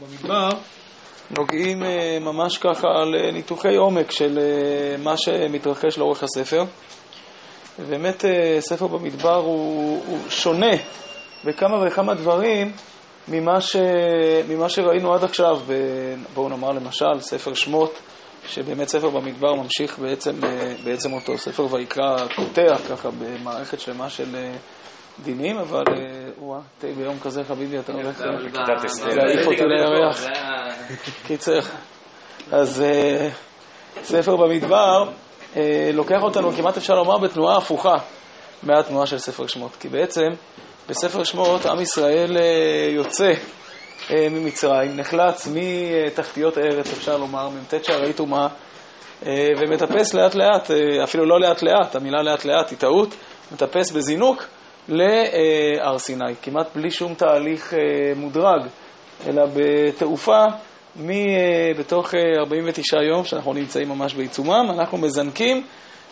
במדבר 0.00 0.48
נוגעים 1.30 1.82
אה, 1.82 2.18
ממש 2.20 2.58
ככה 2.58 2.88
על 2.88 3.14
אה, 3.14 3.30
ניתוחי 3.30 3.76
עומק 3.76 4.10
של 4.10 4.38
אה, 4.38 4.96
מה 5.02 5.16
שמתרחש 5.16 5.98
לאורך 5.98 6.22
הספר. 6.22 6.64
באמת 7.88 8.24
ספר 8.60 8.86
במדבר 8.86 9.34
הוא, 9.34 10.02
הוא 10.06 10.18
שונה 10.28 10.76
בכמה 11.44 11.86
וכמה 11.86 12.14
דברים 12.14 12.72
ממה, 13.28 13.60
ש, 13.60 13.76
ממה 14.48 14.68
שראינו 14.68 15.14
עד 15.14 15.24
עכשיו. 15.24 15.60
בואו 16.34 16.48
נאמר 16.48 16.72
למשל 16.72 17.20
ספר 17.20 17.54
שמות, 17.54 17.98
שבאמת 18.48 18.88
ספר 18.88 19.10
במדבר 19.10 19.54
ממשיך 19.54 19.98
בעצם, 19.98 20.32
בעצם 20.84 21.12
אותו. 21.12 21.38
ספר 21.38 21.74
ויקרא 21.74 22.26
קוטע 22.36 22.78
ככה 22.90 23.08
במערכת 23.10 23.80
שלמה 23.80 24.10
של 24.10 24.36
דינים, 25.24 25.58
אבל 25.58 25.84
וואה, 26.38 26.60
תה 26.78 26.86
ביום 26.96 27.20
כזה 27.20 27.44
חביבי, 27.44 27.78
אתה 27.78 27.92
הולך 27.92 28.20
להעיף 29.16 29.46
אותי 29.46 29.62
לירח. 29.62 30.26
קיצר, 31.26 31.58
אז 32.52 32.84
ספר 34.02 34.36
במדבר 34.36 35.04
לוקח 35.92 36.22
אותנו, 36.22 36.52
כמעט 36.52 36.76
אפשר 36.76 36.94
לומר, 36.94 37.18
בתנועה 37.18 37.56
הפוכה 37.56 37.94
מהתנועה 38.62 39.06
של 39.06 39.18
ספר 39.18 39.46
שמות. 39.46 39.76
כי 39.80 39.88
בעצם 39.88 40.28
בספר 40.88 41.24
שמות 41.24 41.66
עם 41.66 41.80
ישראל 41.80 42.36
יוצא 42.90 43.32
ממצרים, 44.10 44.96
נחלץ 44.96 45.48
מתחתיות 45.54 46.56
הארץ, 46.56 46.92
אפשר 46.92 47.16
לומר, 47.16 47.48
מ"ט 47.48 47.84
שערי 47.84 48.12
טומאה, 48.12 48.46
ומטפס 49.58 50.14
לאט 50.14 50.34
לאט, 50.34 50.70
אפילו 51.04 51.26
לא 51.26 51.40
לאט 51.40 51.62
לאט, 51.62 51.96
המילה 51.96 52.22
לאט 52.22 52.44
לאט 52.44 52.70
היא 52.70 52.78
טעות, 52.78 53.14
מטפס 53.52 53.90
בזינוק 53.90 54.44
להר 54.88 55.98
סיני, 55.98 56.34
כמעט 56.42 56.66
בלי 56.76 56.90
שום 56.90 57.14
תהליך 57.14 57.74
מודרג, 58.16 58.66
אלא 59.28 59.42
בתעופה 59.56 60.44
בתוך 61.78 62.14
49 62.38 63.02
יום, 63.02 63.24
שאנחנו 63.24 63.52
נמצאים 63.52 63.88
ממש 63.88 64.14
בעיצומם, 64.14 64.66
אנחנו 64.70 64.98
מזנקים 64.98 65.64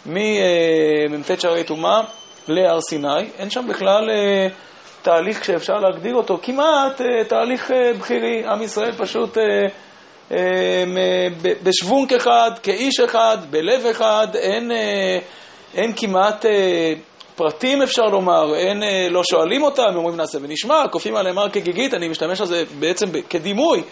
ממ"ט 0.06 1.40
שערי 1.40 1.64
טומאה 1.64 2.00
להר 2.48 2.80
סיני. 2.80 3.22
אין 3.38 3.50
שם 3.50 3.68
בכלל 3.68 4.08
תהליך 5.02 5.44
שאפשר 5.44 5.74
להגדיר 5.74 6.14
אותו, 6.14 6.38
כמעט 6.42 7.00
תהליך 7.28 7.70
בכירי. 7.98 8.44
עם 8.46 8.62
ישראל 8.62 8.92
פשוט 8.92 9.38
בשוונק 11.62 12.12
אחד, 12.12 12.50
כאיש 12.62 13.00
אחד, 13.00 13.38
בלב 13.50 13.86
אחד, 13.90 14.27
אין, 14.34 14.70
אין 15.74 15.92
כמעט 15.96 16.44
פרטים 17.41 17.83
אפשר 17.83 18.02
לומר, 18.02 18.55
אין, 18.55 18.83
לא 19.10 19.22
שואלים 19.30 19.62
אותם, 19.62 19.96
אומרים 19.96 20.16
נעשה 20.16 20.38
ונשמע, 20.42 20.83
כופים 20.91 21.16
עליהם 21.16 21.38
הר 21.38 21.48
כגיגית, 21.48 21.94
אני 21.94 22.08
משתמש 22.08 22.41
על 22.41 22.46
זה 22.46 22.64
בעצם 22.78 23.06
כדימוי 23.30 23.83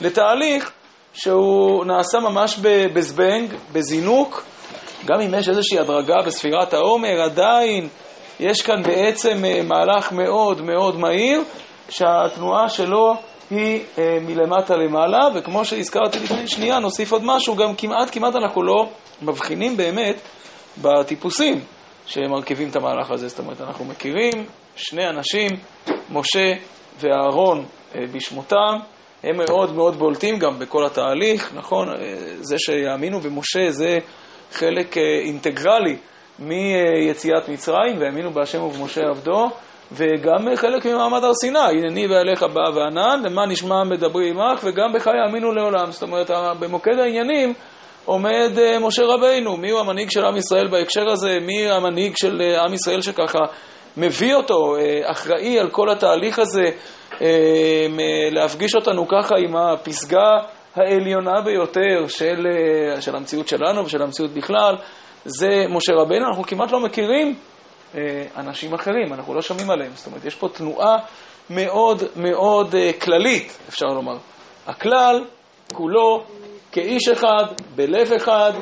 לתהליך 0.00 0.72
שהוא 1.14 1.84
נעשה 1.84 2.18
ממש 2.20 2.58
בזבנג, 2.94 3.54
בזינוק, 3.72 4.44
גם 5.06 5.20
אם 5.20 5.34
יש 5.34 5.48
איזושהי 5.48 5.78
הדרגה 5.78 6.14
בספירת 6.26 6.74
העומר, 6.74 7.22
עדיין 7.22 7.88
יש 8.40 8.62
כאן 8.62 8.82
בעצם 8.82 9.42
מהלך 9.64 10.12
מאוד 10.12 10.62
מאוד 10.62 10.96
מהיר, 10.96 11.42
שהתנועה 11.88 12.68
שלו 12.68 13.14
היא 13.50 13.80
מלמטה 14.20 14.76
למעלה, 14.76 15.28
וכמו 15.34 15.64
שהזכרתי 15.64 16.18
לפני 16.18 16.46
שנייה, 16.46 16.78
נוסיף 16.78 17.12
עוד 17.12 17.22
משהו, 17.24 17.56
גם 17.56 17.74
כמעט 17.74 18.08
כמעט 18.12 18.36
אנחנו 18.36 18.62
לא 18.62 18.88
מבחינים 19.22 19.76
באמת 19.76 20.16
בטיפוסים. 20.82 21.60
שמרכיבים 22.10 22.68
את 22.68 22.76
המהלך 22.76 23.10
הזה. 23.10 23.28
זאת 23.28 23.38
אומרת, 23.38 23.60
אנחנו 23.60 23.84
מכירים 23.84 24.46
שני 24.76 25.08
אנשים, 25.08 25.50
משה 26.10 26.52
ואהרון 27.00 27.64
בשמותם, 28.12 28.76
הם 29.24 29.36
מאוד 29.36 29.74
מאוד 29.74 29.96
בולטים 29.96 30.38
גם 30.38 30.58
בכל 30.58 30.86
התהליך, 30.86 31.54
נכון? 31.54 31.88
זה 32.40 32.58
שיאמינו 32.58 33.20
במשה 33.20 33.70
זה 33.70 33.98
חלק 34.52 34.96
אינטגרלי 34.98 35.96
מיציאת 36.38 37.48
מצרים, 37.48 38.00
והאמינו 38.00 38.30
בהשם 38.30 38.62
ובמשה 38.62 39.00
עבדו, 39.10 39.50
וגם 39.92 40.56
חלק 40.56 40.86
ממעמד 40.86 41.24
הר 41.24 41.34
סיני, 41.34 41.58
הנני 41.58 42.06
ועליך 42.06 42.42
בא 42.42 42.78
וענן, 42.78 43.22
למה 43.24 43.46
נשמע 43.46 43.84
מדברי 43.84 44.30
עמך, 44.30 44.64
וגם 44.64 44.92
בך 44.92 45.06
יאמינו 45.06 45.52
לעולם. 45.52 45.90
זאת 45.90 46.02
אומרת, 46.02 46.30
במוקד 46.60 46.98
העניינים 46.98 47.54
עומד 48.04 48.50
משה 48.80 49.02
רבינו, 49.04 49.56
מי 49.56 49.70
הוא 49.70 49.80
המנהיג 49.80 50.10
של 50.10 50.24
עם 50.24 50.36
ישראל 50.36 50.68
בהקשר 50.68 51.08
הזה, 51.08 51.38
מי 51.40 51.70
המנהיג 51.70 52.16
של 52.16 52.40
עם 52.66 52.74
ישראל 52.74 53.02
שככה 53.02 53.38
מביא 53.96 54.34
אותו, 54.34 54.76
אחראי 55.04 55.58
על 55.58 55.70
כל 55.70 55.90
התהליך 55.90 56.38
הזה, 56.38 56.64
להפגיש 58.30 58.74
אותנו 58.74 59.08
ככה 59.08 59.34
עם 59.38 59.56
הפסגה 59.56 60.30
העליונה 60.74 61.40
ביותר 61.44 62.06
של, 62.08 62.46
של 63.00 63.16
המציאות 63.16 63.48
שלנו 63.48 63.84
ושל 63.84 64.02
המציאות 64.02 64.30
בכלל, 64.30 64.76
זה 65.24 65.64
משה 65.68 65.92
רבינו. 65.92 66.26
אנחנו 66.26 66.42
כמעט 66.42 66.72
לא 66.72 66.80
מכירים 66.80 67.34
אנשים 68.36 68.74
אחרים, 68.74 69.12
אנחנו 69.12 69.34
לא 69.34 69.42
שומעים 69.42 69.70
עליהם. 69.70 69.92
זאת 69.94 70.06
אומרת, 70.06 70.24
יש 70.24 70.34
פה 70.34 70.48
תנועה 70.48 70.96
מאוד 71.50 72.02
מאוד 72.16 72.74
כללית, 73.00 73.58
אפשר 73.68 73.86
לומר. 73.86 74.16
הכלל 74.66 75.24
כולו 75.74 76.24
כאיש 76.72 77.08
אחד, 77.08 77.44
בלב 77.74 78.12
אחד, 78.12 78.52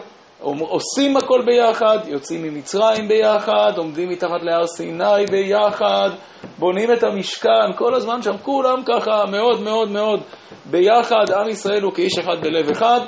עושים 0.41 1.17
הכל 1.17 1.43
ביחד, 1.47 1.99
יוצאים 2.07 2.43
ממצרים 2.43 3.09
ביחד, 3.09 3.73
עומדים 3.77 4.09
מתחת 4.09 4.43
להר 4.43 4.67
סיני 4.67 5.25
ביחד, 5.31 6.11
בונים 6.59 6.93
את 6.93 7.03
המשכן, 7.03 7.73
כל 7.77 7.95
הזמן 7.95 8.23
שם 8.23 8.39
כולם 8.43 8.83
ככה 8.87 9.25
מאוד 9.31 9.61
מאוד 9.61 9.91
מאוד 9.91 10.21
ביחד, 10.65 11.31
עם 11.37 11.49
ישראל 11.49 11.83
הוא 11.83 11.93
כאיש 11.93 12.19
אחד 12.19 12.37
בלב 12.43 12.71
אחד, 12.71 13.01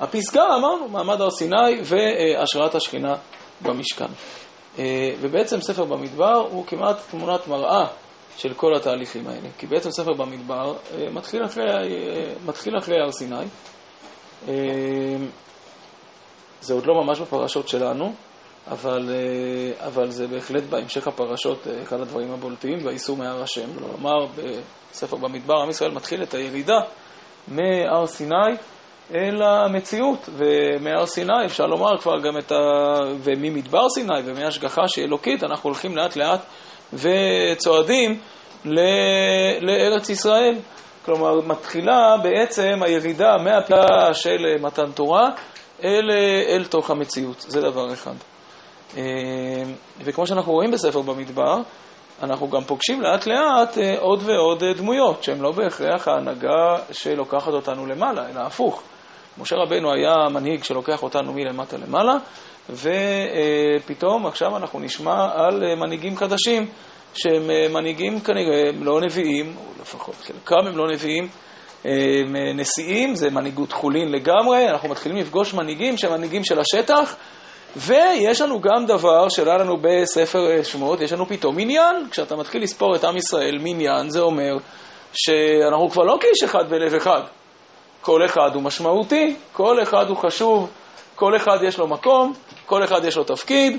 והפסגה 0.00 0.44
אמרנו, 0.58 0.88
מעמד 0.88 1.20
הר 1.20 1.30
סיני 1.30 1.80
והשראת 1.84 2.74
השכינה 2.74 3.14
במשכן. 3.62 4.12
ובעצם 5.20 5.60
ספר 5.60 5.84
במדבר 5.84 6.46
הוא 6.50 6.66
כמעט 6.66 6.96
תמונת 7.10 7.48
מראה 7.48 7.86
של 8.36 8.54
כל 8.54 8.74
התהליכים 8.76 9.26
האלה. 9.26 9.48
כי 9.58 9.66
בעצם 9.66 9.90
ספר 9.90 10.12
במדבר 10.12 10.74
מתחיל 11.12 11.44
אחרי, 11.44 11.64
מתחיל 12.46 12.78
אחרי 12.78 13.00
הר 13.00 13.12
סיני. 13.12 13.46
זה 16.60 16.74
עוד 16.74 16.86
לא 16.86 16.94
ממש 17.04 17.20
בפרשות 17.20 17.68
שלנו, 17.68 18.12
אבל, 18.70 19.10
אבל 19.86 20.10
זה 20.10 20.26
בהחלט 20.26 20.62
בהמשך 20.62 21.08
הפרשות 21.08 21.66
אחד 21.82 22.00
הדברים 22.00 22.32
הבולטים, 22.32 22.78
וייסעו 22.84 23.16
מהר 23.16 23.42
השם. 23.42 23.68
כלומר, 23.78 24.26
בספר 24.90 25.16
במדבר 25.16 25.54
עם 25.62 25.70
ישראל 25.70 25.90
מתחיל 25.90 26.22
את 26.22 26.34
הירידה 26.34 26.80
מהר 27.48 28.06
סיני 28.06 28.56
אל 29.14 29.42
המציאות, 29.42 30.28
ומהר 30.32 31.06
סיני 31.06 31.46
אפשר 31.46 31.66
לומר 31.66 31.98
כבר 31.98 32.20
גם 32.20 32.38
את 32.38 32.52
ה... 32.52 32.56
וממדבר 33.18 33.88
סיני 33.88 34.20
ומהשגחה 34.24 34.88
שהיא 34.88 35.04
אלוקית, 35.04 35.44
אנחנו 35.44 35.68
הולכים 35.70 35.96
לאט 35.96 36.16
לאט 36.16 36.40
וצועדים 36.92 38.20
לארץ 39.60 40.08
ישראל. 40.10 40.54
כלומר, 41.04 41.40
מתחילה 41.46 42.16
בעצם 42.22 42.82
הירידה 42.82 43.36
מהפלאה 43.44 44.14
של 44.14 44.46
מתן 44.60 44.92
תורה 44.92 45.30
אל, 45.84 46.10
אל 46.48 46.64
תוך 46.64 46.90
המציאות. 46.90 47.40
זה 47.40 47.60
דבר 47.60 47.92
אחד. 47.92 48.14
וכמו 50.04 50.26
שאנחנו 50.26 50.52
רואים 50.52 50.70
בספר 50.70 51.02
במדבר, 51.02 51.56
אנחנו 52.22 52.50
גם 52.50 52.64
פוגשים 52.64 53.00
לאט 53.00 53.26
לאט 53.26 53.78
עוד 53.98 54.22
ועוד 54.24 54.64
דמויות, 54.76 55.24
שהן 55.24 55.40
לא 55.40 55.52
בהכרח 55.52 56.08
ההנהגה 56.08 56.76
שלוקחת 56.92 57.52
אותנו 57.52 57.86
למעלה, 57.86 58.30
אלא 58.30 58.40
הפוך. 58.40 58.82
משה 59.38 59.56
רבנו 59.56 59.92
היה 59.92 60.14
מנהיג 60.30 60.64
שלוקח 60.64 61.02
אותנו 61.02 61.32
מלמטה 61.32 61.76
למעלה, 61.76 62.12
ופתאום 62.70 64.26
עכשיו 64.26 64.56
אנחנו 64.56 64.80
נשמע 64.80 65.28
על 65.34 65.74
מנהיגים 65.76 66.16
חדשים, 66.16 66.66
שהם 67.14 67.72
מנהיגים 67.72 68.20
כנראה 68.20 68.68
הם 68.68 68.84
לא 68.84 69.00
נביאים, 69.00 69.56
או 69.56 69.82
לפחות 69.82 70.14
חלקם 70.14 70.66
הם 70.66 70.76
לא 70.76 70.88
נביאים, 70.92 71.28
הם 71.84 72.36
נשיאים, 72.54 73.14
זה 73.14 73.30
מנהיגות 73.30 73.72
חולין 73.72 74.12
לגמרי, 74.12 74.68
אנחנו 74.68 74.88
מתחילים 74.88 75.18
לפגוש 75.18 75.54
מנהיגים 75.54 75.96
שהם 75.96 76.12
מנהיגים 76.12 76.44
של 76.44 76.58
השטח, 76.58 77.16
ויש 77.76 78.40
לנו 78.40 78.60
גם 78.60 78.86
דבר 78.86 79.28
שהיה 79.28 79.56
לנו 79.56 79.76
בספר 79.76 80.62
שמות, 80.62 81.00
יש 81.00 81.12
לנו 81.12 81.26
פתאום 81.26 81.56
מניין, 81.56 81.96
כשאתה 82.10 82.36
מתחיל 82.36 82.62
לספור 82.62 82.96
את 82.96 83.04
עם 83.04 83.16
ישראל, 83.16 83.58
מניין 83.60 84.10
זה 84.10 84.20
אומר 84.20 84.56
שאנחנו 85.12 85.90
כבר 85.90 86.02
לא 86.02 86.16
כאיש 86.20 86.42
אחד 86.44 86.70
בלב 86.70 86.94
אחד, 86.94 87.20
כל 88.00 88.24
אחד 88.24 88.50
הוא 88.54 88.62
משמעותי, 88.62 89.36
כל 89.52 89.82
אחד 89.82 90.08
הוא 90.08 90.16
חשוב, 90.16 90.70
כל 91.16 91.36
אחד 91.36 91.58
יש 91.62 91.78
לו 91.78 91.86
מקום, 91.88 92.32
כל 92.66 92.84
אחד 92.84 93.04
יש 93.04 93.16
לו 93.16 93.24
תפקיד, 93.24 93.78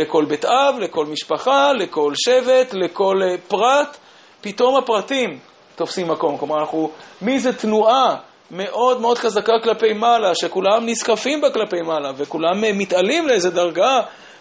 לכל 0.00 0.24
בית 0.28 0.44
אב, 0.44 0.74
לכל 0.78 1.06
משפחה, 1.06 1.72
לכל 1.72 2.12
שבט, 2.14 2.74
לכל 2.74 3.20
פרט, 3.48 3.96
פתאום 4.40 4.76
הפרטים 4.78 5.38
תופסים 5.76 6.08
מקום. 6.08 6.38
כלומר, 6.38 6.60
אנחנו, 6.60 6.90
מי 7.22 7.38
זה 7.38 7.52
תנועה 7.58 8.16
מאוד 8.50 9.00
מאוד 9.00 9.18
חזקה 9.18 9.52
כלפי 9.64 9.92
מעלה, 9.92 10.34
שכולם 10.34 10.86
נסחפים 10.86 11.40
בה 11.40 11.50
כלפי 11.50 11.80
מעלה, 11.82 12.10
וכולם 12.16 12.60
מתעלים 12.78 13.28
לאיזו 13.28 13.50
דרגה 13.50 14.00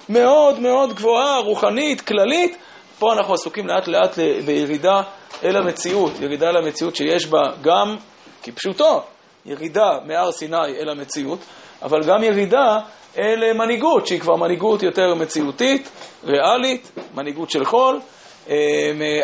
מאוד 0.10 0.60
מאוד 0.60 0.94
גבוהה, 0.94 1.38
רוחנית, 1.38 2.02
כללית, 2.02 2.58
פה 3.00 3.14
אנחנו 3.14 3.34
עסוקים 3.34 3.68
לאט 3.68 3.88
לאט 3.88 4.20
בירידה 4.46 5.02
אל 5.44 5.58
המציאות, 5.58 6.12
ירידה 6.20 6.50
אל 6.50 6.58
המציאות 6.58 6.96
שיש 6.96 7.28
בה 7.28 7.40
גם, 7.62 7.96
כפשוטו, 8.44 9.04
ירידה 9.46 9.98
מהר 10.06 10.32
סיני 10.32 10.78
אל 10.80 10.90
המציאות, 10.90 11.40
אבל 11.82 12.04
גם 12.04 12.24
ירידה 12.24 12.80
אל 13.18 13.54
מנהיגות, 13.54 14.08
שהיא 14.08 14.20
כבר 14.20 14.36
מנהיגות 14.36 14.84
יותר 14.84 15.16
מציאותית, 15.16 15.90
ריאלית, 16.24 16.92
מנהיגות 17.16 17.50
של 17.50 17.66
חול, 17.66 18.00
אה, 18.50 18.56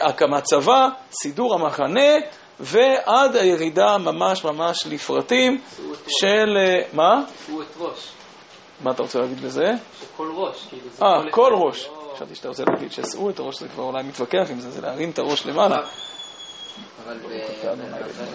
הקמת 0.02 0.44
צבא, 0.44 0.88
סידור 1.12 1.54
המחנה, 1.54 2.12
ועד 2.60 3.36
הירידה 3.36 3.98
ממש 3.98 4.46
ממש 4.46 4.88
לפרטים 4.88 5.62
של... 6.08 6.58
אה, 6.58 6.82
מה? 6.94 7.24
שאו 7.48 7.62
את 7.62 7.68
ראש. 7.80 8.12
מה 8.84 8.92
אתה 8.92 9.04
רוצה 9.04 9.20
להגיד 9.20 9.42
בזה? 9.42 9.72
שכל 10.02 10.32
ראש, 10.36 10.66
כאילו 10.70 10.90
זה 10.92 11.06
אה, 11.06 11.32
כל 11.32 11.54
ראש. 11.54 11.90
חשבתי 12.16 12.36
שאתה 12.36 12.48
רוצה 12.48 12.64
להגיד 12.68 12.92
שאסעו 12.92 13.30
את 13.30 13.40
הראש, 13.40 13.60
זה 13.60 13.68
כבר 13.68 13.84
אולי 13.84 14.04
מתווכח 14.04 14.48
עם 14.50 14.60
זה, 14.60 14.72
זה 14.72 14.82
להרים 14.82 15.10
את 15.10 15.20
הראש 15.20 15.46
למעלה. 15.46 15.78
אבל 17.04 17.18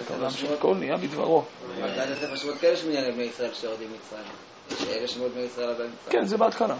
העולם 0.09 0.29
של 0.29 0.55
כל 0.59 0.75
נהיה 0.75 0.97
בדברו. 0.97 1.43
בהגעת 1.81 2.09
הספר 2.09 2.35
שמות 2.35 2.57
כאלה 2.57 2.73
יש 2.73 2.83
מניין 2.83 3.05
לבני 3.05 3.23
ישראל 3.23 3.53
שיורדים 3.53 3.89
מצרים. 3.93 4.23
יש 4.71 4.97
אלה 4.97 5.07
שמות 5.07 5.31
בני 5.31 5.43
ישראל 5.43 5.69
עדיין 5.69 5.89
מצרים. 5.89 6.21
כן, 6.21 6.25
זה 6.25 6.37
בהתחלה. 6.37 6.75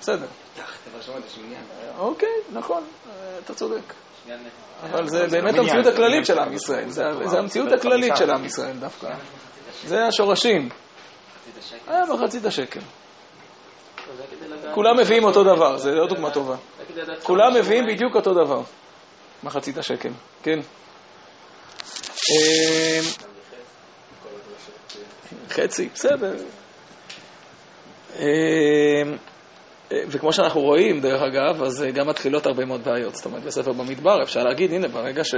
בסדר. 0.00 0.26
ספר 0.56 1.00
שמות 1.00 1.22
יש 1.26 1.38
מניין. 1.38 1.62
אוקיי, 1.98 2.28
נכון, 2.52 2.84
אה, 3.10 3.38
אתה 3.44 3.54
צודק. 3.54 3.94
אבל 4.82 5.08
זה 5.08 5.26
באמת 5.26 5.58
המציאות 5.58 5.86
הכללית 5.86 6.26
של 6.26 6.38
עם 6.38 6.52
ישראל, 6.52 6.88
זה 6.88 7.02
זה 7.24 7.38
המציאות 7.38 7.72
הכללית 7.72 8.16
של 8.16 8.30
עם 8.30 8.44
ישראל 8.44 8.76
דווקא. 8.76 9.08
זה 9.84 10.06
השורשים. 10.06 10.68
היה 11.86 12.04
מחצית 12.04 12.44
השקל. 12.44 12.80
כולם 14.74 14.98
מביאים 15.00 15.24
אותו 15.24 15.44
דבר, 15.44 15.76
זה 15.76 15.90
לא 15.90 16.06
דוגמה 16.06 16.30
טובה. 16.30 16.56
כולם 17.22 17.54
מביאים 17.54 17.84
בדיוק 17.86 18.14
אותו 18.14 18.34
דבר. 18.44 18.60
מחצית 19.42 19.78
השקל, 19.78 20.10
כן. 20.42 20.58
אה, 22.30 23.00
חצי, 25.50 25.88
בסדר. 25.94 26.34
אה, 28.18 29.02
וכמו 30.08 30.32
שאנחנו 30.32 30.60
רואים, 30.60 31.00
דרך 31.00 31.22
אגב, 31.22 31.62
אז 31.62 31.84
גם 31.94 32.08
מתחילות 32.08 32.46
הרבה 32.46 32.64
מאוד 32.64 32.84
בעיות. 32.84 33.14
זאת 33.14 33.24
אומרת, 33.24 33.42
בספר 33.42 33.72
במדבר 33.72 34.22
אפשר 34.22 34.42
להגיד, 34.42 34.72
הנה, 34.72 34.88
ברגע, 34.88 35.24
ש... 35.24 35.34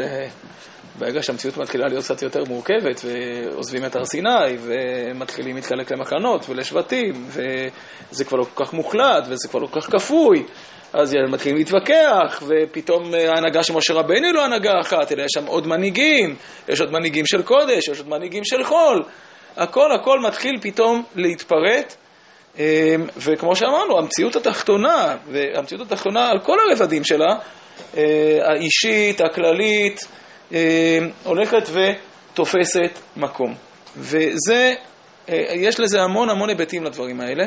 ברגע 0.99 1.23
שהמציאות 1.23 1.57
מתחילה 1.57 1.89
להיות 1.89 2.05
קצת 2.05 2.23
יותר 2.23 2.41
מורכבת, 2.49 3.05
ועוזבים 3.05 3.85
את 3.85 3.97
הר 3.97 4.05
סיני, 4.05 4.57
ומתחילים 4.61 5.57
להתחלק 5.57 5.93
למחנות 5.93 6.49
ולשבטים, 6.49 7.29
וזה 7.29 8.25
כבר 8.25 8.39
לא 8.39 8.45
כל 8.55 8.65
כך 8.65 8.73
מוחלט, 8.73 9.25
וזה 9.29 9.49
כבר 9.49 9.61
לא 9.61 9.67
כל 9.67 9.81
כך 9.81 9.91
כפוי, 9.93 10.45
אז 10.93 11.15
מתחילים 11.29 11.59
להתווכח, 11.59 12.43
ופתאום 12.47 13.15
ההנהגה 13.15 13.63
של 13.63 13.73
משה 13.73 13.95
רבנו 13.95 14.27
היא 14.27 14.35
לא 14.35 14.45
הנהגה 14.45 14.81
אחת, 14.81 15.13
אלא 15.13 15.23
יש 15.23 15.31
שם 15.35 15.47
עוד 15.47 15.67
מנהיגים, 15.67 16.37
יש 16.69 16.81
עוד 16.81 16.93
מנהיגים 16.93 17.27
של 17.27 17.43
קודש, 17.43 17.89
יש 17.89 17.99
עוד 17.99 18.09
מנהיגים 18.09 18.45
של 18.45 18.65
חול. 18.65 19.05
הכל 19.57 19.93
הכל 19.93 20.21
מתחיל 20.21 20.59
פתאום 20.61 21.03
להתפרט. 21.17 21.97
אמ, 22.59 22.63
וכמו 23.17 23.57
שאמרנו, 23.57 23.99
המציאות 23.99 24.37
התחתונה, 24.37 25.17
והמציאות 25.31 25.87
התחתונה 25.87 26.31
על 26.31 26.39
כל 26.39 26.57
הרבדים 26.69 27.05
שלה, 27.05 27.35
אה, 27.97 28.39
האישית, 28.43 29.21
הכללית, 29.21 30.09
הולכת 31.25 31.69
ותופסת 31.73 32.99
מקום. 33.17 33.55
וזה, 33.97 34.75
אה, 35.29 35.35
יש 35.55 35.81
לזה 35.81 36.03
המון 36.03 36.31
המון 36.31 36.49
היבטים 36.49 36.85
לדברים 36.85 37.21
האלה. 37.21 37.45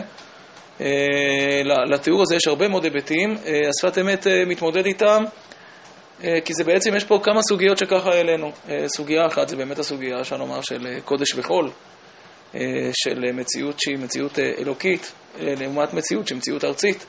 אה, 0.81 1.85
לתיאור 1.85 2.21
הזה 2.21 2.35
יש 2.35 2.47
הרבה 2.47 2.67
מאוד 2.67 2.83
היבטים, 2.83 3.35
השפת 3.69 3.97
אמת 3.97 4.27
מתמודד 4.47 4.85
איתם, 4.85 5.23
כי 6.19 6.53
זה 6.53 6.63
בעצם, 6.63 6.95
יש 6.95 7.03
פה 7.03 7.19
כמה 7.23 7.41
סוגיות 7.41 7.77
שככה 7.77 8.09
העלינו. 8.09 8.51
סוגיה 8.85 9.25
אחת 9.25 9.49
זה 9.49 9.55
באמת 9.55 9.79
הסוגיה, 9.79 10.21
אפשר 10.21 10.37
לומר, 10.37 10.61
של 10.61 10.99
קודש 11.05 11.35
וחול. 11.35 11.69
אה, 12.55 12.89
של 12.93 13.31
מציאות 13.33 13.79
שהיא 13.79 13.97
מציאות 13.97 14.39
אה, 14.39 14.51
אלוקית 14.59 15.11
אה, 15.39 15.53
לעומת 15.59 15.93
מציאות 15.93 16.27
שהיא 16.27 16.37
מציאות 16.37 16.63
ארצית. 16.63 17.05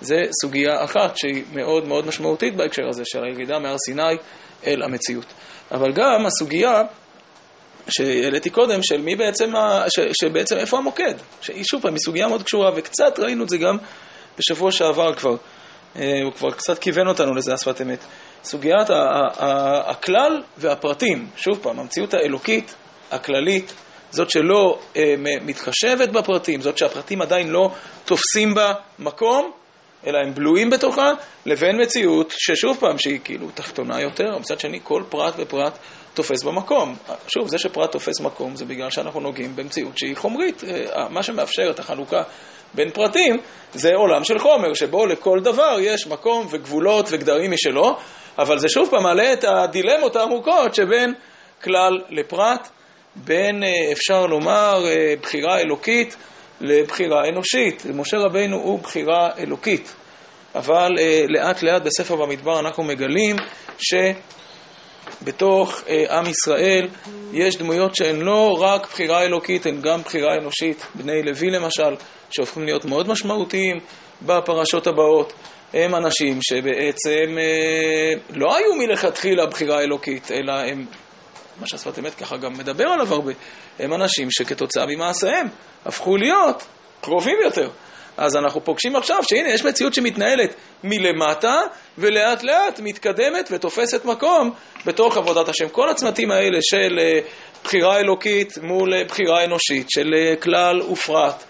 זה 0.00 0.16
סוגיה 0.42 0.84
אחת 0.84 1.16
שהיא 1.16 1.42
מאוד 1.52 1.88
מאוד 1.88 2.06
משמעותית 2.06 2.56
בהקשר 2.56 2.88
הזה 2.88 3.02
של 3.04 3.24
הירידה 3.24 3.58
מהר 3.58 3.76
סיני 3.78 4.16
אל 4.66 4.82
המציאות. 4.82 5.26
אבל 5.72 5.92
גם 5.92 6.26
הסוגיה 6.26 6.82
שהעליתי 7.88 8.50
קודם, 8.50 8.82
של 8.82 9.00
מי 9.00 9.16
בעצם, 9.16 9.56
ה... 9.56 9.84
ש... 9.88 10.00
שבעצם 10.22 10.56
איפה 10.56 10.78
המוקד, 10.78 11.14
שהיא 11.40 11.64
שוב 11.70 11.82
פעם, 11.82 11.92
היא 11.92 12.00
סוגיה 12.04 12.28
מאוד 12.28 12.42
קשורה, 12.42 12.70
וקצת 12.76 13.18
ראינו 13.18 13.44
את 13.44 13.48
זה 13.48 13.58
גם 13.58 13.76
בשבוע 14.38 14.72
שעבר 14.72 15.14
כבר, 15.14 15.36
הוא 15.94 16.32
כבר 16.36 16.50
קצת 16.50 16.78
כיוון 16.78 17.08
אותנו 17.08 17.34
לזה 17.34 17.54
השפת 17.54 17.80
אמת. 17.82 18.04
סוגיית 18.44 18.90
ה... 18.90 18.94
ה... 18.94 19.90
הכלל 19.90 20.42
והפרטים, 20.58 21.28
שוב 21.36 21.58
פעם, 21.62 21.78
המציאות 21.78 22.14
האלוקית, 22.14 22.74
הכללית, 23.10 23.72
זאת 24.10 24.30
שלא 24.30 24.78
אה, 24.96 25.14
מתחשבת 25.18 26.08
בפרטים, 26.08 26.60
זאת 26.60 26.78
שהפרטים 26.78 27.22
עדיין 27.22 27.48
לא 27.48 27.70
תופסים 28.04 28.54
בה 28.54 28.72
מקום, 28.98 29.52
אלא 30.06 30.18
הם 30.18 30.34
בלויים 30.34 30.70
בתוכה, 30.70 31.10
לבין 31.46 31.82
מציאות 31.82 32.34
ששוב 32.38 32.76
פעם, 32.80 32.98
שהיא 32.98 33.20
כאילו 33.24 33.48
תחתונה 33.54 34.00
יותר, 34.00 34.38
מצד 34.38 34.60
שני 34.60 34.80
כל 34.82 35.02
פרט 35.08 35.34
ופרט 35.38 35.78
תופס 36.14 36.42
במקום. 36.42 36.96
שוב, 37.28 37.48
זה 37.48 37.58
שפרט 37.58 37.92
תופס 37.92 38.20
מקום 38.20 38.56
זה 38.56 38.64
בגלל 38.64 38.90
שאנחנו 38.90 39.20
נוגעים 39.20 39.56
במציאות 39.56 39.98
שהיא 39.98 40.16
חומרית. 40.16 40.64
אה, 40.64 41.08
מה 41.08 41.22
שמאפשר 41.22 41.70
את 41.70 41.78
החלוקה 41.78 42.22
בין 42.74 42.90
פרטים 42.90 43.40
זה 43.72 43.94
עולם 43.94 44.24
של 44.24 44.38
חומר, 44.38 44.74
שבו 44.74 45.06
לכל 45.06 45.40
דבר 45.40 45.76
יש 45.80 46.06
מקום 46.06 46.46
וגבולות 46.50 47.08
וגדרים 47.10 47.50
משלו, 47.50 47.96
אבל 48.38 48.58
זה 48.58 48.68
שוב 48.68 48.88
פעם 48.90 49.02
מעלה 49.02 49.32
את 49.32 49.44
הדילמות 49.44 50.16
העמוקות 50.16 50.74
שבין 50.74 51.14
כלל 51.62 52.00
לפרט. 52.10 52.68
בין, 53.16 53.64
אה, 53.64 53.92
אפשר 53.92 54.26
לומר, 54.26 54.84
אה, 54.86 55.14
בחירה 55.22 55.60
אלוקית 55.60 56.16
לבחירה 56.60 57.28
אנושית. 57.28 57.86
משה 57.94 58.16
רבינו 58.18 58.56
הוא 58.56 58.78
בחירה 58.78 59.30
אלוקית, 59.38 59.94
אבל 60.54 60.90
לאט 61.28 61.62
לאט 61.62 61.82
בספר 61.82 62.16
במדבר 62.16 62.60
אנחנו 62.60 62.84
מגלים 62.84 63.36
שבתוך 65.20 65.82
עם 66.10 66.26
ישראל 66.26 66.88
יש 67.32 67.56
דמויות 67.56 67.96
שהן 67.96 68.20
לא 68.20 68.56
רק 68.60 68.86
בחירה 68.86 69.22
אלוקית, 69.22 69.66
הן 69.66 69.80
גם 69.80 70.00
בחירה 70.02 70.34
אנושית. 70.34 70.86
בני 70.94 71.22
לוי 71.22 71.50
למשל, 71.50 71.96
שהופכים 72.30 72.64
להיות 72.64 72.84
מאוד 72.84 73.08
משמעותיים 73.08 73.76
בפרשות 74.22 74.86
הבאות. 74.86 75.32
הם 75.74 75.94
אנשים 75.94 76.38
שבעצם 76.42 77.36
לא 78.30 78.56
היו 78.56 78.74
מלכתחילה 78.74 79.46
בחירה 79.46 79.80
אלוקית, 79.80 80.30
אלא 80.32 80.52
הם 80.52 80.86
מה 81.60 81.66
שהשפת 81.66 81.98
אמת 81.98 82.14
ככה 82.14 82.36
גם 82.36 82.52
מדבר 82.52 82.84
עליו 82.84 83.14
הרבה, 83.14 83.32
הם 83.78 83.94
אנשים 83.94 84.30
שכתוצאה 84.30 84.86
ממעשיהם 84.86 85.46
הפכו 85.86 86.16
להיות 86.16 86.66
קרובים 87.00 87.36
יותר. 87.44 87.68
אז 88.16 88.36
אנחנו 88.36 88.64
פוגשים 88.64 88.96
עכשיו 88.96 89.16
שהנה 89.22 89.48
יש 89.50 89.64
מציאות 89.64 89.94
שמתנהלת 89.94 90.54
מלמטה 90.84 91.60
ולאט 91.98 92.42
לאט 92.42 92.80
מתקדמת 92.80 93.48
ותופסת 93.52 94.04
מקום 94.04 94.50
בתוך 94.86 95.16
עבודת 95.16 95.48
השם. 95.48 95.68
כל 95.68 95.88
הצמתים 95.88 96.30
האלה 96.30 96.58
של 96.60 96.98
אה, 96.98 97.20
בחירה 97.64 97.98
אלוקית 97.98 98.58
מול 98.62 98.94
אה, 98.94 99.04
בחירה 99.04 99.44
אנושית, 99.44 99.90
של 99.90 100.14
אה, 100.14 100.36
כלל 100.36 100.82
ופרט, 100.82 101.44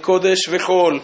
קודש 0.00 0.48
וחול, 0.50 1.00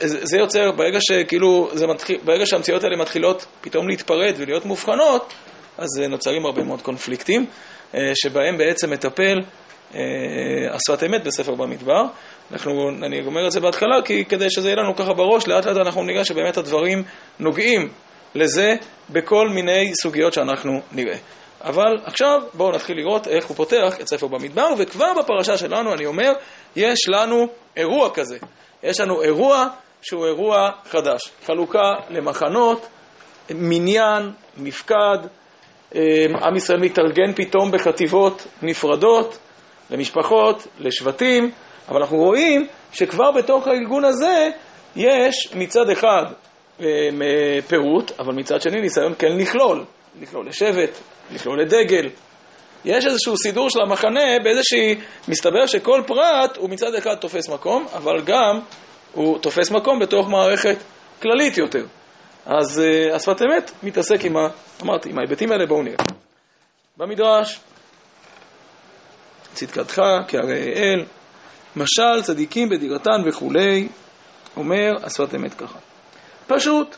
זה 0.00 0.38
יוצר, 0.38 0.72
ברגע 0.72 0.98
שכאילו, 1.00 1.70
מתחיל, 1.88 2.18
ברגע 2.24 2.46
שהמציאות 2.46 2.84
האלה 2.84 2.96
מתחילות 2.96 3.46
פתאום 3.60 3.88
להתפרד 3.88 4.34
ולהיות 4.36 4.64
מובחנות, 4.64 5.32
אז 5.78 5.88
נוצרים 6.08 6.46
הרבה 6.46 6.62
מאוד 6.62 6.82
קונפליקטים, 6.82 7.46
שבהם 8.14 8.58
בעצם 8.58 8.90
מטפל 8.90 9.40
השפת 10.72 11.02
אמת 11.06 11.24
בספר 11.24 11.54
במדבר. 11.54 12.02
אנחנו, 12.52 12.88
אני 13.02 13.26
אומר 13.26 13.46
את 13.46 13.52
זה 13.52 13.60
בהתחלה, 13.60 14.02
כי 14.04 14.24
כדי 14.24 14.50
שזה 14.50 14.68
יהיה 14.68 14.76
לנו 14.76 14.96
ככה 14.96 15.12
בראש, 15.12 15.48
לאט 15.48 15.66
לאט 15.66 15.76
אנחנו 15.76 16.02
נראה 16.02 16.24
שבאמת 16.24 16.56
הדברים 16.56 17.02
נוגעים 17.40 17.88
לזה 18.34 18.74
בכל 19.10 19.48
מיני 19.48 19.92
סוגיות 20.02 20.32
שאנחנו 20.32 20.80
נראה. 20.92 21.16
אבל 21.64 21.96
עכשיו 22.04 22.40
בואו 22.54 22.72
נתחיל 22.72 22.96
לראות 22.96 23.28
איך 23.28 23.46
הוא 23.46 23.56
פותח 23.56 24.00
את 24.00 24.08
ספר 24.08 24.26
במדבר, 24.26 24.68
וכבר 24.78 25.12
בפרשה 25.18 25.58
שלנו, 25.58 25.92
אני 25.92 26.06
אומר, 26.06 26.32
יש 26.76 27.08
לנו 27.08 27.46
אירוע 27.76 28.10
כזה. 28.10 28.38
יש 28.82 29.00
לנו 29.00 29.22
אירוע 29.22 29.66
שהוא 30.02 30.26
אירוע 30.26 30.70
חדש. 30.84 31.20
חלוקה 31.46 31.92
למחנות, 32.10 32.86
מניין, 33.50 34.30
מפקד, 34.56 35.18
אמ, 35.94 36.00
עם 36.42 36.56
ישראל 36.56 36.80
מתארגן 36.80 37.32
פתאום 37.36 37.70
בחטיבות 37.72 38.46
נפרדות, 38.62 39.38
למשפחות, 39.90 40.66
לשבטים, 40.78 41.50
אבל 41.88 42.00
אנחנו 42.00 42.16
רואים 42.16 42.66
שכבר 42.92 43.30
בתוך 43.30 43.66
הארגון 43.66 44.04
הזה 44.04 44.48
יש 44.96 45.54
מצד 45.54 45.90
אחד 45.90 46.24
אה, 46.80 46.86
פירוט, 47.68 48.12
אבל 48.18 48.34
מצד 48.34 48.60
שני 48.60 48.80
ניסיון 48.80 49.14
כן 49.18 49.36
לכלול, 49.36 49.84
לכלול 50.20 50.48
לשבט, 50.48 50.98
לכלול 51.32 51.60
לדגל. 51.60 52.08
יש 52.84 53.06
איזשהו 53.06 53.36
סידור 53.36 53.70
של 53.70 53.80
המחנה 53.80 54.38
באיזושהי, 54.44 54.94
מסתבר 55.28 55.66
שכל 55.66 56.02
פרט 56.06 56.56
הוא 56.56 56.70
מצד 56.70 56.94
אחד 56.94 57.14
תופס 57.14 57.48
מקום, 57.48 57.86
אבל 57.92 58.20
גם 58.24 58.60
הוא 59.12 59.38
תופס 59.38 59.70
מקום 59.70 59.98
בתוך 59.98 60.28
מערכת 60.28 60.76
כללית 61.22 61.58
יותר. 61.58 61.86
אז 62.46 62.80
אה, 62.80 63.16
השפת 63.16 63.42
אמת 63.42 63.70
מתעסק 63.82 64.24
עם, 64.24 64.36
ה, 64.36 64.48
אמרתי, 64.82 65.10
עם 65.10 65.18
ההיבטים 65.18 65.52
האלה, 65.52 65.66
בואו 65.66 65.82
נראה. 65.82 65.96
במדרש, 66.96 67.60
צדקתך 69.52 70.02
כהרי 70.28 70.72
אל, 70.74 71.04
משל 71.76 72.22
צדיקים 72.22 72.68
בדירתן 72.68 73.22
וכולי, 73.26 73.88
אומר 74.56 74.90
השפת 75.02 75.34
אמת 75.34 75.54
ככה. 75.54 75.78
פשוט, 76.46 76.96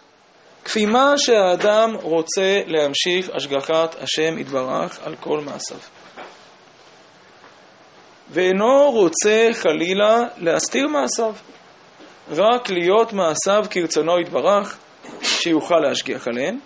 כפי 0.64 0.86
מה 0.86 1.14
שהאדם 1.16 1.94
רוצה 2.02 2.60
להמשיך 2.66 3.30
השגחת 3.34 3.96
השם 4.02 4.38
יתברך 4.38 4.98
על 5.04 5.16
כל 5.16 5.40
מעשיו. 5.40 5.78
ואינו 8.30 8.90
רוצה 8.90 9.48
חלילה 9.52 10.22
להסתיר 10.36 10.88
מעשיו, 10.88 11.34
רק 12.30 12.70
להיות 12.70 13.12
מעשיו 13.12 13.64
כרצונו 13.70 14.20
יתברך, 14.20 14.76
שיוכל 15.22 15.78
להשגיח 15.88 16.28
עליהם. 16.28 16.58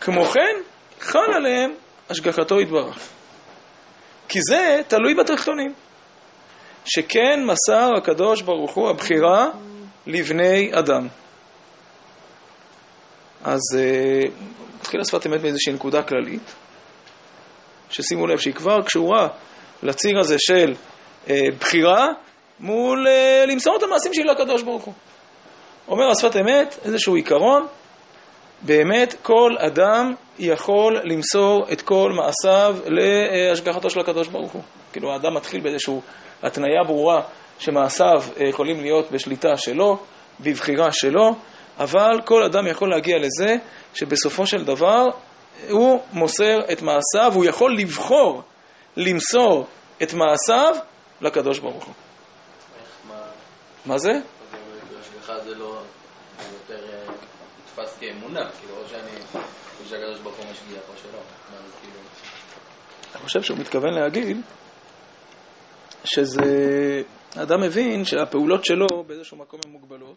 כמו 0.00 0.24
כן, 0.24 0.56
חל 1.00 1.32
עליהם 1.36 1.74
השגחתו 2.10 2.60
יתברך. 2.60 2.98
כי 4.28 4.38
זה 4.42 4.80
תלוי 4.88 5.14
בתחתונים. 5.14 5.72
שכן 6.84 7.44
מסר 7.44 7.88
הקדוש 7.98 8.42
ברוך 8.42 8.74
הוא 8.74 8.90
הבחירה 8.90 9.48
לבני 10.06 10.70
אדם. 10.72 11.08
אז 13.44 13.60
נתחיל 14.80 15.00
אה, 15.00 15.04
השפת 15.06 15.26
אמת 15.26 15.42
מאיזושהי 15.42 15.72
נקודה 15.72 16.02
כללית, 16.02 16.54
ששימו 17.90 18.26
לב 18.26 18.38
שהיא 18.38 18.54
כבר 18.54 18.82
קשורה 18.82 19.28
לציר 19.82 20.18
הזה 20.20 20.36
של 20.38 20.74
אה, 21.28 21.40
בחירה 21.60 22.08
מול 22.60 23.06
אה, 23.08 23.44
למסור 23.46 23.76
את 23.76 23.82
המעשים 23.82 24.14
שלי 24.14 24.24
לקדוש 24.24 24.62
ברוך 24.62 24.84
הוא. 24.84 24.94
אומר 25.88 26.10
השפת 26.10 26.36
אמת 26.36 26.78
איזשהו 26.84 27.14
עיקרון, 27.14 27.66
באמת 28.62 29.14
כל 29.22 29.50
אדם 29.58 30.14
יכול 30.38 31.00
למסור 31.04 31.66
את 31.72 31.82
כל 31.82 32.12
מעשיו 32.16 32.76
להשגחתו 32.86 33.90
של 33.90 34.00
הקדוש 34.00 34.28
ברוך 34.28 34.52
הוא. 34.52 34.62
כאילו 34.92 35.12
האדם 35.12 35.34
מתחיל 35.34 35.60
באיזושהי 35.60 35.94
התניה 36.42 36.84
ברורה 36.86 37.22
שמעשיו 37.58 38.22
אה, 38.40 38.48
יכולים 38.48 38.80
להיות 38.80 39.10
בשליטה 39.10 39.56
שלו, 39.56 39.98
בבחירה 40.40 40.92
שלו, 40.92 41.34
אבל 41.78 42.20
כל 42.24 42.42
אדם 42.42 42.66
יכול 42.66 42.90
להגיע 42.90 43.16
לזה 43.18 43.56
שבסופו 43.94 44.46
של 44.46 44.64
דבר 44.64 45.04
הוא 45.70 46.00
מוסר 46.12 46.60
את 46.72 46.82
מעשיו, 46.82 47.32
הוא 47.34 47.44
יכול 47.44 47.76
לבחור 47.78 48.42
למסור 48.96 49.66
את 50.02 50.14
מעשיו 50.14 50.74
לקדוש 51.20 51.58
ברוך 51.58 51.84
הוא. 51.84 51.94
מה 53.86 53.98
זה? 53.98 54.12
זה 55.44 55.54
לא 55.54 55.82
יותר 56.52 56.84
אה, 56.92 57.12
נתפס 57.78 57.98
כאמונה, 57.98 58.50
כאילו, 58.60 58.74
או 58.76 58.88
שאני 58.88 59.42
חושב 59.78 59.90
שהקדוש 59.90 60.20
ברוך 60.20 60.36
הוא 60.36 60.44
משגיח 60.50 60.82
או 60.88 60.94
שלא. 61.02 61.18
אני 63.14 63.22
חושב 63.22 63.42
שהוא 63.42 63.58
מתכוון 63.58 63.94
להגיד 63.94 64.36
שזה, 66.04 66.42
אדם 67.36 67.60
מבין 67.60 68.04
שהפעולות 68.04 68.64
שלו 68.64 68.86
באיזשהו 69.06 69.36
מקום 69.36 69.60
הן 69.66 69.72
מוגבלות, 69.72 70.16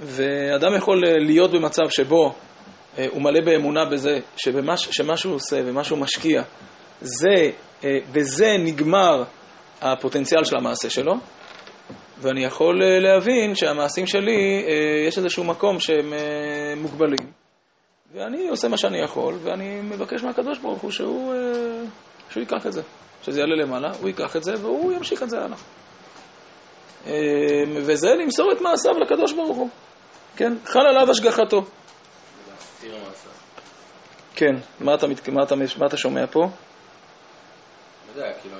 ואדם 0.00 0.76
יכול 0.76 1.02
להיות 1.26 1.50
במצב 1.50 1.88
שבו 1.90 2.34
אה, 2.98 3.06
הוא 3.10 3.22
מלא 3.22 3.40
באמונה 3.44 3.84
בזה 3.84 4.18
שבמש, 4.36 4.88
שמה 4.90 5.16
שהוא 5.16 5.34
עושה 5.34 5.60
ומה 5.66 5.84
שהוא 5.84 5.98
משקיע, 5.98 6.42
זה, 7.00 7.50
אה, 7.84 7.90
בזה 8.12 8.56
נגמר 8.64 9.24
הפוטנציאל 9.80 10.44
של 10.44 10.56
המעשה 10.56 10.90
שלו, 10.90 11.14
ואני 12.20 12.44
יכול 12.44 12.82
אה, 12.82 13.00
להבין 13.00 13.54
שהמעשים 13.54 14.06
שלי, 14.06 14.64
יש 15.06 15.18
איזשהו 15.18 15.44
מקום 15.44 15.80
שהם 15.80 16.12
מוגבלים, 16.76 17.32
ואני 18.12 18.48
עושה 18.48 18.68
מה 18.68 18.76
שאני 18.76 18.98
יכול, 18.98 19.34
ואני 19.42 19.80
מבקש 19.80 20.22
מהקדוש 20.22 20.58
ברוך 20.58 20.80
הוא 20.80 20.90
שהוא, 20.90 21.34
שהוא 22.30 22.40
ייקח 22.40 22.66
את 22.66 22.72
זה. 22.72 22.82
שזה 23.22 23.40
יעלה 23.40 23.54
למעלה, 23.56 23.90
הוא 24.00 24.08
ייקח 24.08 24.36
את 24.36 24.44
זה 24.44 24.54
והוא 24.60 24.92
ימשיך 24.92 25.22
את 25.22 25.30
זה 25.30 25.36
הלאה. 25.38 25.58
וזה 27.86 28.14
למסור 28.14 28.52
את 28.52 28.60
מעשיו 28.60 28.98
לקדוש 28.98 29.32
ברוך 29.32 29.56
הוא. 29.56 29.68
כן, 30.36 30.52
חל 30.64 30.80
עליו 30.80 31.10
השגחתו. 31.10 31.62
כן, 34.34 34.54
מה 34.80 34.94
אתה, 34.94 35.06
מה, 35.32 35.42
אתה, 35.42 35.54
מה 35.56 35.86
אתה 35.86 35.96
שומע 35.96 36.26
פה? 36.26 36.40
לא 36.40 36.48
יודע, 38.16 38.32
כאילו, 38.42 38.56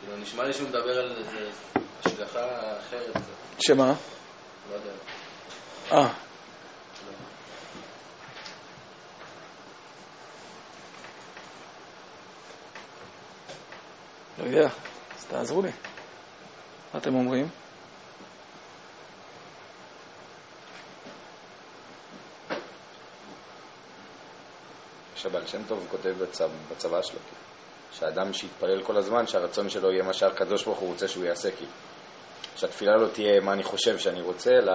כאילו 0.00 0.16
נשמע 0.22 0.44
לי 0.44 0.52
שהוא 0.52 0.68
מדבר 0.68 0.98
על 0.98 1.16
איזה 1.18 1.50
השגחה 2.06 2.78
אחרת. 2.78 3.16
שמה? 3.58 3.94
לא 4.70 4.74
יודע. 4.74 4.90
אה. 5.92 6.12
לא 14.38 14.44
יודע, 14.44 14.68
אז 15.16 15.24
תעזרו 15.24 15.62
לי. 15.62 15.70
מה 16.94 17.00
אתם 17.00 17.14
אומרים? 17.14 17.48
שבעל 25.16 25.46
שם 25.46 25.62
טוב 25.68 25.86
כותב 25.90 26.14
בצבא, 26.18 26.48
בצבא 26.70 27.02
שלו, 27.02 27.18
שאדם 27.92 28.32
שיתפלל 28.32 28.82
כל 28.82 28.96
הזמן, 28.96 29.26
שהרצון 29.26 29.68
שלו 29.68 29.92
יהיה 29.92 30.02
מה 30.02 30.12
שהקדוש 30.12 30.64
ברוך 30.64 30.78
הוא 30.78 30.88
רוצה 30.88 31.08
שהוא 31.08 31.24
יעשה, 31.24 31.50
כי 31.58 31.64
שהתפילה 32.56 32.96
לא 32.96 33.08
תהיה 33.08 33.40
מה 33.40 33.52
אני 33.52 33.62
חושב 33.62 33.98
שאני 33.98 34.22
רוצה, 34.22 34.50
אלא 34.50 34.72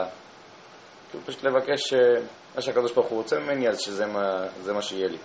כאילו 1.10 1.26
פשוט 1.26 1.44
לבקש 1.44 1.94
אה, 1.94 2.00
מה 2.56 2.62
שהקדוש 2.62 2.92
ברוך 2.92 3.08
הוא 3.08 3.18
רוצה 3.18 3.40
ממני, 3.40 3.70
אז 3.70 3.80
שזה 3.80 4.06
מה, 4.06 4.48
מה 4.74 4.82
שיהיה 4.82 5.08
לי. 5.08 5.18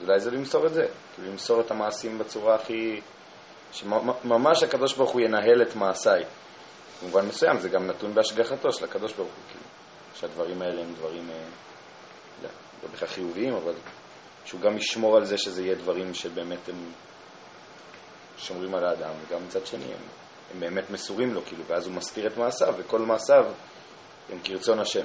אולי 0.00 0.20
זה 0.20 0.30
למסור 0.30 0.66
את 0.66 0.74
זה, 0.74 0.86
כאילו 1.14 1.30
למסור 1.30 1.60
את 1.60 1.70
המעשים 1.70 2.18
בצורה 2.18 2.54
הכי... 2.54 3.00
שממש 3.72 4.62
הקדוש 4.62 4.94
ברוך 4.94 5.10
הוא 5.10 5.20
ינהל 5.20 5.62
את 5.62 5.76
מעשיי. 5.76 6.24
במובן 7.02 7.26
מסוים 7.26 7.58
זה 7.58 7.68
גם 7.68 7.86
נתון 7.86 8.14
בהשגחתו 8.14 8.72
של 8.72 8.84
הקדוש 8.84 9.12
ברוך 9.12 9.28
הוא, 9.28 9.44
כאילו, 9.50 9.64
שהדברים 10.14 10.62
האלה 10.62 10.82
הם 10.82 10.94
דברים, 10.94 11.30
אה, 11.30 11.44
לא, 12.42 12.48
לא 12.82 12.88
בכלל 12.92 13.08
חיוביים, 13.08 13.54
אבל 13.54 13.74
שהוא 14.44 14.60
גם 14.60 14.76
ישמור 14.76 15.16
על 15.16 15.24
זה 15.24 15.38
שזה 15.38 15.62
יהיה 15.62 15.74
דברים 15.74 16.14
שבאמת 16.14 16.68
הם 16.68 16.92
שומרים 18.38 18.74
על 18.74 18.84
האדם, 18.84 19.10
וגם 19.26 19.44
מצד 19.46 19.66
שני 19.66 19.84
הם, 19.84 20.00
הם 20.54 20.60
באמת 20.60 20.90
מסורים 20.90 21.34
לו, 21.34 21.44
כאילו, 21.44 21.64
ואז 21.66 21.86
הוא 21.86 21.94
מסתיר 21.94 22.26
את 22.26 22.36
מעשיו, 22.36 22.74
וכל 22.78 22.98
מעשיו 22.98 23.44
הם 24.32 24.38
כרצון 24.44 24.78
השם. 24.78 25.04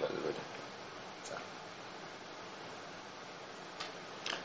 לא, 0.00 0.06
לא 0.10 0.26
יודע. 0.26 0.40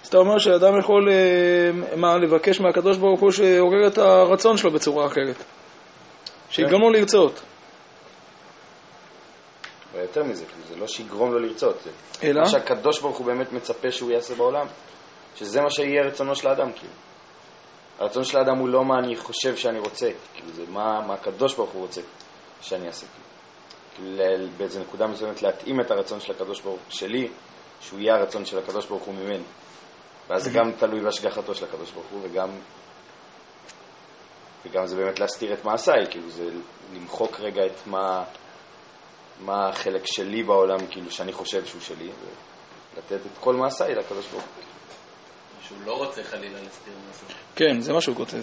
אז 0.03 0.07
אתה 0.07 0.17
אומר 0.17 0.37
שאדם 0.37 0.79
יכול, 0.79 1.09
אה, 1.11 1.95
מה, 1.95 2.17
לבקש 2.17 2.59
מהקדוש 2.59 2.97
ברוך 2.97 3.19
הוא 3.19 3.31
שעורר 3.31 3.87
את 3.87 3.97
הרצון 3.97 4.57
שלו 4.57 4.71
בצורה 4.71 5.05
אחרת. 5.05 5.35
שיגרום 6.49 6.81
לו 6.81 6.89
לרצות. 6.89 7.41
ויותר 9.93 10.23
מזה, 10.23 10.45
זה 10.69 10.75
לא 10.75 10.87
שיגרום 10.87 11.31
לו 11.31 11.39
לרצות. 11.39 11.87
אלא? 12.23 12.41
מה 12.41 12.49
שהקדוש 12.49 12.99
ברוך 12.99 13.17
הוא 13.17 13.25
באמת 13.25 13.51
מצפה 13.51 13.91
שהוא 13.91 14.11
יעשה 14.11 14.35
בעולם, 14.35 14.65
שזה 15.35 15.61
מה 15.61 15.69
שיהיה 15.69 16.03
רצונו 16.03 16.35
של 16.35 16.47
האדם, 16.47 16.71
כאילו. 16.71 16.93
הרצון 17.99 18.23
של 18.23 18.37
האדם 18.37 18.57
הוא 18.57 18.69
לא 18.69 18.85
מה 18.85 18.99
אני 18.99 19.15
חושב 19.15 19.55
שאני 19.55 19.79
רוצה, 19.79 20.11
כאילו 20.33 20.51
זה 20.51 20.63
מה, 20.69 21.01
מה 21.07 21.13
הקדוש 21.13 21.55
ברוך 21.55 21.69
הוא 21.71 21.81
רוצה 21.81 22.01
שאני 22.61 22.87
אעשה, 22.87 23.05
כאילו. 23.07 23.29
כאילו 23.95 24.47
באיזו 24.57 24.79
נקודה 24.79 25.07
מסוימת 25.07 25.41
להתאים 25.41 25.81
את 25.81 25.91
הרצון 25.91 26.19
של 26.19 26.31
הקדוש 26.31 26.61
ברוך 26.61 26.79
הוא 26.79 26.91
שלי, 26.91 27.27
שהוא 27.81 27.99
יהיה 27.99 28.15
הרצון 28.15 28.45
של 28.45 28.57
הקדוש 28.57 28.85
ברוך 28.85 29.03
הוא 29.03 29.15
ממני. 29.15 29.43
ואז 30.29 30.43
זה 30.43 30.49
גם 30.49 30.71
תלוי 30.71 31.01
בהשגחתו 31.01 31.55
של 31.55 31.65
הקדוש 31.65 31.91
ברוך 31.91 32.05
הוא, 32.11 32.19
וגם, 32.23 32.49
וגם 34.65 34.87
זה 34.87 34.95
באמת 34.95 35.19
להסתיר 35.19 35.53
את 35.53 35.65
מעשיי, 35.65 36.05
כאילו 36.09 36.29
זה 36.29 36.49
למחוק 36.93 37.39
רגע 37.39 37.65
את 37.65 37.87
מה, 37.87 38.23
מה 39.39 39.69
החלק 39.69 40.05
שלי 40.05 40.43
בעולם, 40.43 40.87
כאילו 40.89 41.11
שאני 41.11 41.33
חושב 41.33 41.65
שהוא 41.65 41.81
שלי, 41.81 42.09
ולתת 42.95 43.25
את 43.25 43.37
כל 43.39 43.55
מעשיי 43.55 43.95
לקדוש 43.95 44.27
ברוך 44.27 44.43
הוא. 44.43 44.68
שהוא 45.69 45.77
לא 45.85 45.97
רוצה 45.97 46.23
חלילה 46.23 46.57
להסתיר 46.63 46.93
מעשיי. 47.07 47.35
כן, 47.55 47.81
זה 47.81 47.93
מה 47.93 48.01
שהוא 48.01 48.15
כותב. 48.15 48.41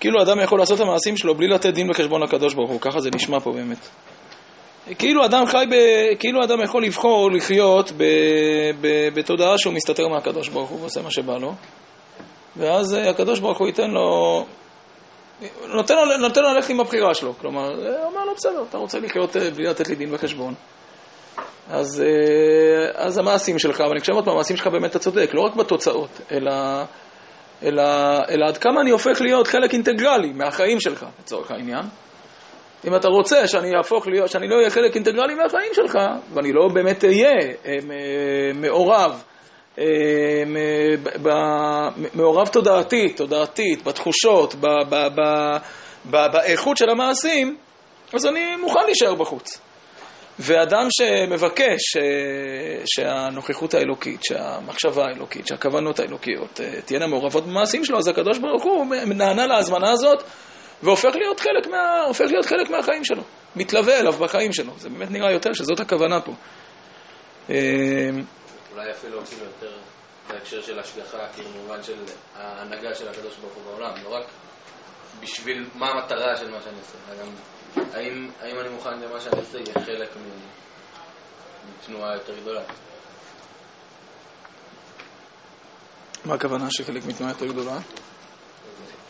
כאילו 0.00 0.22
אדם 0.22 0.40
יכול 0.40 0.58
לעשות 0.58 0.80
את 0.80 0.84
המעשים 0.84 1.16
שלו 1.16 1.34
בלי 1.34 1.48
לתת 1.48 1.74
דין 1.74 1.90
וחשבון 1.90 2.22
לקדוש 2.22 2.54
ברוך 2.54 2.70
הוא, 2.70 2.80
ככה 2.80 3.00
זה 3.00 3.10
נשמע 3.14 3.40
פה 3.40 3.52
באמת. 3.52 3.88
כאילו 4.98 5.24
אדם 5.24 5.46
חי, 5.46 5.64
ב, 5.70 5.74
כאילו 6.18 6.44
אדם 6.44 6.62
יכול 6.64 6.84
לבחור 6.84 7.30
לחיות 7.32 7.92
ב, 7.96 8.04
ב, 8.80 9.08
בתודעה 9.14 9.58
שהוא 9.58 9.74
מסתתר 9.74 10.08
מהקדוש 10.08 10.48
ברוך 10.48 10.70
הוא 10.70 10.80
ועושה 10.80 11.02
מה 11.02 11.10
שבא 11.10 11.38
לו, 11.38 11.52
ואז 12.56 12.94
אה, 12.94 13.10
הקדוש 13.10 13.40
ברוך 13.40 13.58
הוא 13.58 13.66
ייתן 13.66 13.90
לו, 13.90 14.46
נותן 15.76 15.94
לו, 15.94 16.16
נותן 16.18 16.42
לו 16.42 16.54
ללכת 16.54 16.70
עם 16.70 16.80
הבחירה 16.80 17.14
שלו, 17.14 17.34
כלומר, 17.40 17.68
הוא 17.68 18.04
אומר 18.04 18.24
לו 18.24 18.34
בסדר, 18.34 18.64
אתה 18.68 18.78
רוצה 18.78 18.98
לחיות 18.98 19.36
אה, 19.36 19.50
בלי 19.50 19.64
לתת 19.64 19.88
לי 19.88 19.94
דין 19.94 20.14
וחשבון. 20.14 20.54
אז, 21.70 22.02
אה, 22.02 23.04
אז 23.04 23.18
המעשים 23.18 23.58
שלך, 23.58 23.80
ואני 23.80 24.00
חושב 24.00 24.12
עוד 24.12 24.24
פעם, 24.24 24.34
המעשים 24.34 24.56
שלך 24.56 24.66
באמת 24.66 24.90
אתה 24.90 24.98
צודק, 24.98 25.30
לא 25.34 25.40
רק 25.42 25.54
בתוצאות, 25.56 26.20
אלא, 26.32 26.52
אלא, 27.62 27.82
אלא 28.30 28.46
עד 28.46 28.58
כמה 28.58 28.80
אני 28.80 28.90
הופך 28.90 29.20
להיות 29.20 29.46
חלק 29.46 29.72
אינטגרלי 29.72 30.32
מהחיים 30.32 30.80
שלך, 30.80 31.06
לצורך 31.20 31.50
העניין. 31.50 31.84
אם 32.86 32.96
אתה 32.96 33.08
רוצה 33.08 33.48
שאני 33.48 33.76
אהפוך 33.76 34.06
להיות, 34.06 34.30
שאני 34.30 34.48
לא 34.48 34.56
אהיה 34.56 34.70
חלק 34.70 34.94
אינטגרלי 34.94 35.34
מהחיים 35.34 35.70
שלך, 35.74 35.98
ואני 36.34 36.52
לא 36.52 36.68
באמת 36.74 37.04
אהיה 37.04 37.32
אה, 37.66 37.74
מעורב, 38.54 39.22
אה, 39.78 39.84
מ- 40.46 41.04
ב- 41.22 41.88
מעורב 42.14 42.48
תודעתית, 42.48 43.16
תודעתית, 43.16 43.84
בתחושות, 43.84 44.54
ב- 44.54 44.66
ב- 44.88 45.08
ב- 46.10 46.26
באיכות 46.32 46.76
של 46.76 46.90
המעשים, 46.90 47.56
אז 48.14 48.26
אני 48.26 48.56
מוכן 48.56 48.80
להישאר 48.86 49.14
בחוץ. 49.14 49.60
ואדם 50.38 50.86
שמבקש 50.90 51.96
אה, 51.96 52.82
שהנוכחות 52.86 53.74
האלוקית, 53.74 54.20
שהמחשבה 54.24 55.04
האלוקית, 55.04 55.46
שהכוונות 55.46 56.00
האלוקיות 56.00 56.60
אה, 56.60 56.82
תהיינה 56.82 57.06
מעורבות 57.06 57.46
במעשים 57.46 57.84
שלו, 57.84 57.98
אז 57.98 58.08
הקדוש 58.08 58.38
ברוך 58.38 58.64
הוא 58.64 58.86
נענה 59.06 59.46
להזמנה 59.46 59.90
הזאת 59.90 60.22
והופך 60.82 61.14
להיות 61.14 61.40
חלק, 61.40 61.66
מה, 61.66 62.02
הופך 62.06 62.24
להיות 62.24 62.46
חלק 62.46 62.70
מהחיים 62.70 63.04
שלו, 63.04 63.22
מתלווה 63.56 64.00
אליו 64.00 64.12
בחיים 64.12 64.52
שלו. 64.52 64.72
זה 64.76 64.88
באמת 64.88 65.10
נראה 65.10 65.32
יותר 65.32 65.52
שזאת 65.52 65.80
הכוונה 65.80 66.20
פה. 66.20 66.32
אה, 67.50 67.56
אולי 68.72 68.90
אפילו 68.90 69.22
אפילו 69.22 69.44
יותר 69.44 69.76
בהקשר 70.28 70.62
של 70.62 70.78
השגחה, 70.78 71.18
כאילו 71.34 71.48
במובן 71.50 71.82
של 71.82 71.96
ההנהגה 72.36 72.94
של 72.94 73.08
הקדוש 73.08 73.36
ברוך 73.36 73.54
הוא 73.54 73.62
בעולם, 73.64 73.92
לא 74.04 74.08
רק 74.08 74.26
בשביל 75.22 75.66
מה 75.74 75.86
המטרה 75.90 76.36
של 76.36 76.50
מה 76.50 76.60
שאני 76.64 76.78
עושה, 76.78 76.98
אלא 77.08 77.22
גם 77.22 77.28
האם, 77.76 78.30
האם 78.40 78.58
אני 78.60 78.68
מוכן 78.68 79.00
למה 79.00 79.20
שאני 79.20 79.40
עושה 79.40 79.58
יהיה 79.58 79.84
חלק 79.86 80.16
מ- 80.16 80.46
מתנועה 81.70 82.14
יותר 82.14 82.38
גדולה. 82.40 82.62
מה 86.24 86.34
הכוונה 86.34 86.66
שחלק 86.70 87.04
מתנועה 87.06 87.32
יותר 87.32 87.46
גדולה? 87.46 87.78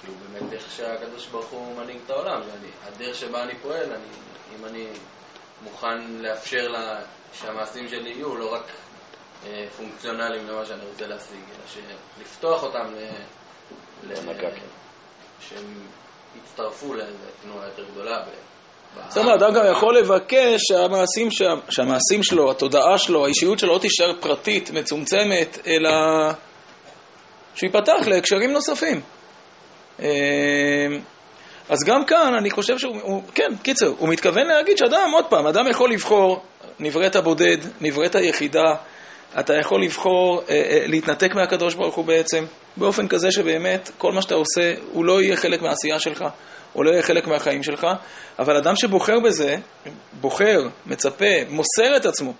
כאילו 0.00 0.14
באמת 0.32 0.52
איך 0.52 0.70
שהקדוש 0.70 1.26
ברוך 1.26 1.50
הוא 1.50 1.76
מנהיג 1.76 1.98
את 2.04 2.10
העולם, 2.10 2.40
הדרך 2.86 3.16
שבה 3.16 3.42
אני 3.42 3.58
פועל, 3.62 3.92
אני, 3.92 4.04
אם 4.58 4.64
אני 4.64 4.86
מוכן 5.62 6.10
לאפשר 6.10 6.68
לה, 6.68 7.00
שהמעשים 7.32 7.88
שלי 7.88 8.10
יהיו 8.10 8.36
לא 8.36 8.54
רק 8.54 8.64
אה, 9.46 9.66
פונקציונליים 9.76 10.46
למה 10.46 10.66
שאני 10.66 10.84
רוצה 10.84 11.06
להשיג, 11.06 11.40
אלא 11.50 11.82
שלפתוח 12.18 12.62
אותם 12.62 12.94
ל... 12.94 13.08
ל- 14.12 14.40
כן. 14.40 14.56
שהם 15.40 15.74
יצטרפו 16.36 16.94
לאיזו 16.94 17.18
תנועה 17.42 17.66
יותר 17.66 17.84
גדולה. 17.84 18.18
ב-. 18.22 18.55
זאת 19.08 19.18
אומרת, 19.18 19.42
אדם 19.42 19.54
גם 19.54 19.62
יכול 19.72 19.98
לבקש 19.98 20.62
שהמעשים, 20.68 21.30
שה, 21.30 21.54
שהמעשים 21.68 22.22
שלו, 22.22 22.50
התודעה 22.50 22.98
שלו, 22.98 23.24
האישיות 23.24 23.58
שלו 23.58 23.74
לא 23.74 23.78
תישאר 23.78 24.12
פרטית, 24.20 24.70
מצומצמת, 24.70 25.58
אלא 25.66 25.90
שהוא 27.54 27.68
ייפתח 27.68 28.06
להקשרים 28.06 28.52
נוספים. 28.52 29.00
אה, 30.00 30.06
אז 31.68 31.84
גם 31.86 32.04
כאן 32.04 32.34
אני 32.38 32.50
חושב 32.50 32.78
שהוא, 32.78 32.96
הוא, 33.02 33.22
כן, 33.34 33.56
קיצר, 33.62 33.92
הוא 33.98 34.08
מתכוון 34.08 34.46
להגיד 34.46 34.78
שאדם, 34.78 35.10
עוד 35.12 35.24
פעם, 35.24 35.46
אדם 35.46 35.68
יכול 35.70 35.92
לבחור, 35.92 36.42
נבראת 36.80 37.16
בודד, 37.16 37.56
נבראת 37.80 38.14
יחידה, 38.14 38.74
אתה 39.40 39.54
יכול 39.54 39.82
לבחור 39.82 40.42
אה, 40.48 40.54
אה, 40.54 40.84
להתנתק 40.86 41.34
מהקדוש 41.34 41.74
ברוך 41.74 41.94
הוא 41.94 42.04
בעצם, 42.04 42.44
באופן 42.76 43.08
כזה 43.08 43.30
שבאמת 43.30 43.90
כל 43.98 44.12
מה 44.12 44.22
שאתה 44.22 44.34
עושה, 44.34 44.74
הוא 44.92 45.04
לא 45.04 45.22
יהיה 45.22 45.36
חלק 45.36 45.62
מהעשייה 45.62 46.00
שלך, 46.00 46.24
הוא 46.72 46.84
לא 46.84 46.90
יהיה 46.90 47.02
חלק 47.02 47.26
מהחיים 47.26 47.62
שלך, 47.62 47.86
אבל 48.38 48.56
אדם 48.56 48.76
שבוחר 48.76 49.20
בזה, 49.24 49.56
בוחר, 50.20 50.60
מצפה, 50.86 51.44
מוסר 51.48 51.96
את 51.96 52.06
עצמו 52.06 52.32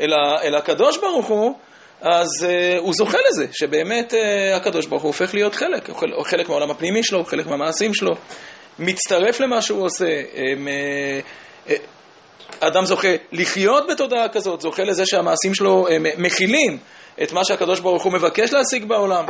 אל, 0.00 0.12
ה, 0.12 0.42
אל 0.42 0.54
הקדוש 0.54 0.98
ברוך 0.98 1.26
הוא, 1.26 1.58
אז 2.00 2.28
uh, 2.40 2.78
הוא 2.78 2.94
זוכה 2.94 3.18
לזה, 3.30 3.46
שבאמת 3.52 4.12
uh, 4.12 4.56
הקדוש 4.56 4.86
ברוך 4.86 5.02
הוא 5.02 5.08
הופך 5.08 5.34
להיות 5.34 5.54
חלק, 5.54 5.88
הוא 5.88 6.24
חלק- 6.24 6.48
מהעולם 6.48 6.70
הפנימי 6.70 7.04
שלו, 7.04 7.24
חלק 7.24 7.46
מהמעשים 7.46 7.94
שלו, 7.94 8.10
מצטרף 8.78 9.40
למה 9.40 9.62
שהוא 9.62 9.84
עושה. 9.84 10.22
Um, 10.34 10.36
uh, 11.66 11.70
uh, 11.70 11.72
אדם 12.62 12.84
זוכה 12.84 13.08
לחיות 13.32 13.84
בתודעה 13.90 14.28
כזאת, 14.28 14.60
זוכה 14.60 14.82
לזה 14.82 15.06
שהמעשים 15.06 15.54
שלו 15.54 15.88
הם 15.88 16.06
מכילים 16.18 16.78
את 17.22 17.32
מה 17.32 17.44
שהקדוש 17.44 17.80
ברוך 17.80 18.02
הוא 18.02 18.12
מבקש 18.12 18.52
להשיג 18.52 18.84
בעולם. 18.84 19.24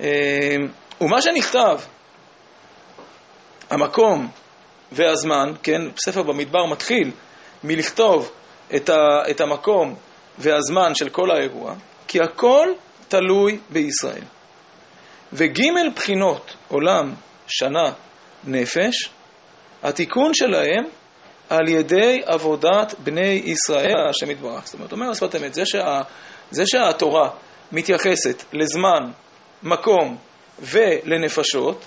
אמ, 0.00 0.06
ומה 1.00 1.22
שנכתב, 1.22 1.80
המקום 3.70 4.28
והזמן, 4.92 5.52
כן, 5.62 5.82
ספר 6.04 6.22
במדבר 6.22 6.66
מתחיל 6.66 7.10
מלכתוב 7.64 8.32
את, 8.76 8.88
ה, 8.88 9.30
את 9.30 9.40
המקום 9.40 9.94
והזמן 10.38 10.94
של 10.94 11.08
כל 11.08 11.30
האירוע, 11.30 11.74
כי 12.08 12.20
הכל 12.20 12.68
תלוי 13.08 13.58
בישראל. 13.70 14.24
וג' 15.32 15.62
בחינות 15.94 16.56
עולם, 16.68 17.14
שנה, 17.46 17.92
נפש, 18.44 19.10
התיקון 19.82 20.34
שלהם 20.34 20.84
על 21.50 21.68
ידי 21.68 22.20
עבודת 22.26 22.94
בני 22.98 23.42
ישראל, 23.44 24.08
השם 24.10 24.30
יתברך. 24.30 24.66
זאת 24.66 24.74
אומרת, 24.74 24.92
אומר 24.92 25.10
השפת 25.10 25.36
אמת, 25.36 25.54
זה, 25.54 25.66
שה, 25.66 26.00
זה 26.50 26.66
שהתורה 26.66 27.30
מתייחסת 27.72 28.44
לזמן, 28.52 29.10
מקום 29.62 30.16
ולנפשות, 30.60 31.84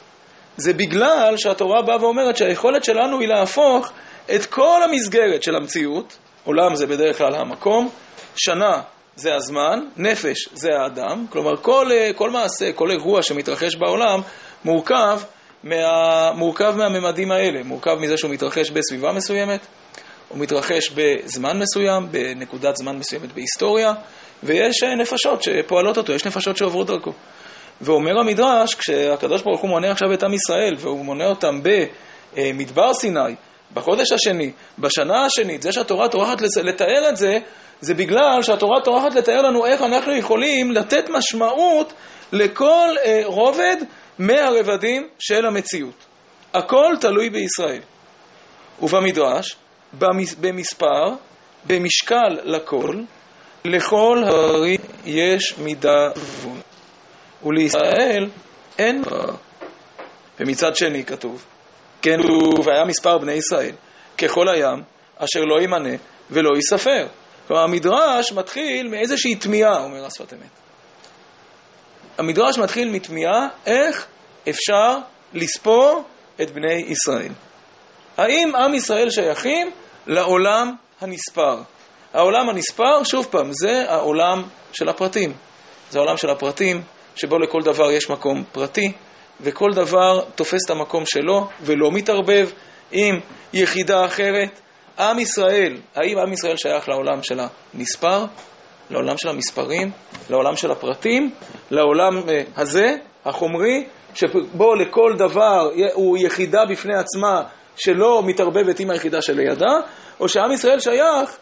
זה 0.57 0.73
בגלל 0.73 1.37
שהתורה 1.37 1.81
באה 1.81 2.03
ואומרת 2.03 2.37
שהיכולת 2.37 2.83
שלנו 2.83 3.19
היא 3.19 3.27
להפוך 3.27 3.91
את 4.35 4.45
כל 4.45 4.79
המסגרת 4.83 5.43
של 5.43 5.55
המציאות, 5.55 6.17
עולם 6.43 6.75
זה 6.75 6.87
בדרך 6.87 7.17
כלל 7.17 7.35
המקום, 7.35 7.89
שנה 8.35 8.81
זה 9.15 9.35
הזמן, 9.35 9.79
נפש 9.97 10.49
זה 10.53 10.69
האדם, 10.83 11.25
כלומר 11.29 11.57
כל, 11.61 11.89
כל 12.15 12.29
מעשה, 12.29 12.73
כל 12.73 12.91
אירוע 12.91 13.23
שמתרחש 13.23 13.75
בעולם 13.75 14.19
מורכב, 14.65 15.19
מה, 15.63 16.31
מורכב 16.35 16.73
מהממדים 16.77 17.31
האלה, 17.31 17.63
מורכב 17.63 17.95
מזה 17.99 18.17
שהוא 18.17 18.31
מתרחש 18.31 18.71
בסביבה 18.71 19.11
מסוימת, 19.11 19.59
הוא 20.29 20.39
מתרחש 20.39 20.89
בזמן 20.95 21.59
מסוים, 21.59 22.07
בנקודת 22.11 22.75
זמן 22.75 22.97
מסוימת 22.97 23.33
בהיסטוריה, 23.33 23.93
ויש 24.43 24.83
נפשות 24.83 25.43
שפועלות 25.43 25.97
אותו, 25.97 26.13
יש 26.13 26.25
נפשות 26.25 26.57
שעוברות 26.57 26.87
דרכו. 26.87 27.11
ואומר 27.81 28.19
המדרש, 28.19 28.75
כשהקדוש 28.75 29.41
ברוך 29.41 29.61
הוא 29.61 29.69
מונה 29.69 29.91
עכשיו 29.91 30.13
את 30.13 30.23
עם 30.23 30.33
ישראל, 30.33 30.73
והוא 30.77 31.05
מונה 31.05 31.25
אותם 31.25 31.61
במדבר 31.63 32.93
סיני, 32.93 33.35
בחודש 33.73 34.11
השני, 34.11 34.51
בשנה 34.79 35.25
השנית, 35.25 35.61
זה 35.61 35.71
שהתורה 35.71 36.09
טורחת 36.09 36.41
לתאר 36.41 37.09
את 37.09 37.17
זה, 37.17 37.37
זה 37.81 37.93
בגלל 37.93 38.41
שהתורה 38.41 38.81
טורחת 38.81 39.15
לתאר 39.15 39.41
לנו 39.41 39.65
איך 39.65 39.81
אנחנו 39.81 40.11
יכולים 40.11 40.71
לתת 40.71 41.09
משמעות 41.09 41.93
לכל 42.31 42.95
אה, 43.05 43.21
רובד 43.25 43.75
מהרבדים 44.19 45.07
של 45.19 45.45
המציאות. 45.45 46.05
הכל 46.53 46.95
תלוי 47.01 47.29
בישראל. 47.29 47.81
ובמדרש, 48.81 49.55
במס, 49.99 50.35
במספר, 50.35 51.13
במשקל 51.65 52.39
לכל, 52.43 53.01
לכל 53.65 54.23
הררים 54.27 54.79
יש 55.05 55.57
מידה 55.57 56.09
גבול. 56.15 56.57
ולישראל 57.45 58.29
אין 58.79 59.01
דבר. 59.01 59.35
ומצד 60.39 60.75
שני 60.75 61.03
כתוב, 61.05 61.45
כן, 62.01 62.19
והיה 62.63 62.85
מספר 62.85 63.17
בני 63.17 63.33
ישראל, 63.33 63.75
ככל 64.17 64.49
הים, 64.49 64.83
אשר 65.17 65.39
לא 65.39 65.61
יימנה 65.61 65.95
ולא 66.31 66.49
ייספר. 66.55 67.07
כלומר, 67.47 67.63
המדרש 67.63 68.31
מתחיל 68.31 68.87
מאיזושהי 68.87 69.35
תמיהה, 69.35 69.83
אומר 69.83 70.05
השפת 70.05 70.33
אמת. 70.33 70.62
המדרש 72.17 72.57
מתחיל 72.57 72.89
מתמיהה 72.89 73.47
איך 73.65 74.07
אפשר 74.49 74.97
לספור 75.33 76.03
את 76.41 76.51
בני 76.51 76.73
ישראל. 76.73 77.31
האם 78.17 78.55
עם 78.55 78.73
ישראל 78.73 79.09
שייכים 79.09 79.71
לעולם 80.07 80.75
הנספר? 81.01 81.61
העולם 82.13 82.49
הנספר, 82.49 83.03
שוב 83.03 83.27
פעם, 83.31 83.49
זה 83.51 83.91
העולם 83.91 84.43
של 84.73 84.89
הפרטים. 84.89 85.33
זה 85.89 85.99
העולם 85.99 86.17
של 86.17 86.29
הפרטים, 86.29 86.81
שבו 87.15 87.39
לכל 87.39 87.61
דבר 87.61 87.91
יש 87.91 88.09
מקום 88.09 88.43
פרטי, 88.51 88.91
וכל 89.41 89.71
דבר 89.73 90.21
תופס 90.35 90.65
את 90.65 90.69
המקום 90.69 91.03
שלו 91.05 91.47
ולא 91.61 91.91
מתערבב 91.91 92.49
עם 92.91 93.19
יחידה 93.53 94.05
אחרת. 94.05 94.59
עם 94.99 95.19
ישראל, 95.19 95.77
האם 95.95 96.17
עם 96.17 96.33
ישראל 96.33 96.57
שייך 96.57 96.89
לעולם 96.89 97.23
של 97.23 97.39
הנספר, 97.73 98.25
לעולם 98.89 99.17
של 99.17 99.29
המספרים, 99.29 99.91
לעולם 100.29 100.55
של 100.55 100.71
הפרטים, 100.71 101.31
לעולם 101.71 102.21
הזה, 102.57 102.95
החומרי, 103.25 103.85
שבו 104.13 104.75
לכל 104.75 105.13
דבר 105.17 105.69
הוא 105.93 106.17
יחידה 106.17 106.65
בפני 106.69 106.93
עצמה 106.93 107.43
שלא 107.75 108.21
מתערבבת 108.25 108.79
עם 108.79 108.89
היחידה 108.89 109.21
שלידה, 109.21 109.71
או 110.19 110.29
שעם 110.29 110.51
ישראל 110.51 110.79
שייך, 110.79 111.37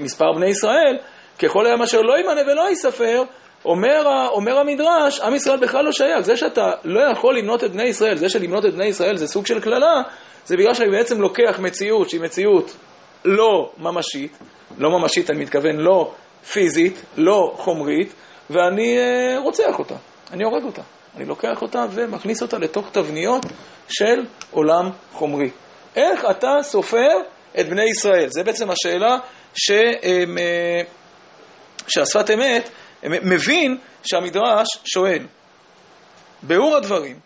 מספר 0.00 0.32
בני 0.36 0.46
ישראל, 0.46 0.98
ככל 1.38 1.66
הים 1.66 1.82
אשר 1.82 2.00
לא 2.00 2.16
יימנה 2.16 2.40
ולא 2.52 2.68
ייספר, 2.68 3.22
אומר, 3.64 4.28
אומר 4.28 4.58
המדרש, 4.58 5.20
עם 5.20 5.34
ישראל 5.34 5.58
בכלל 5.60 5.84
לא 5.84 5.92
שייך. 5.92 6.20
זה 6.20 6.36
שאתה 6.36 6.70
לא 6.84 7.00
יכול 7.12 7.38
למנות 7.38 7.64
את 7.64 7.72
בני 7.72 7.84
ישראל, 7.84 8.16
זה 8.16 8.28
שלמנות 8.28 8.64
את 8.66 8.74
בני 8.74 8.86
ישראל 8.86 9.16
זה 9.16 9.26
סוג 9.26 9.46
של 9.46 9.60
קללה, 9.60 10.02
זה 10.44 10.56
בגלל 10.56 10.74
שאני 10.74 10.90
בעצם 10.90 11.20
לוקח 11.20 11.58
מציאות 11.58 12.10
שהיא 12.10 12.20
מציאות 12.20 12.76
לא 13.24 13.72
ממשית, 13.78 14.38
לא 14.78 14.98
ממשית 14.98 15.30
אני 15.30 15.38
מתכוון 15.38 15.76
לא 15.76 16.12
פיזית, 16.52 17.02
לא 17.16 17.54
חומרית, 17.56 18.12
ואני 18.50 18.98
אה, 18.98 19.38
רוצח 19.38 19.78
אותה, 19.78 19.94
אני 20.32 20.44
הורג 20.44 20.64
אותה. 20.64 20.82
אני 21.16 21.24
לוקח 21.24 21.62
אותה 21.62 21.84
ומכניס 21.90 22.42
אותה 22.42 22.58
לתוך 22.58 22.90
תבניות 22.92 23.46
של 23.88 24.26
עולם 24.50 24.90
חומרי. 25.12 25.50
איך 25.96 26.24
אתה 26.30 26.48
סופר 26.62 27.08
את 27.60 27.68
בני 27.68 27.84
ישראל? 27.84 28.28
זה 28.28 28.44
בעצם 28.44 28.70
השאלה 28.70 29.16
ש... 29.54 29.70
אה, 29.70 30.82
שהשפת 31.88 32.30
אמת 32.30 32.70
מבין 33.04 33.78
שהמדרש 34.02 34.68
שואל. 34.84 35.26
ביאור 36.42 36.76
הדברים, 36.76 37.18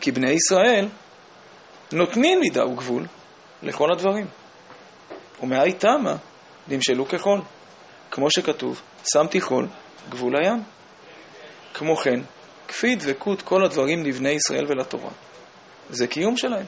כי 0.00 0.12
בני 0.12 0.30
ישראל 0.30 0.88
נותנים 1.92 2.40
מידה 2.40 2.66
וגבול 2.66 3.06
לכל 3.64 3.92
הדברים. 3.92 4.26
ומאי 5.42 5.72
תמה 5.72 6.16
נמשלו 6.68 7.08
כחול, 7.08 7.40
כמו 8.10 8.30
שכתוב, 8.30 8.82
שמתי 9.12 9.40
חול 9.40 9.68
גבול 10.08 10.32
הים. 10.36 10.62
כמו 11.74 11.96
כן, 11.96 12.20
כפי 12.68 12.94
דבקות 12.94 13.42
כל 13.42 13.64
הדברים 13.64 14.06
לבני 14.06 14.30
ישראל 14.30 14.64
ולתורה. 14.68 15.10
זה 15.90 16.06
קיום 16.06 16.36
שלהם. 16.36 16.66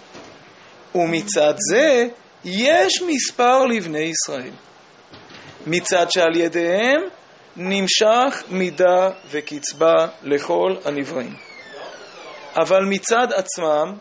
ומצד 0.94 1.54
זה 1.70 2.08
יש 2.44 3.02
מספר 3.02 3.64
לבני 3.64 3.98
ישראל. 3.98 4.52
מצד 5.66 6.10
שעל 6.10 6.36
ידיהם 6.36 7.00
נמשך 7.56 8.42
מידה 8.50 9.10
וקצבה 9.30 10.06
לכל 10.22 10.76
הנבראים. 10.84 11.34
אבל 12.56 12.84
מצד 12.88 13.26
עצמם 13.32 13.96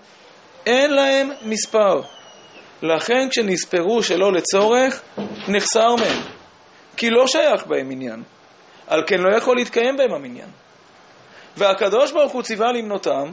אין 0.65 0.91
להם 0.93 1.29
מספר. 1.41 2.01
לכן 2.81 3.27
כשנספרו 3.29 4.03
שלא 4.03 4.33
לצורך, 4.33 5.01
נחסר 5.47 5.95
מהם. 5.95 6.21
כי 6.97 7.09
לא 7.09 7.27
שייך 7.27 7.67
בהם 7.67 7.91
עניין. 7.91 8.23
על 8.87 9.03
כן 9.07 9.19
לא 9.19 9.37
יכול 9.37 9.55
להתקיים 9.55 9.97
בהם 9.97 10.13
המניין. 10.13 10.49
והקדוש 11.57 12.11
ברוך 12.11 12.31
הוא 12.31 12.41
ציווה 12.41 12.71
למנותם, 12.71 13.31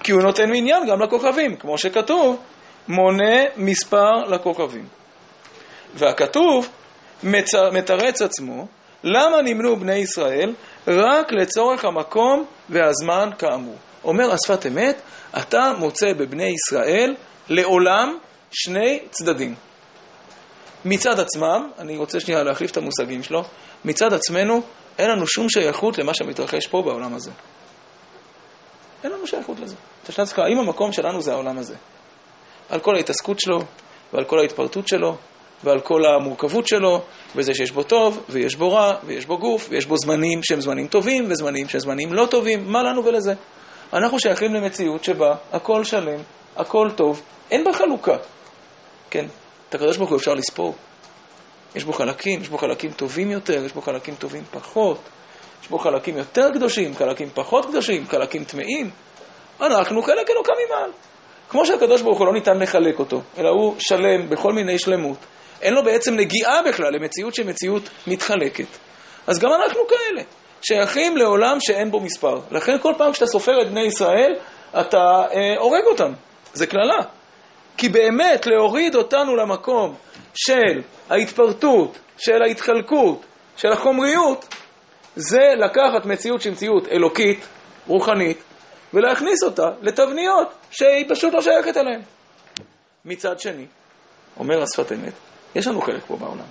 כי 0.00 0.12
הוא 0.12 0.22
נותן 0.22 0.50
מניין 0.50 0.86
גם 0.86 1.02
לכוכבים, 1.02 1.56
כמו 1.56 1.78
שכתוב, 1.78 2.42
מונה 2.88 3.42
מספר 3.56 4.12
לכוכבים. 4.28 4.86
והכתוב 5.94 6.68
מתרץ 7.72 8.22
עצמו, 8.22 8.66
למה 9.04 9.42
נמנו 9.42 9.76
בני 9.76 9.94
ישראל 9.94 10.54
רק 10.88 11.32
לצורך 11.32 11.84
המקום 11.84 12.44
והזמן 12.68 13.30
כאמור. 13.38 13.76
אומר 14.04 14.32
השפת 14.32 14.66
אמת, 14.66 15.02
אתה 15.38 15.72
מוצא 15.78 16.12
בבני 16.12 16.54
ישראל 16.54 17.14
לעולם 17.48 18.18
שני 18.52 19.00
צדדים. 19.10 19.54
מצד 20.84 21.20
עצמם, 21.20 21.70
אני 21.78 21.96
רוצה 21.96 22.20
שנייה 22.20 22.42
להחליף 22.42 22.70
את 22.70 22.76
המושגים 22.76 23.22
שלו, 23.22 23.42
מצד 23.84 24.12
עצמנו 24.12 24.62
אין 24.98 25.10
לנו 25.10 25.26
שום 25.26 25.48
שייכות 25.48 25.98
למה 25.98 26.14
שמתרחש 26.14 26.66
פה 26.66 26.82
בעולם 26.82 27.14
הזה. 27.14 27.30
אין 29.04 29.12
לנו 29.12 29.26
שייכות 29.26 29.60
לזה. 29.60 29.74
אתה 30.04 30.12
שואל 30.12 30.46
האם 30.46 30.58
המקום 30.58 30.92
שלנו 30.92 31.22
זה 31.22 31.32
העולם 31.32 31.58
הזה? 31.58 31.74
על 32.70 32.80
כל 32.80 32.96
ההתעסקות 32.96 33.40
שלו, 33.40 33.58
ועל 34.12 34.24
כל 34.24 34.38
ההתפרטות 34.38 34.88
שלו, 34.88 35.16
ועל 35.64 35.80
כל 35.80 36.02
המורכבות 36.06 36.66
שלו, 36.66 37.00
וזה 37.36 37.54
שיש 37.54 37.70
בו 37.70 37.82
טוב, 37.82 38.24
ויש 38.28 38.56
בו 38.56 38.72
רע, 38.72 38.94
ויש 39.04 39.26
בו 39.26 39.38
גוף, 39.38 39.66
ויש 39.70 39.86
בו 39.86 39.96
זמנים 39.96 40.40
שהם 40.42 40.60
זמנים 40.60 40.86
טובים, 40.86 41.24
וזמנים 41.28 41.68
שהם 41.68 41.80
זמנים 41.80 42.12
לא 42.12 42.26
טובים, 42.26 42.72
מה 42.72 42.82
לנו 42.82 43.04
ולזה? 43.04 43.34
אנחנו 43.92 44.20
שייכים 44.20 44.54
למציאות 44.54 45.04
שבה 45.04 45.34
הכל 45.52 45.84
שלם, 45.84 46.20
הכל 46.56 46.88
טוב, 46.96 47.22
אין 47.50 47.64
בה 47.64 47.72
חלוקה. 47.72 48.16
כן, 49.12 49.24
את 49.68 49.74
הקדוש 49.74 49.96
ברוך 49.96 50.10
הוא 50.10 50.18
אפשר 50.18 50.34
לספור. 50.34 50.74
יש 51.74 51.84
בו 51.84 51.92
חלקים, 51.92 52.40
יש 52.40 52.48
בו 52.48 52.58
חלקים 52.58 52.92
טובים 52.92 53.30
יותר, 53.30 53.64
יש 53.64 53.72
בו 53.72 53.80
חלקים 53.80 54.14
טובים 54.14 54.44
פחות, 54.50 54.98
יש 55.62 55.68
בו 55.68 55.78
חלקים 55.78 56.16
יותר 56.16 56.50
קדושים, 56.54 56.96
חלקים 56.96 57.28
פחות 57.34 57.66
קדושים, 57.66 58.06
חלקים 58.06 58.44
טמאים. 58.44 58.90
אנחנו 59.60 60.02
חלק 60.02 60.30
אלוקא 60.30 60.52
ממעל. 60.66 60.90
כמו 61.48 61.66
שהקדוש 61.66 62.02
ברוך 62.02 62.18
הוא 62.18 62.26
לא 62.26 62.32
ניתן 62.32 62.58
לחלק 62.58 62.98
אותו, 62.98 63.22
אלא 63.38 63.48
הוא 63.48 63.74
שלם 63.78 64.30
בכל 64.30 64.52
מיני 64.52 64.78
שלמות. 64.78 65.18
אין 65.62 65.74
לו 65.74 65.84
בעצם 65.84 66.14
נגיעה 66.16 66.62
בכלל 66.62 66.94
למציאות 66.94 67.34
שהיא 67.34 67.46
מציאות 67.46 67.82
מתחלקת. 68.06 68.66
אז 69.26 69.38
גם 69.38 69.50
אנחנו 69.52 69.80
כאלה, 69.88 70.22
שייכים 70.62 71.16
לעולם 71.16 71.56
שאין 71.60 71.90
בו 71.90 72.00
מספר. 72.00 72.40
לכן 72.50 72.78
כל 72.82 72.92
פעם 72.98 73.12
כשאתה 73.12 73.26
סופר 73.26 73.62
את 73.62 73.70
בני 73.70 73.84
ישראל, 73.84 74.34
אתה 74.80 75.22
אה, 75.32 75.58
הורג 75.58 75.84
אותם. 75.90 76.12
זה 76.52 76.66
קללה. 76.66 77.21
כי 77.76 77.88
באמת 77.88 78.46
להוריד 78.46 78.94
אותנו 78.94 79.36
למקום 79.36 79.94
של 80.34 80.82
ההתפרטות, 81.10 81.98
של 82.18 82.42
ההתחלקות, 82.42 83.24
של 83.56 83.72
החומריות, 83.72 84.54
זה 85.16 85.54
לקחת 85.56 86.06
מציאות 86.06 86.40
שהיא 86.40 86.52
מציאות 86.52 86.88
אלוקית, 86.88 87.46
רוחנית, 87.86 88.42
ולהכניס 88.94 89.42
אותה 89.42 89.68
לתבניות 89.82 90.48
שהיא 90.70 91.04
פשוט 91.08 91.34
לא 91.34 91.42
שייכת 91.42 91.76
אליהן. 91.76 92.00
מצד 93.04 93.40
שני, 93.40 93.66
אומר 94.36 94.62
השפת 94.62 94.92
אמת, 94.92 95.12
יש 95.54 95.66
לנו 95.66 95.80
חלק 95.80 96.02
פה 96.06 96.16
בעולם. 96.16 96.46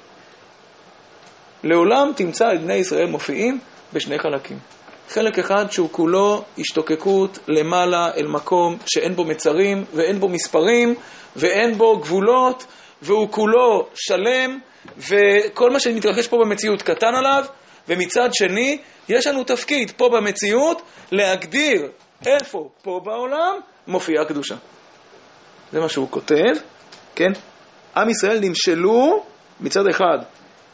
לעולם 1.63 2.11
תמצא 2.15 2.53
את 2.53 2.61
בני 2.61 2.73
ישראל 2.73 3.05
מופיעים 3.05 3.59
בשני 3.93 4.19
חלקים. 4.19 4.57
חלק 5.13 5.39
אחד 5.39 5.71
שהוא 5.71 5.89
כולו 5.91 6.43
השתוקקות 6.57 7.39
למעלה 7.47 8.11
אל 8.17 8.27
מקום 8.27 8.77
שאין 8.85 9.15
בו 9.15 9.25
מצרים 9.25 9.85
ואין 9.93 10.19
בו 10.19 10.29
מספרים 10.29 10.95
ואין 11.35 11.77
בו 11.77 11.97
גבולות 11.97 12.65
והוא 13.01 13.31
כולו 13.31 13.87
שלם 13.95 14.59
וכל 14.97 15.71
מה 15.71 15.79
שמתרחש 15.79 16.27
פה 16.27 16.37
במציאות 16.37 16.81
קטן 16.81 17.15
עליו 17.15 17.45
ומצד 17.87 18.29
שני 18.33 18.77
יש 19.09 19.27
לנו 19.27 19.43
תפקיד 19.43 19.91
פה 19.91 20.09
במציאות 20.09 20.81
להגדיר 21.11 21.91
איפה 22.25 22.69
פה 22.81 23.01
בעולם 23.03 23.59
מופיעה 23.87 24.25
קדושה. 24.25 24.55
זה 25.71 25.79
מה 25.79 25.89
שהוא 25.89 26.07
כותב, 26.09 26.53
כן? 27.15 27.31
עם 27.95 28.09
ישראל 28.09 28.39
נמשלו 28.39 29.23
מצד 29.59 29.87
אחד 29.87 30.17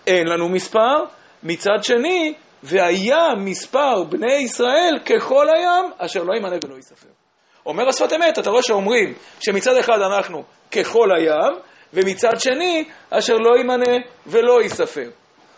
אין 0.08 0.28
לנו 0.28 0.50
מספר, 0.50 1.04
מצד 1.44 1.84
שני 1.84 2.34
והיה 2.64 3.36
מספר 3.38 4.04
בני 4.04 4.34
ישראל 4.34 5.00
ככל 5.06 5.48
הים, 5.50 5.92
אשר 5.98 6.24
לא 6.24 6.36
ימנה 6.38 6.56
ולא 6.66 6.78
יספר. 6.78 7.10
אומר 7.66 7.88
השפת 7.90 8.14
אמת, 8.14 8.40
אתה 8.40 8.50
רואה 8.50 8.62
שאומרים 8.62 9.14
שמצד 9.40 9.78
אחד 9.78 10.00
אנחנו 10.02 10.44
ככל 10.72 11.10
הים, 11.18 11.54
ומצד 11.94 12.40
שני, 12.40 12.84
אשר 13.10 13.34
לא 13.34 13.60
ימנה 13.60 13.96
ולא 14.28 14.62
יספר. 14.64 15.10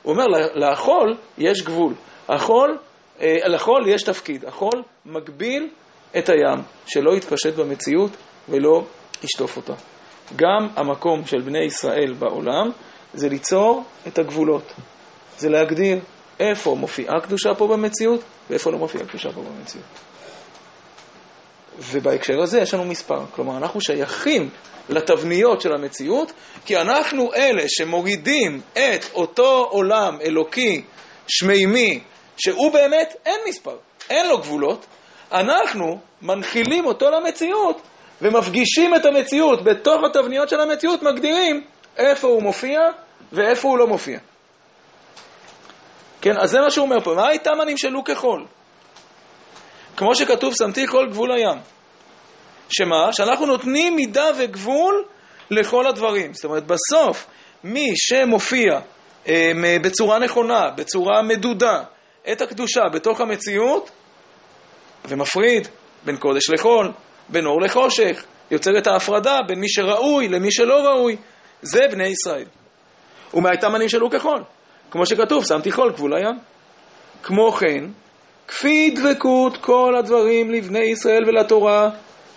הוא 0.03 0.13
אומר, 0.13 0.25
לחול 0.55 1.17
יש 1.37 1.61
גבול. 1.61 1.93
החול, 2.29 2.77
אה, 3.21 3.47
לחול 3.47 3.87
יש 3.87 4.03
תפקיד. 4.03 4.45
החול 4.45 4.83
מגביל 5.05 5.69
את 6.17 6.29
הים, 6.29 6.63
שלא 6.85 7.11
יתפשט 7.17 7.53
במציאות 7.53 8.11
ולא 8.49 8.83
ישטוף 9.23 9.57
אותה. 9.57 9.73
גם 10.35 10.67
המקום 10.75 11.25
של 11.25 11.41
בני 11.41 11.63
ישראל 11.65 12.13
בעולם 12.19 12.69
זה 13.13 13.29
ליצור 13.29 13.83
את 14.07 14.19
הגבולות. 14.19 14.73
זה 15.37 15.49
להגדיר 15.49 15.99
איפה 16.39 16.75
מופיעה 16.75 17.21
קדושה 17.21 17.49
פה 17.57 17.67
במציאות 17.67 18.21
ואיפה 18.49 18.71
לא 18.71 18.77
מופיעה 18.77 19.05
קדושה 19.05 19.31
פה 19.31 19.41
במציאות. 19.41 19.85
ובהקשר 21.79 22.41
הזה 22.41 22.61
יש 22.61 22.73
לנו 22.73 22.85
מספר. 22.85 23.25
כלומר, 23.31 23.57
אנחנו 23.57 23.81
שייכים 23.81 24.49
לתבניות 24.89 25.61
של 25.61 25.73
המציאות, 25.73 26.31
כי 26.65 26.77
אנחנו 26.77 27.33
אלה 27.33 27.63
שמורידים 27.67 28.61
את 28.73 29.05
אותו 29.13 29.67
עולם 29.69 30.17
אלוקי, 30.21 30.83
שמימי, 31.27 31.99
שהוא 32.37 32.71
באמת 32.71 33.15
אין 33.25 33.39
מספר, 33.49 33.75
אין 34.09 34.27
לו 34.27 34.37
גבולות, 34.37 34.85
אנחנו 35.31 35.99
מנחילים 36.21 36.85
אותו 36.85 37.09
למציאות 37.09 37.81
ומפגישים 38.21 38.95
את 38.95 39.05
המציאות 39.05 39.63
בתוך 39.63 40.01
התבניות 40.09 40.49
של 40.49 40.59
המציאות, 40.59 41.03
מגדירים 41.03 41.63
איפה 41.97 42.27
הוא 42.27 42.43
מופיע 42.43 42.79
ואיפה 43.31 43.67
הוא 43.67 43.77
לא 43.77 43.87
מופיע. 43.87 44.19
כן, 46.21 46.37
אז 46.37 46.49
זה 46.49 46.59
מה 46.59 46.71
שהוא 46.71 46.85
אומר 46.85 47.01
פה. 47.01 47.13
מה 47.13 47.31
איתם 47.31 47.61
הנמשלו 47.61 48.03
כחול? 48.03 48.45
כמו 49.97 50.15
שכתוב, 50.15 50.53
שמתי 50.57 50.87
כל 50.87 51.07
גבול 51.09 51.31
הים. 51.31 51.57
שמה? 52.69 53.13
שאנחנו 53.13 53.45
נותנים 53.45 53.95
מידה 53.95 54.29
וגבול 54.37 55.05
לכל 55.51 55.87
הדברים. 55.87 56.33
זאת 56.33 56.45
אומרת, 56.45 56.63
בסוף, 56.63 57.27
מי 57.63 57.91
שמופיע 57.95 58.79
אה, 59.27 59.51
בצורה 59.81 60.19
נכונה, 60.19 60.69
בצורה 60.75 61.21
מדודה, 61.21 61.83
את 62.31 62.41
הקדושה 62.41 62.81
בתוך 62.93 63.21
המציאות, 63.21 63.91
ומפריד 65.05 65.67
בין 66.05 66.17
קודש 66.17 66.49
לחול, 66.49 66.91
בין 67.29 67.45
אור 67.45 67.61
לחושך, 67.61 68.23
יוצר 68.51 68.77
את 68.77 68.87
ההפרדה 68.87 69.37
בין 69.47 69.59
מי 69.59 69.69
שראוי 69.69 70.27
למי 70.27 70.51
שלא 70.51 70.75
ראוי, 70.75 71.15
זה 71.61 71.81
בני 71.91 72.07
ישראל. 72.07 72.45
ומהייתם 73.33 73.75
הנמשלו 73.75 74.09
כחול. 74.09 74.43
כמו 74.91 75.05
שכתוב, 75.05 75.45
שמתי 75.45 75.71
חול 75.71 75.91
גבול 75.91 76.15
הים. 76.15 76.39
כמו 77.23 77.51
כן, 77.51 77.85
כפי 78.47 78.89
דבקות 78.89 79.57
כל 79.57 79.95
הדברים 79.99 80.51
לבני 80.51 80.79
ישראל 80.79 81.23
ולתורה, 81.27 81.89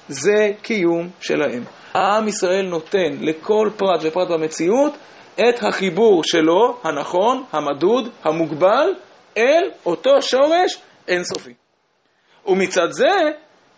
זה 0.09 0.51
קיום 0.63 1.09
שלהם. 1.21 1.65
העם 1.95 2.29
ישראל 2.29 2.67
נותן 2.67 3.13
לכל 3.21 3.71
פרט 3.77 4.01
ופרט 4.03 4.29
במציאות 4.29 4.93
את 5.35 5.63
החיבור 5.63 6.23
שלו, 6.25 6.79
הנכון, 6.85 7.45
המדוד, 7.53 8.09
המוגבל, 8.25 8.95
אל 9.37 9.71
אותו 9.87 10.23
שורש 10.23 10.79
אינסופי. 11.09 11.55
ומצד 12.47 12.91
זה 12.91 13.11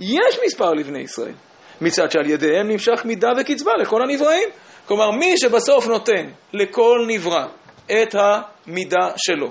יש 0.01 0.39
מספר 0.47 0.71
לבני 0.71 1.01
ישראל. 1.01 1.35
מצד 1.81 2.11
שעל 2.11 2.31
ידיהם 2.31 2.69
נמשך 2.69 3.05
מידה 3.05 3.29
וקצבה 3.41 3.73
לכל 3.81 4.03
הנבראים. 4.03 4.49
כלומר, 4.87 5.11
מי 5.11 5.39
שבסוף 5.39 5.87
נותן 5.87 6.27
לכל 6.53 7.05
נברא 7.09 7.47
את 7.87 8.15
המידה 8.15 9.09
שלו, 9.17 9.51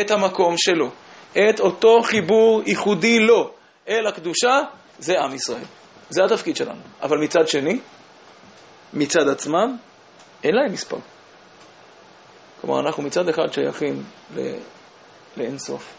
את 0.00 0.10
המקום 0.10 0.54
שלו, 0.56 0.90
את 1.32 1.60
אותו 1.60 2.02
חיבור 2.02 2.62
ייחודי 2.66 3.18
לו 3.18 3.50
אל 3.88 4.06
הקדושה, 4.06 4.60
זה 4.98 5.20
עם 5.20 5.34
ישראל. 5.34 5.64
זה 6.10 6.24
התפקיד 6.24 6.56
שלנו. 6.56 6.80
אבל 7.02 7.18
מצד 7.18 7.48
שני, 7.48 7.78
מצד 8.92 9.28
עצמם, 9.28 9.76
אין 10.44 10.54
להם 10.54 10.72
מספר. 10.72 10.96
כלומר, 12.60 12.80
אנחנו 12.80 13.02
מצד 13.02 13.28
אחד 13.28 13.52
שייכים 13.52 14.02
לאין 15.36 15.58
סוף, 15.58 15.94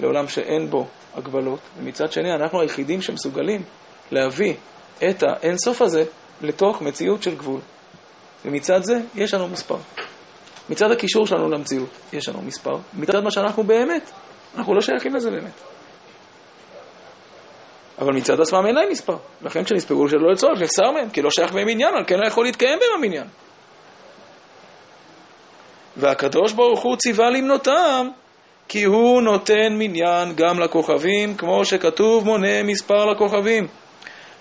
לעולם 0.00 0.28
שאין 0.28 0.70
בו 0.70 0.86
הגבלות, 1.14 1.60
ומצד 1.78 2.12
שני 2.12 2.34
אנחנו 2.34 2.60
היחידים 2.60 3.02
שמסוגלים 3.02 3.62
להביא 4.10 4.54
את 5.10 5.22
האין 5.22 5.58
סוף 5.58 5.82
הזה 5.82 6.04
לתוך 6.40 6.82
מציאות 6.82 7.22
של 7.22 7.34
גבול. 7.34 7.60
ומצד 8.44 8.82
זה 8.82 9.00
יש 9.14 9.34
לנו 9.34 9.48
מספר. 9.48 9.76
מצד 10.70 10.90
הקישור 10.90 11.26
שלנו 11.26 11.48
למציאות 11.48 11.88
יש 12.12 12.28
לנו 12.28 12.42
מספר, 12.42 12.76
מצד 12.94 13.24
מה 13.24 13.30
שאנחנו 13.30 13.62
באמת, 13.62 14.10
אנחנו 14.56 14.74
לא 14.74 14.80
שייכים 14.80 15.14
לזה 15.14 15.30
באמת. 15.30 15.52
אבל 17.98 18.12
מצד 18.14 18.40
עצמם 18.40 18.66
אין 18.66 18.74
להם 18.74 18.90
מספר. 18.90 19.16
לכן 19.42 19.64
כשנספרו 19.64 20.08
שלא 20.08 20.32
לצורך, 20.32 20.60
נחסר 20.62 20.90
מהם, 20.90 21.10
כי 21.10 21.22
לא 21.22 21.30
שייך 21.30 21.52
בהם 21.52 21.68
עניין, 21.68 21.94
על 21.94 22.04
כן 22.06 22.18
לא 22.18 22.26
יכול 22.26 22.44
להתקיים 22.44 22.78
בהם 22.78 22.98
המניין. 22.98 23.26
והקדוש 25.96 26.52
ברוך 26.52 26.80
הוא 26.80 26.96
ציווה 26.96 27.30
למנותם, 27.30 28.08
כי 28.68 28.84
הוא 28.84 29.22
נותן 29.22 29.68
מניין 29.78 30.32
גם 30.36 30.60
לכוכבים, 30.60 31.34
כמו 31.34 31.64
שכתוב 31.64 32.24
מונה 32.24 32.62
מספר 32.62 33.06
לכוכבים. 33.06 33.66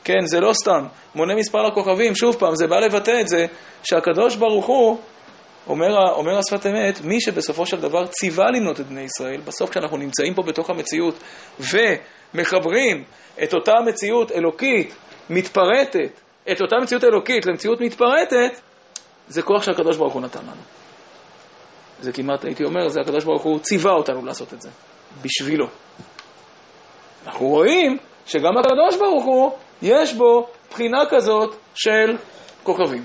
כן, 0.04 0.26
זה 0.26 0.40
לא 0.40 0.54
סתם, 0.54 0.86
מונה 1.16 1.36
מספר 1.36 1.60
לכוכבים, 1.60 2.16
שוב 2.16 2.36
פעם, 2.36 2.56
זה 2.56 2.68
בא 2.68 2.76
לבטא 2.80 3.22
את 3.22 3.28
זה 3.28 3.46
שהקדוש 3.84 4.36
ברוך 4.36 4.66
הוא, 4.66 4.98
אומר, 5.70 6.12
אומר 6.12 6.38
השפת 6.38 6.66
אמת, 6.66 7.02
מי 7.02 7.22
שבסופו 7.22 7.66
של 7.66 7.82
דבר 7.82 8.08
ציווה 8.08 8.52
למנות 8.52 8.80
את 8.80 8.88
בני 8.88 9.02
ישראל, 9.02 9.42
בסוף 9.42 9.70
כשאנחנו 9.70 9.98
נמצאים 9.98 10.34
פה 10.34 10.42
בתוך 10.42 10.70
המציאות 10.70 11.16
ומחברים 11.60 13.04
את 13.44 13.54
אותה 13.54 13.74
מציאות 13.88 14.32
אלוקית 14.32 14.96
מתפרטת, 15.30 16.20
את 16.52 16.62
אותה 16.62 16.76
מציאות 16.82 17.04
אלוקית 17.04 17.46
למציאות 17.46 17.82
מתפרטת, 17.82 18.62
זה 19.28 19.42
כוח 19.42 19.64
שהקדוש 19.64 19.98
ברוך 19.98 20.14
הוא 20.14 20.22
נתן 20.22 20.42
לנו. 20.42 20.62
זה 22.00 22.12
כמעט, 22.12 22.46
הייתי 22.46 22.64
אומר, 22.64 22.88
זה 22.88 23.02
הקדוש 23.02 23.24
ברוך 23.24 23.44
הוא 23.44 23.60
ציווה 23.60 23.92
אותנו 23.92 24.26
לעשות 24.26 24.54
את 24.54 24.62
זה, 24.62 24.70
בשבילו. 25.22 25.66
אנחנו 27.26 27.48
רואים 27.48 27.98
שגם 28.26 28.58
הקדוש 28.58 28.98
ברוך 28.98 29.26
הוא, 29.26 29.52
יש 29.82 30.14
בו 30.14 30.48
בחינה 30.70 31.06
כזאת 31.10 31.56
של 31.76 32.18
כוכבים. 32.64 33.04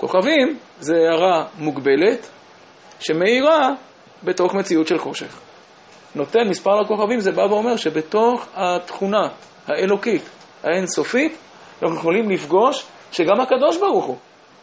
כוכבים 0.00 0.58
זה 0.78 0.94
הערה 0.94 1.46
מוגבלת 1.58 2.28
שמאירה 3.00 3.70
בתוך 4.22 4.54
מציאות 4.54 4.86
של 4.86 4.98
חושך. 4.98 5.40
נותן 6.14 6.48
מספר 6.48 6.80
לכוכבים, 6.80 7.20
זה 7.20 7.32
בא 7.32 7.42
ואומר 7.42 7.76
שבתוך 7.76 8.46
התכונה 8.54 9.28
האלוקית 9.66 10.22
האינסופית, 10.62 11.36
אנחנו 11.82 11.96
יכולים 11.96 12.30
לפגוש 12.30 12.84
שגם 13.12 13.40
הקדוש 13.40 13.76
ברוך 13.76 14.04
הוא 14.04 14.16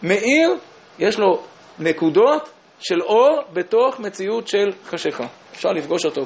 מאיר, 0.03 0.55
יש 0.99 1.19
לו 1.19 1.41
נקודות 1.79 2.49
של 2.79 3.01
אור 3.01 3.39
בתוך 3.53 3.99
מציאות 3.99 4.47
של 4.47 4.71
חשיכה. 4.85 5.25
אפשר 5.53 5.69
לפגוש 5.69 6.05
אותו 6.05 6.21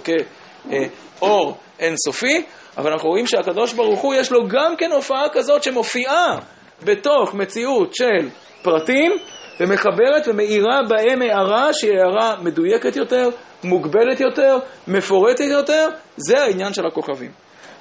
כאור 1.20 1.58
אינסופי, 1.80 2.44
אבל 2.78 2.92
אנחנו 2.92 3.10
רואים 3.10 3.28
שהקדוש 3.28 3.74
ברוך 3.74 4.00
הוא 4.00 4.14
יש 4.14 4.32
לו 4.32 4.48
גם 4.48 4.76
כן 4.78 4.92
הופעה 4.92 5.30
כזאת 5.32 5.64
שמופיעה 5.64 6.40
בתוך 6.84 7.34
מציאות 7.34 7.96
של 7.96 8.30
פרטים 8.62 9.12
ומחברת 9.60 10.28
ומאירה 10.28 10.80
בהם 10.90 11.22
הערה 11.22 11.74
שהיא 11.74 11.92
הערה 11.92 12.36
מדויקת 12.42 12.96
יותר, 12.96 13.30
מוגבלת 13.64 14.20
יותר, 14.20 14.58
מפורטת 14.88 15.46
יותר, 15.52 15.90
זה 16.18 16.44
העניין 16.44 16.74
של 16.74 16.86
הכוכבים. 16.86 17.32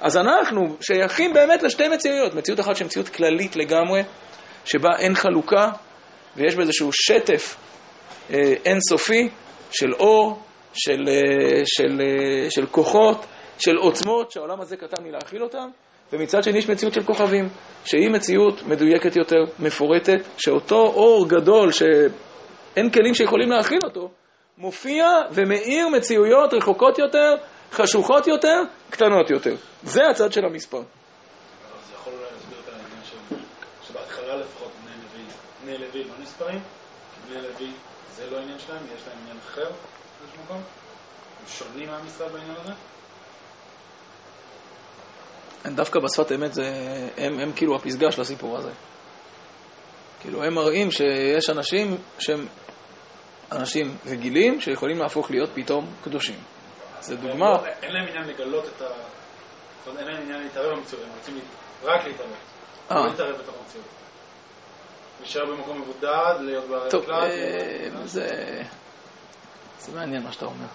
אז 0.01 0.17
אנחנו 0.17 0.75
שייכים 0.81 1.33
באמת 1.33 1.63
לשתי 1.63 1.87
מציאויות, 1.87 2.33
מציאות 2.33 2.59
אחת 2.59 2.75
שהיא 2.75 2.85
מציאות 2.85 3.09
כללית 3.09 3.55
לגמרי, 3.55 4.03
שבה 4.65 4.89
אין 4.99 5.15
חלוקה 5.15 5.69
ויש 6.37 6.55
באיזשהו 6.55 6.89
שטף 6.93 7.57
אה, 8.33 8.53
אינסופי 8.65 9.29
של 9.71 9.93
אור, 9.93 10.39
של, 10.73 11.07
אה, 11.07 11.61
של, 11.65 12.01
אה, 12.01 12.51
של 12.51 12.65
כוחות, 12.65 13.25
של 13.59 13.75
עוצמות 13.75 14.31
שהעולם 14.31 14.61
הזה 14.61 14.77
קטן 14.77 15.03
מלהכיל 15.03 15.43
אותם, 15.43 15.69
ומצד 16.13 16.43
שני 16.43 16.57
יש 16.57 16.69
מציאות 16.69 16.93
של 16.93 17.03
כוכבים, 17.03 17.49
שהיא 17.85 18.09
מציאות 18.09 18.63
מדויקת 18.63 19.15
יותר, 19.15 19.43
מפורטת, 19.59 20.19
שאותו 20.37 20.75
אור 20.75 21.29
גדול 21.29 21.71
שאין 21.71 22.89
כלים 22.89 23.13
שיכולים 23.13 23.49
להכיל 23.49 23.79
אותו, 23.83 24.09
מופיע 24.57 25.05
ומאיר 25.31 25.87
מציאויות 25.89 26.53
רחוקות 26.53 26.99
יותר, 26.99 27.35
חשוכות 27.71 28.27
יותר, 28.27 28.61
קטנות 28.89 29.29
יותר. 29.29 29.55
זה 29.83 30.01
הצד 30.11 30.31
של 30.31 30.45
המספר. 30.45 30.77
זה 30.77 30.85
יכול 31.95 32.13
להסביר 32.13 32.59
את 32.63 32.69
העניין 32.69 33.01
שבהתחלה 33.87 34.35
לפחות 34.35 34.71
בני 35.63 35.77
לוי 35.77 36.03
לא 36.03 36.13
נספרים, 36.21 36.59
בני 37.27 37.41
לוי 37.41 37.71
זה 38.15 38.23
לא 38.31 38.37
עניין 38.37 38.59
שלהם, 38.59 38.83
יש 38.95 39.01
להם 39.07 39.17
עניין 39.21 39.37
אחר 39.37 39.61
באיזשהו 39.61 40.43
מקום? 40.45 40.57
הם 40.57 41.47
שונים 41.47 41.89
ישראל 42.07 42.29
בעניין 42.29 42.55
הזה? 42.61 42.71
דווקא 45.65 45.99
בשפת 45.99 46.31
אמת 46.31 46.53
זה, 46.53 46.63
הם, 47.17 47.39
הם 47.39 47.51
כאילו 47.55 47.75
הפסגה 47.75 48.11
של 48.11 48.21
הסיפור 48.21 48.57
הזה. 48.57 48.71
כאילו 50.21 50.43
הם 50.43 50.53
מראים 50.53 50.91
שיש 50.91 51.49
אנשים 51.49 51.97
שהם 52.19 52.47
אנשים 53.51 53.97
רגילים 54.05 54.61
שיכולים 54.61 54.97
להפוך 54.97 55.31
להיות 55.31 55.49
פתאום 55.53 55.93
קדושים. 56.03 56.39
זה 56.99 57.15
דוגמה... 57.15 57.51
לא, 57.51 57.65
אין 57.81 57.91
להם 57.93 58.07
עניין 58.07 58.27
לגלות 58.27 58.65
את 58.67 58.81
ה... 58.81 58.85
אין 59.97 60.07
להם 60.07 60.21
עניין 60.21 60.43
להתערב 60.43 60.77
במציאות, 60.77 61.03
הם 61.05 61.11
רוצים 61.17 61.39
רק 61.83 62.05
להתערב. 62.05 62.29
אה. 62.91 62.95
לא 62.95 63.07
להתערב 63.07 63.35
בתוך 63.37 63.55
המציאות. 63.63 63.85
להישאר 65.19 65.45
במקום 65.45 65.81
מבודד, 65.81 66.35
להיות 66.39 66.65
בערי 66.69 66.89
טוב, 66.89 67.09
אה, 67.09 67.89
זה... 68.03 68.27
זה 69.79 69.95
מעניין 69.95 70.23
מה 70.23 70.31
שאתה 70.31 70.45
אומר. 70.45 70.67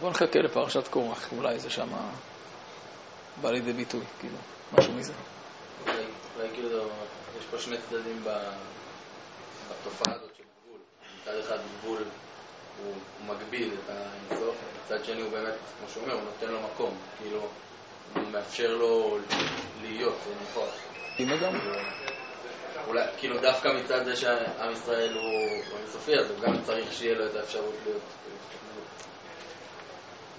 בוא 0.00 0.10
נחכה 0.10 0.38
לפרשת 0.38 0.88
קורח, 0.88 1.32
אולי 1.32 1.58
זה 1.58 1.70
שם 1.70 1.88
בא 3.40 3.50
לידי 3.50 3.72
ביטוי, 3.72 4.00
כאילו, 4.20 4.36
משהו 4.72 4.92
מזה. 4.92 5.12
אולי 6.36 6.48
כאילו, 6.54 6.88
יש 7.38 7.44
פה 7.50 7.58
שני 7.58 7.76
צדדים 7.78 8.24
בתופעה 9.68 10.14
הזאת 10.14 10.30
של 10.36 10.42
גבול. 10.62 10.78
מצד 11.20 11.38
אחד 11.38 11.58
גבול 11.78 12.04
הוא 12.84 12.94
מגביל 13.26 13.74
את 13.74 13.90
האינסוף, 13.90 14.56
מצד 14.84 15.04
שני 15.04 15.22
הוא 15.22 15.30
באמת, 15.30 15.54
כמו 15.78 15.88
שהוא 15.88 16.02
אומר, 16.02 16.14
הוא 16.14 16.22
נותן 16.22 16.48
לו 16.48 16.60
מקום, 16.60 16.98
כאילו, 17.18 17.48
הוא 18.14 18.22
מאפשר 18.32 18.76
לו 18.76 19.18
להיות, 19.80 20.14
זה 20.24 20.30
נכון. 20.50 20.68
לגמרי. 21.18 21.60
אולי, 22.86 23.04
כאילו 23.18 23.40
דווקא 23.40 23.68
מצד 23.68 24.04
זה 24.04 24.16
שעם 24.16 24.72
ישראל 24.72 25.14
הוא 25.14 25.78
אינסופי, 25.78 26.18
אז 26.18 26.30
הוא 26.30 26.40
גם 26.40 26.62
צריך 26.62 26.92
שיהיה 26.92 27.14
לו 27.14 27.26
את 27.26 27.34
האפשרות 27.36 27.74
להיות... 27.84 28.02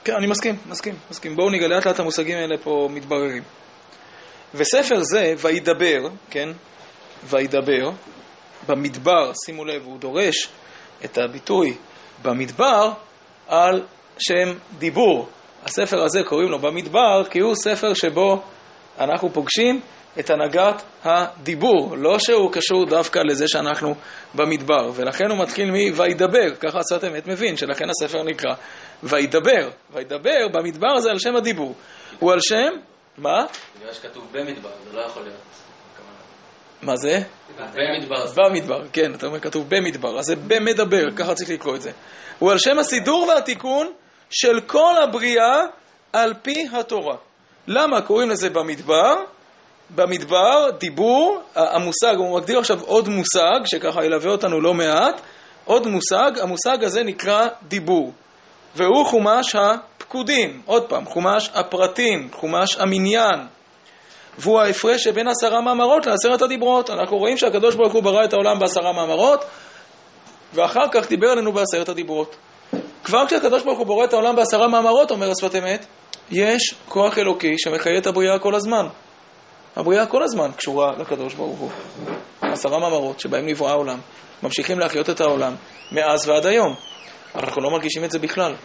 כן, 0.05 0.13
אני 0.13 0.27
מסכים, 0.27 0.55
מסכים, 0.69 0.95
מסכים. 1.11 1.35
בואו 1.35 1.49
נגלה 1.49 1.67
לאט 1.67 1.87
לאט 1.87 1.99
המושגים 1.99 2.37
האלה 2.37 2.57
פה 2.63 2.89
מתבררים. 2.91 3.43
וספר 4.53 5.03
זה, 5.03 5.33
וידבר, 5.37 6.09
כן? 6.29 6.49
וידבר, 7.23 7.89
במדבר, 8.67 9.31
שימו 9.45 9.65
לב, 9.65 9.85
הוא 9.85 9.99
דורש 9.99 10.47
את 11.05 11.17
הביטוי 11.17 11.77
במדבר 12.21 12.91
על 13.47 13.85
שם 14.19 14.57
דיבור. 14.77 15.29
הספר 15.63 16.03
הזה 16.03 16.23
קוראים 16.23 16.49
לו 16.49 16.59
במדבר 16.59 17.23
כי 17.29 17.39
הוא 17.39 17.55
ספר 17.55 17.93
שבו 17.93 18.41
אנחנו 18.99 19.33
פוגשים 19.33 19.81
את 20.19 20.29
הנהגת 20.29 20.81
הדיבור, 21.03 21.97
לא 21.97 22.19
שהוא 22.19 22.51
קשור 22.51 22.85
דווקא 22.85 23.19
לזה 23.19 23.47
שאנחנו 23.47 23.95
במדבר, 24.35 24.91
ולכן 24.95 25.25
הוא 25.29 25.39
מתחיל 25.39 25.71
מ"וידבר", 25.71 26.55
ככה 26.55 26.79
עשת 26.79 27.03
אמת 27.03 27.27
מבין, 27.27 27.57
שלכן 27.57 27.85
הספר 27.89 28.23
נקרא 28.23 28.53
וידבר, 29.03 29.69
וידבר 29.93 30.47
במדבר 30.53 30.99
זה 30.99 31.11
על 31.11 31.19
שם 31.19 31.35
הדיבור, 31.35 31.75
הוא 32.19 32.31
על 32.31 32.39
שם, 32.41 32.69
מה? 33.17 33.45
בגלל 33.79 33.93
שכתוב 33.93 34.27
במדבר, 34.31 34.69
זה 34.91 34.97
לא 34.97 35.01
יכול 35.01 35.23
להיות. 35.23 35.35
מה 36.81 36.95
זה? 36.95 37.19
במדבר. 37.57 38.25
במדבר, 38.35 38.81
כן, 38.93 39.13
אתה 39.13 39.27
אומר 39.27 39.39
כתוב 39.39 39.65
במדבר, 39.69 40.19
אז 40.19 40.25
זה 40.25 40.35
במדבר, 40.35 41.11
ככה 41.15 41.33
צריך 41.33 41.49
לקרוא 41.49 41.75
את 41.75 41.81
זה. 41.81 41.91
הוא 42.39 42.51
על 42.51 42.57
שם 42.57 42.79
הסידור 42.79 43.27
והתיקון 43.27 43.93
של 44.29 44.59
כל 44.67 44.93
הבריאה 45.03 45.61
על 46.13 46.33
פי 46.41 46.67
התורה. 46.73 47.15
למה 47.67 48.01
קוראים 48.01 48.29
לזה 48.29 48.49
במדבר? 48.49 49.13
במדבר, 49.89 50.69
דיבור, 50.79 51.39
המושג, 51.55 52.15
הוא 52.17 52.37
מגדיר 52.37 52.59
עכשיו 52.59 52.79
עוד 52.81 53.09
מושג, 53.09 53.59
שככה 53.65 54.05
ילווה 54.05 54.31
אותנו 54.31 54.61
לא 54.61 54.73
מעט, 54.73 55.21
עוד 55.65 55.87
מושג, 55.87 56.31
המושג 56.41 56.83
הזה 56.83 57.03
נקרא 57.03 57.47
דיבור, 57.67 58.11
והוא 58.75 59.05
חומש. 59.05 59.55
הפקודים, 60.05 60.61
עוד 60.65 60.83
פעם, 60.89 61.05
חומש 61.05 61.49
הפרטים, 61.53 62.29
חומש 62.33 62.77
המניין, 62.79 63.39
והוא 64.37 64.59
ההפרש 64.59 65.03
שבין 65.03 65.27
עשרה 65.27 65.61
מאמרות 65.61 66.05
לעשרת 66.05 66.41
הדיברות. 66.41 66.89
אנחנו 66.89 67.17
רואים 67.17 67.37
שהקדוש 67.37 67.75
ברוך 67.75 67.93
הוא 67.93 68.03
ברא 68.03 68.23
את 68.23 68.33
העולם 68.33 68.59
בעשרה 68.59 68.93
מאמרות, 68.93 69.45
ואחר 70.53 70.87
כך 70.91 71.09
דיבר 71.09 71.27
עלינו 71.27 71.53
בעשרת 71.53 71.89
הדיברות. 71.89 72.35
כבר 73.03 73.27
כשהקדוש 73.27 73.63
ברוך 73.63 73.79
הוא 73.79 73.87
בורא 73.87 74.05
את 74.05 74.13
העולם 74.13 74.35
בעשרה 74.35 74.67
מאמרות, 74.67 75.11
אומר 75.11 75.31
השפת 75.31 75.55
אמת, 75.55 75.85
יש 76.31 76.75
כוח 76.89 77.17
אלוקי 77.17 77.53
שמחיה 77.57 77.97
את 77.97 78.07
הבריאה 78.07 78.39
כל 78.39 78.55
הזמן. 78.55 78.85
הבריאה 79.75 80.05
כל 80.05 80.23
הזמן 80.23 80.51
קשורה 80.57 80.91
לקדוש 80.99 81.33
ברוך 81.33 81.59
הוא. 81.59 81.71
עשרה 82.41 82.79
מאמרות 82.79 83.19
שבהם 83.19 83.45
נברא 83.45 83.69
העולם, 83.69 83.99
ממשיכים 84.43 84.79
להחיות 84.79 85.09
את 85.09 85.21
העולם 85.21 85.55
מאז 85.91 86.29
ועד 86.29 86.45
היום. 86.45 86.75
אנחנו 87.35 87.61
לא 87.61 87.71
מרגישים 87.71 88.03
את 88.03 88.11
זה 88.11 88.19
בכלל. 88.19 88.55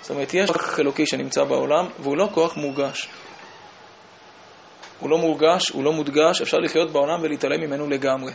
זאת 0.00 0.10
אומרת, 0.10 0.34
יש 0.34 0.50
כוח 0.50 0.80
אלוקי 0.80 1.06
שנמצא 1.06 1.44
בעולם, 1.44 1.86
והוא 1.98 2.16
לא 2.16 2.28
כוח 2.34 2.56
מורגש. 2.56 3.08
הוא 5.00 5.10
לא 5.10 5.18
מורגש, 5.18 5.68
הוא 5.70 5.84
לא 5.84 5.92
מודגש, 5.92 6.42
אפשר 6.42 6.58
לחיות 6.58 6.90
בעולם 6.90 7.22
ולהתעלם 7.22 7.60
ממנו 7.60 7.88
לגמרי. 7.88 8.32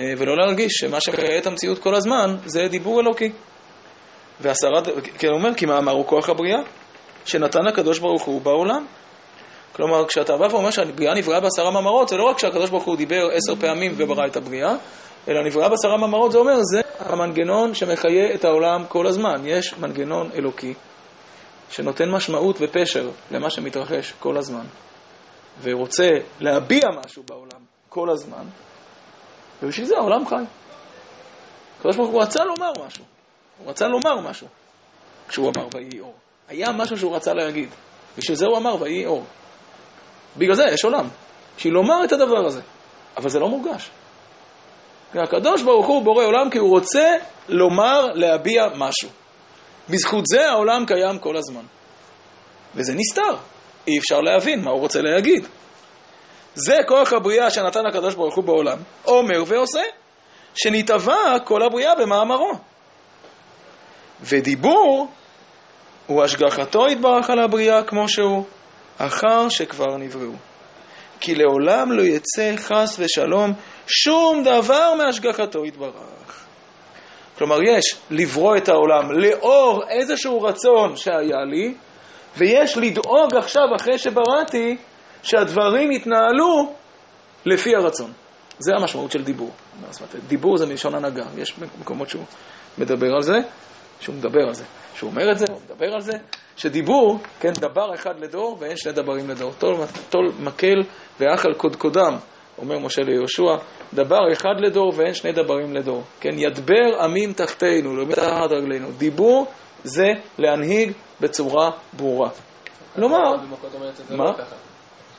אה, 0.00 0.12
ולא 0.18 0.36
להרגיש 0.36 0.72
שמה 0.72 1.00
שמחיה 1.00 1.38
את 1.38 1.46
המציאות 1.46 1.78
כל 1.78 1.94
הזמן 1.94 2.36
זה 2.44 2.68
דיבור 2.68 3.00
אלוקי. 3.00 3.32
ועשרה, 4.40 4.80
כן, 5.18 5.28
אומר, 5.28 5.54
כי 5.54 5.66
מאמר 5.66 5.92
הוא 5.92 6.06
כוח 6.06 6.28
הבריאה, 6.28 6.60
שנתן 7.24 7.66
הקדוש 7.66 7.98
ברוך 7.98 8.22
הוא 8.22 8.42
בעולם. 8.42 8.86
כלומר, 9.76 10.06
כשאתה 10.06 10.36
בא 10.36 10.46
ואומר 10.50 10.70
שהבריאה 10.70 11.14
נבראה 11.14 11.40
בעשרה 11.40 11.70
מאמרות, 11.70 12.08
זה 12.08 12.16
לא 12.16 12.24
רק 12.24 12.38
שהקדוש 12.38 12.70
ברוך 12.70 12.84
הוא 12.84 12.96
דיבר 12.96 13.28
עשר 13.32 13.54
פעמים 13.60 13.94
וברא 13.96 14.26
את 14.26 14.36
הבריאה, 14.36 14.74
אלא 15.28 15.44
נבראה 15.46 15.68
בעשרה 15.68 15.96
מאמרות, 15.96 16.32
זה 16.32 16.38
אומר, 16.38 16.56
זה 16.62 16.80
המנגנון 16.98 17.74
שמחיה 17.74 18.34
את 18.34 18.44
העולם 18.44 18.84
כל 18.88 19.06
הזמן. 19.06 19.42
יש 19.44 19.74
מנגנון 19.78 20.30
אלוקי 20.34 20.74
שנותן 21.70 22.10
משמעות 22.10 22.56
ופשר 22.60 23.10
למה 23.30 23.50
שמתרחש 23.50 24.12
כל 24.20 24.36
הזמן, 24.36 24.64
ורוצה 25.62 26.08
להביע 26.40 26.88
משהו 27.04 27.22
בעולם 27.22 27.60
כל 27.88 28.10
הזמן, 28.10 28.44
ובשביל 29.62 29.86
זה 29.86 29.96
העולם 29.96 30.26
חי. 30.26 30.44
הקדוש 31.78 31.96
ברוך 31.96 32.10
הוא 32.10 32.22
רצה 32.22 32.44
לומר 32.44 32.72
משהו. 32.86 33.04
הוא 33.58 33.70
רצה 33.70 33.88
לומר 33.88 34.20
משהו 34.20 34.46
כשהוא 35.28 35.52
אמר 35.56 35.68
ויהי 35.74 36.00
אור. 36.00 36.14
היה 36.48 36.72
משהו 36.72 36.96
שהוא 36.98 37.16
רצה 37.16 37.34
להגיד. 37.34 37.68
בשביל 38.18 38.36
זה 38.36 38.46
הוא 38.46 38.56
אמר 38.56 38.82
ויהי 38.82 39.06
אור. 39.06 39.24
בגלל 40.36 40.54
זה 40.54 40.64
יש 40.72 40.84
עולם. 40.84 41.08
בשביל 41.56 41.72
לומר 41.72 42.04
את 42.04 42.12
הדבר 42.12 42.46
הזה. 42.46 42.60
אבל 43.16 43.28
זה 43.28 43.38
לא 43.38 43.48
מורגש. 43.48 43.90
הקדוש 45.14 45.62
ברוך 45.62 45.86
הוא 45.86 46.02
בורא 46.02 46.24
עולם 46.24 46.50
כי 46.50 46.58
הוא 46.58 46.70
רוצה 46.70 47.14
לומר, 47.48 48.06
להביע 48.14 48.62
משהו. 48.76 49.08
בזכות 49.88 50.26
זה 50.26 50.50
העולם 50.50 50.86
קיים 50.86 51.18
כל 51.18 51.36
הזמן. 51.36 51.62
וזה 52.74 52.94
נסתר. 52.94 53.36
אי 53.86 53.98
אפשר 53.98 54.20
להבין 54.20 54.64
מה 54.64 54.70
הוא 54.70 54.80
רוצה 54.80 55.00
להגיד. 55.00 55.46
זה 56.54 56.76
כוח 56.88 57.12
הבריאה 57.12 57.50
שנתן 57.50 57.86
הקדוש 57.86 58.14
ברוך 58.14 58.34
הוא 58.34 58.44
בעולם. 58.44 58.78
אומר 59.06 59.42
ועושה, 59.46 59.82
שנתבע 60.54 61.38
כל 61.44 61.62
הבריאה 61.62 61.94
במאמרו. 61.94 62.52
ודיבור 64.20 65.08
הוא 66.06 66.24
השגחתו 66.24 66.88
יתברך 66.88 67.30
על 67.30 67.38
הבריאה 67.38 67.82
כמו 67.82 68.08
שהוא, 68.08 68.44
אחר 68.98 69.48
שכבר 69.48 69.96
נבראו. 69.96 70.32
כי 71.20 71.34
לעולם 71.34 71.92
לא 71.92 72.02
יצא 72.02 72.52
חס 72.56 72.96
ושלום 72.98 73.52
שום 73.86 74.42
דבר 74.44 74.94
מהשגחתו 74.94 75.64
יתברך. 75.64 76.44
כלומר, 77.38 77.62
יש 77.62 77.96
לברוא 78.10 78.56
את 78.56 78.68
העולם 78.68 79.12
לאור 79.12 79.82
איזשהו 79.88 80.42
רצון 80.42 80.96
שהיה 80.96 81.44
לי, 81.50 81.74
ויש 82.36 82.76
לדאוג 82.76 83.36
עכשיו, 83.36 83.62
אחרי 83.76 83.98
שבראתי, 83.98 84.76
שהדברים 85.22 85.92
יתנהלו 85.92 86.74
לפי 87.46 87.76
הרצון. 87.76 88.12
זה 88.58 88.72
המשמעות 88.76 89.10
של 89.10 89.24
דיבור. 89.24 89.50
דיבור 90.26 90.56
זה 90.56 90.66
מלשון 90.66 90.94
הנהגה, 90.94 91.24
יש 91.36 91.54
מקומות 91.80 92.08
שהוא 92.08 92.24
מדבר 92.78 93.14
על 93.14 93.22
זה. 93.22 93.38
שהוא 94.00 94.14
מדבר 94.14 94.40
על 94.48 94.54
זה. 94.54 94.64
שהוא 94.94 95.10
אומר 95.10 95.32
את 95.32 95.38
זה, 95.38 95.44
הוא 95.50 95.60
מדבר 95.64 95.94
על 95.94 96.00
זה, 96.00 96.12
שדיבור, 96.56 97.18
כן, 97.40 97.52
דבר 97.52 97.94
אחד 97.94 98.20
לדור 98.20 98.56
ואין 98.60 98.76
שני 98.76 98.92
דברים 98.92 99.30
לדור. 99.30 99.52
תול, 99.58 99.74
תול 100.10 100.32
מקל 100.40 100.82
ואח 101.20 101.46
על 101.46 101.54
קודקודם, 101.54 102.16
אומר 102.58 102.78
משה 102.78 103.02
ליהושע, 103.02 103.56
דבר 103.94 104.32
אחד 104.32 104.54
לדור 104.58 104.92
ואין 104.96 105.14
שני 105.14 105.32
דברים 105.32 105.74
לדור. 105.74 106.02
כן, 106.20 106.38
ידבר 106.38 107.02
עמים 107.02 107.32
תחתינו, 107.32 107.96
לא 107.96 108.06
מתחת 108.06 108.50
רגלינו. 108.50 108.92
דיבור 108.92 109.46
זה 109.84 110.08
להנהיג 110.38 110.92
בצורה 111.20 111.70
ברורה. 111.92 112.30
כלומר, 112.94 113.36
מה? 114.10 114.30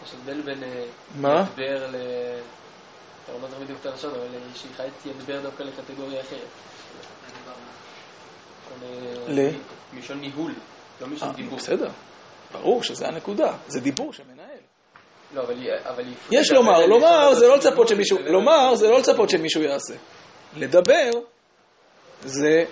יש 0.04 0.14
הבדל 0.14 0.42
בין 0.42 0.64
אה, 0.64 0.84
מה? 1.16 1.42
ידבר 1.42 1.88
ל... 1.88 1.96
אתה 3.24 3.32
לא 3.32 3.38
אומר 3.38 3.48
בדיוק 3.64 3.80
את 3.82 3.86
הלשון, 3.86 4.12
אבל 4.12 4.28
שחייתי 4.56 5.10
ידבר 5.10 5.42
דווקא 5.42 5.64
לקטגוריה 5.64 6.22
אחרת. 6.22 6.48
ל? 9.28 9.50
מלשון 9.94 10.20
ניהול, 10.20 10.52
אה, 11.02 11.32
דיבור. 11.36 11.58
בסדר, 11.58 11.90
ברור 12.52 12.84
שזה 12.84 13.08
הנקודה, 13.08 13.54
זה 13.68 13.80
דיבור 13.80 14.14
שמנהל. 14.14 14.58
לא, 15.34 15.42
אבל. 15.42 15.56
אבל 15.84 16.04
יש 16.32 16.52
לומר, 16.52 16.86
לומר 16.86 17.34
זה 17.34 17.48
לא 17.48 17.58
לצפות 17.58 17.88
שמישהו, 17.88 18.18
לומר 18.26 18.76
זה 18.76 18.90
לא 18.90 19.00
לצפות 19.00 19.30
שמישהו 19.30 19.62
יעשה. 19.62 19.94
לדבר 20.58 21.10
זה 22.22 22.64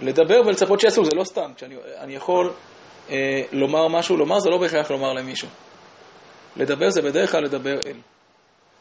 לדבר 0.00 0.40
ולצפות 0.46 0.80
שיעשו, 0.80 1.04
זה 1.04 1.10
לא 1.14 1.24
סתם. 1.24 1.52
כשאני 1.56 1.76
אני 1.98 2.14
יכול 2.14 2.52
אה, 3.10 3.42
לומר 3.52 3.88
משהו, 3.88 4.16
לומר 4.16 4.40
זה 4.40 4.50
לא 4.50 4.58
בהכרח 4.58 4.90
לומר 4.90 5.12
למישהו. 5.12 5.48
לדבר 6.56 6.90
זה 6.90 7.02
בדרך 7.02 7.30
כלל 7.30 7.44
לדבר 7.44 7.78
אל. 7.86 7.96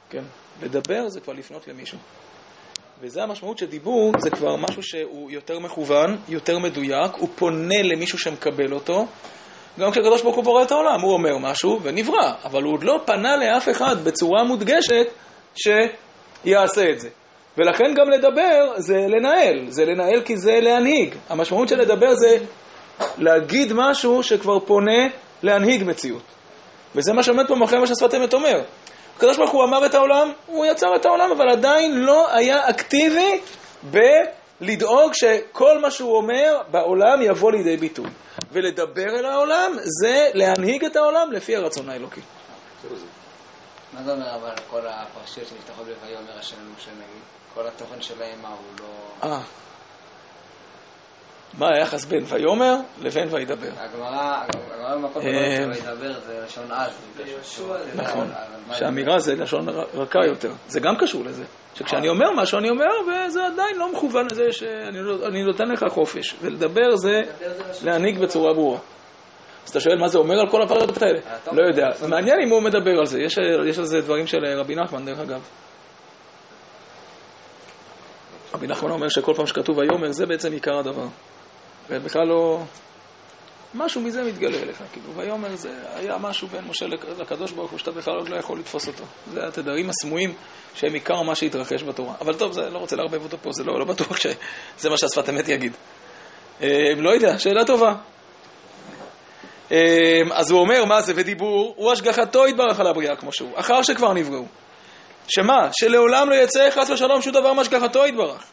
כן? 0.09 0.23
לדבר 0.61 1.09
זה 1.09 1.19
כבר 1.19 1.33
לפנות 1.33 1.67
למישהו. 1.67 1.97
וזה 3.03 3.23
המשמעות 3.23 3.57
שדיבור 3.57 4.11
זה 4.19 4.29
כבר 4.29 4.55
משהו 4.55 4.83
שהוא 4.83 5.31
יותר 5.31 5.59
מכוון, 5.59 6.17
יותר 6.29 6.59
מדויק, 6.59 7.11
הוא 7.17 7.29
פונה 7.35 7.81
למישהו 7.83 8.19
שמקבל 8.19 8.73
אותו. 8.73 9.05
גם 9.79 9.91
כשהקדוש 9.91 10.21
ברוך 10.21 10.35
הוא 10.35 10.43
בורא 10.43 10.63
את 10.63 10.71
העולם, 10.71 11.01
הוא 11.01 11.13
אומר 11.13 11.37
משהו 11.37 11.79
ונברא, 11.83 12.33
אבל 12.43 12.63
הוא 12.63 12.73
עוד 12.73 12.83
לא 12.83 12.99
פנה 13.05 13.37
לאף 13.37 13.69
אחד 13.69 14.03
בצורה 14.03 14.43
מודגשת 14.43 15.07
שיעשה 15.55 16.89
את 16.89 16.99
זה. 16.99 17.09
ולכן 17.57 17.93
גם 17.95 18.09
לדבר 18.09 18.73
זה 18.77 18.97
לנהל, 19.07 19.65
זה 19.69 19.85
לנהל 19.85 20.21
כי 20.25 20.37
זה 20.37 20.59
להנהיג. 20.61 21.15
המשמעות 21.29 21.67
של 21.69 21.79
לדבר 21.79 22.15
זה 22.15 22.37
להגיד 23.17 23.73
משהו 23.75 24.23
שכבר 24.23 24.59
פונה 24.59 25.07
להנהיג 25.43 25.83
מציאות. 25.83 26.23
וזה 26.95 27.13
מה 27.13 27.23
שעומד 27.23 27.47
פה 27.47 27.55
מאחורי 27.55 27.79
מה 27.79 27.87
ששפת 27.87 28.15
אמת 28.15 28.33
אומר. 28.33 28.61
הקדוש 29.21 29.37
ברוך 29.37 29.51
הוא 29.51 29.63
אמר 29.63 29.85
את 29.85 29.93
העולם, 29.93 30.31
הוא 30.45 30.65
יצר 30.65 30.95
את 30.95 31.05
העולם, 31.05 31.31
אבל 31.31 31.49
עדיין 31.49 31.97
לא 31.97 32.35
היה 32.35 32.69
אקטיבי 32.69 33.41
בלדאוג 33.83 35.13
שכל 35.13 35.79
מה 35.79 35.91
שהוא 35.91 36.17
אומר 36.17 36.61
בעולם 36.71 37.21
יבוא 37.21 37.51
לידי 37.51 37.77
ביטוי. 37.77 38.09
ולדבר 38.51 39.19
אל 39.19 39.25
העולם 39.25 39.71
זה 40.01 40.29
להנהיג 40.33 40.85
את 40.85 40.95
העולם 40.95 41.31
לפי 41.31 41.55
הרצון 41.55 41.89
האלוקי. 41.89 42.21
מה 43.93 44.03
זה 44.03 44.11
אומר 44.11 44.35
אבל 44.35 44.53
כל 44.69 44.81
הפרשיות 44.87 45.47
שנפתחות 45.47 45.85
ב"ויאמר 45.85 46.39
השם 46.39 46.55
למשה 46.69 46.91
נגיד"? 46.91 47.23
כל 47.53 47.67
התוכן 47.67 48.01
שלהם 48.01 48.41
מה 48.41 48.47
הוא 48.49 48.87
לא... 49.29 49.37
מה 51.57 51.67
היחס 51.75 52.05
בין 52.05 52.23
ויאמר 52.27 52.75
לבין 53.01 53.27
וידבר? 53.31 53.69
הגמרא, 53.77 54.43
הגמרא 54.43 54.95
במקום 54.95 55.21
אה, 55.27 55.55
שלא 55.57 55.65
וידבר 55.73 56.19
זה 56.19 56.41
לשון 56.45 56.71
אז. 56.71 56.91
נכון. 57.95 58.27
שהאמירה 58.73 59.19
זה 59.19 59.35
לשון 59.35 59.69
רכה 59.93 60.19
יותר. 60.27 60.51
זה 60.67 60.79
גם 60.79 60.93
קשור 60.99 61.25
לזה. 61.25 61.43
שכשאני 61.75 62.09
אומר 62.09 62.31
משהו, 62.35 62.57
אני 62.59 62.69
אומר, 62.69 62.85
וזה 63.07 63.45
עדיין 63.45 63.77
לא 63.77 63.91
מכוון 63.91 64.27
לזה 64.31 64.51
שאני 64.51 64.97
לא- 65.03 65.27
אני 65.27 65.43
נותן 65.43 65.67
לך 65.67 65.85
חופש. 65.89 66.35
ולדבר 66.41 66.95
זה 66.95 67.21
להנהיג 67.83 68.19
בצורה 68.19 68.53
ברורה. 68.53 68.79
אז 69.65 69.69
אתה 69.69 69.79
שואל 69.79 69.97
מה 69.99 70.07
זה 70.07 70.17
אומר 70.17 70.39
על 70.39 70.49
כל 70.49 70.61
הפרטות 70.61 71.01
האלה? 71.01 71.19
לא 71.51 71.67
יודע. 71.67 71.87
מעניין 72.09 72.35
אם 72.45 72.49
הוא 72.49 72.61
מדבר 72.61 72.99
על 72.99 73.05
זה. 73.05 73.19
יש 73.21 73.37
יש 73.67 73.79
על 73.79 73.85
זה 73.85 74.01
דברים 74.01 74.27
של 74.27 74.37
רבי 74.57 74.75
נחמן, 74.75 75.05
דרך 75.05 75.19
אגב. 75.19 75.41
רבי 78.53 78.67
נחמן 78.67 78.91
אומר 78.91 79.09
שכל 79.09 79.33
פעם 79.33 79.47
שכתוב 79.47 79.77
ויאמר, 79.77 80.11
זה 80.11 80.25
בעצם 80.25 80.51
עיקר 80.51 80.77
הדבר. 80.79 81.05
ובכלל 81.91 82.27
לא... 82.27 82.63
משהו 83.73 84.01
מזה 84.01 84.23
מתגלה 84.23 84.57
אליך, 84.57 84.83
כאילו, 84.93 85.15
ויאמר 85.15 85.55
זה 85.55 85.69
היה 85.95 86.17
משהו 86.17 86.47
בין 86.47 86.63
משה 86.69 86.87
לק- 86.87 87.05
לקדוש 87.19 87.51
ברוך 87.51 87.71
הוא 87.71 87.79
שאתה 87.79 87.91
בכלל 87.91 88.13
עוד 88.13 88.29
לא 88.29 88.35
יכול 88.35 88.59
לתפוס 88.59 88.87
אותו. 88.87 89.03
זה 89.33 89.47
התדרים 89.47 89.89
הסמויים 89.89 90.33
שהם 90.75 90.93
עיקר 90.93 91.21
מה 91.21 91.35
שהתרחש 91.35 91.83
בתורה. 91.83 92.13
אבל 92.21 92.33
טוב, 92.33 92.51
זה 92.51 92.69
לא 92.69 92.77
רוצה 92.77 92.95
לערבב 92.95 93.23
אותו 93.23 93.37
פה, 93.41 93.49
זה 93.53 93.63
לא, 93.63 93.79
לא 93.79 93.85
בטוח 93.85 94.17
שזה 94.17 94.89
מה 94.89 94.97
שהשפת 94.97 95.29
אמת 95.29 95.49
יגיד. 95.49 95.73
אה, 96.61 96.67
לא 96.97 97.09
יודע, 97.09 97.39
שאלה 97.39 97.65
טובה. 97.65 97.93
אה, 99.71 99.77
אז 100.33 100.51
הוא 100.51 100.59
אומר, 100.59 100.85
מה 100.85 101.01
זה 101.01 101.13
ודיבור? 101.15 101.73
הוא 101.77 101.91
השגחתו 101.91 102.47
יתברך 102.47 102.79
על 102.79 102.87
הבריאה 102.87 103.15
כמו 103.15 103.33
שהוא, 103.33 103.51
אחר 103.55 103.81
שכבר 103.83 104.13
נבראו. 104.13 104.45
שמה? 105.27 105.69
שלעולם 105.73 106.29
לא 106.29 106.35
יצא 106.35 106.69
חס 106.71 106.89
ושלום 106.89 107.21
שום 107.21 107.33
דבר 107.33 107.53
מהשגחתו 107.53 108.05
יתברך. 108.05 108.43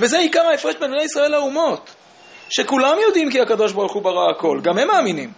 וזה 0.00 0.18
עיקר 0.18 0.46
ההפרש 0.50 0.74
בין 0.80 0.90
בני 0.90 1.02
ישראל 1.02 1.30
לאומות. 1.32 1.90
שכולם 2.50 2.96
יודעים 3.06 3.30
כי 3.30 3.40
הקדוש 3.40 3.72
ברוך 3.72 3.92
הוא 3.92 4.02
ברא 4.02 4.30
הכל, 4.30 4.60
גם 4.62 4.78
הם 4.78 4.88
מאמינים. 4.88 5.32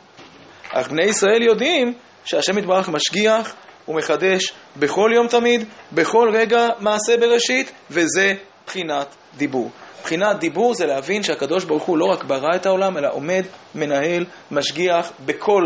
אך 0.71 0.89
בני 0.89 1.05
ישראל 1.05 1.43
יודעים 1.43 1.95
שהשם 2.25 2.59
יתברך 2.59 2.89
משגיח 2.89 3.55
ומחדש 3.89 4.53
בכל 4.77 5.11
יום 5.15 5.29
תמיד, 5.29 5.65
בכל 5.93 6.31
רגע 6.33 6.67
מעשה 6.79 7.17
בראשית, 7.17 7.73
וזה 7.91 8.35
בחינת 8.67 9.15
דיבור. 9.37 9.71
בחינת 10.03 10.39
דיבור 10.39 10.75
זה 10.75 10.87
להבין 10.87 11.23
שהקדוש 11.23 11.65
ברוך 11.65 11.83
הוא 11.83 11.99
לא 11.99 12.05
רק 12.05 12.25
ברא 12.25 12.57
את 12.57 12.67
העולם, 12.67 12.99
אלא 12.99 13.09
עומד, 13.13 13.45
מנהל, 13.75 14.25
משגיח 14.51 15.13
בכל 15.27 15.63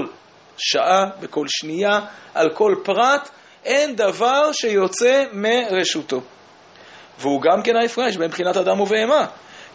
שעה, 0.58 1.06
בכל 1.20 1.44
שנייה, 1.48 2.00
על 2.34 2.50
כל 2.54 2.74
פרט, 2.82 3.28
אין 3.64 3.96
דבר 3.96 4.52
שיוצא 4.52 5.24
מרשותו. 5.32 6.20
והוא 7.18 7.42
גם 7.42 7.62
כן 7.62 7.76
ההפרש 7.76 8.16
בין 8.16 8.30
בחינת 8.30 8.56
אדם 8.56 8.80
ובהמה. 8.80 9.26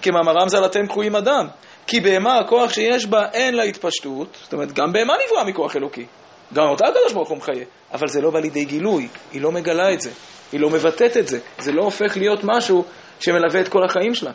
כמאמרם 0.02 0.50
ז"ל 0.50 0.66
אתם 0.66 0.88
קרויים 0.88 1.16
אדם. 1.16 1.48
כי 1.88 2.00
בהמה 2.00 2.38
הכוח 2.40 2.74
שיש 2.74 3.06
בה 3.06 3.26
אין 3.34 3.54
לה 3.54 3.64
התפשטות, 3.64 4.38
זאת 4.44 4.54
אומרת 4.54 4.72
גם 4.72 4.94
בהמה 4.94 5.14
נברא 5.26 5.44
מכוח 5.44 5.76
אלוקי. 5.76 6.06
גם 6.54 6.68
אותה 6.68 6.88
הקדוש 6.88 7.14
ברוך 7.14 7.30
הוא 7.30 7.38
מחיה, 7.38 7.66
אבל 7.94 8.08
זה 8.08 8.22
לא 8.22 8.32
בא 8.32 8.40
לידי 8.40 8.66
גילוי, 8.66 9.08
היא 9.32 9.42
לא 9.42 9.52
מגלה 9.52 9.94
את 9.94 10.02
זה, 10.02 10.10
היא 10.52 10.60
לא 10.60 10.70
מבטאת 10.70 11.18
את 11.18 11.28
זה, 11.28 11.40
זה 11.60 11.72
לא 11.72 11.84
הופך 11.84 12.18
להיות 12.18 12.40
משהו 12.44 12.84
שמלווה 13.20 13.62
את 13.62 13.68
כל 13.68 13.84
החיים 13.86 14.16
שלה. 14.16 14.32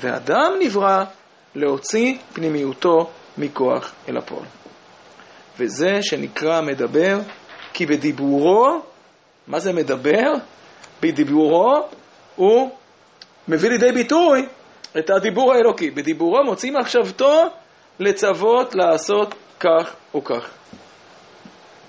ואדם 0.00 0.52
נברא 0.60 1.04
להוציא 1.54 2.16
פנימיותו 2.32 3.10
מכוח 3.38 3.92
אל 4.08 4.16
הפועל. 4.16 4.46
וזה 5.58 6.02
שנקרא 6.02 6.60
מדבר, 6.60 7.18
כי 7.72 7.86
בדיבורו, 7.86 8.82
מה 9.46 9.60
זה 9.60 9.72
מדבר? 9.72 10.32
בדיבורו 11.02 11.88
הוא 12.36 12.70
מביא 13.48 13.70
לידי 13.70 13.92
ביטוי 13.92 14.46
את 14.98 15.10
הדיבור 15.10 15.52
האלוקי. 15.52 15.90
בדיבורו 15.90 16.44
מוציא 16.44 16.72
מחשבתו 16.72 17.42
לצוות 18.00 18.74
לעשות 18.74 19.34
כך 19.60 19.94
או 20.14 20.24
כך. 20.24 20.50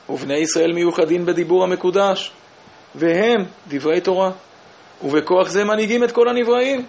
ובני 0.10 0.38
ישראל 0.38 0.74
מיוחדים 0.74 1.26
בדיבור 1.26 1.64
המקודש, 1.64 2.32
והם 2.96 3.46
דברי 3.68 4.02
תורה, 4.02 4.32
ובכוח 5.04 5.50
זה 5.50 5.64
מנהיגים 5.64 6.04
את 6.04 6.12
כל 6.12 6.30
הנבראים. 6.30 6.86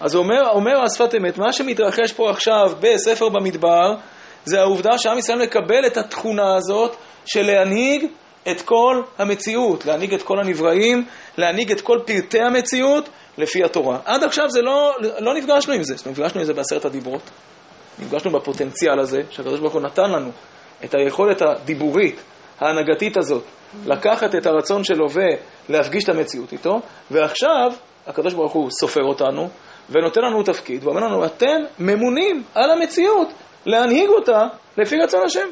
אז 0.00 0.16
אומר, 0.16 0.50
אומר 0.50 0.84
השפת 0.84 1.14
אמת, 1.14 1.38
מה 1.38 1.52
שמתרחש 1.52 2.12
פה 2.12 2.30
עכשיו 2.30 2.72
בספר 2.80 3.28
במדבר, 3.28 3.94
זה 4.44 4.60
העובדה 4.60 4.98
שעם 4.98 5.18
ישראל 5.18 5.42
מקבל 5.42 5.86
את 5.86 5.96
התכונה 5.96 6.54
הזאת 6.56 6.96
של 7.24 7.42
להנהיג 7.42 8.06
את 8.50 8.62
כל 8.62 9.02
המציאות, 9.18 9.86
להנהיג 9.86 10.14
את 10.14 10.22
כל 10.22 10.40
הנבראים, 10.40 11.04
להנהיג 11.38 11.72
את 11.72 11.80
כל 11.80 11.98
פרטי 12.06 12.40
המציאות 12.40 13.08
לפי 13.38 13.64
התורה. 13.64 13.98
עד 14.04 14.24
עכשיו 14.24 14.50
זה 14.50 14.62
לא, 14.62 14.96
לא 15.18 15.34
נפגשנו 15.34 15.74
עם 15.74 15.82
זה, 15.82 16.10
נפגשנו 16.10 16.40
עם 16.40 16.46
זה 16.46 16.54
בעשרת 16.54 16.84
הדיברות. 16.84 17.30
נפגשנו 17.98 18.30
בפוטנציאל 18.30 18.98
הזה 19.00 19.20
שהקדוש 19.30 19.60
ברוך 19.60 19.72
הוא 19.72 19.82
נתן 19.82 20.10
לנו, 20.10 20.30
את 20.84 20.94
היכולת 20.94 21.42
הדיבורית, 21.42 22.22
ההנהגתית 22.60 23.16
הזאת, 23.16 23.44
לקחת 23.86 24.34
את 24.34 24.46
הרצון 24.46 24.84
שלו 24.84 25.06
ולהפגיש 25.68 26.04
את 26.04 26.08
המציאות 26.08 26.52
איתו, 26.52 26.80
ועכשיו 27.10 27.72
הקדוש 28.06 28.34
ברוך 28.34 28.52
הוא 28.52 28.70
סופר 28.70 29.02
אותנו 29.04 29.48
ונותן 29.90 30.20
לנו 30.20 30.42
תפקיד 30.42 30.84
ואומר 30.84 31.00
לנו, 31.00 31.24
אתם 31.24 31.56
ממונים 31.78 32.42
על 32.54 32.70
המציאות 32.70 33.28
להנהיג 33.66 34.08
אותה 34.08 34.46
לפי 34.78 34.96
רצון 34.96 35.20
השם. 35.24 35.48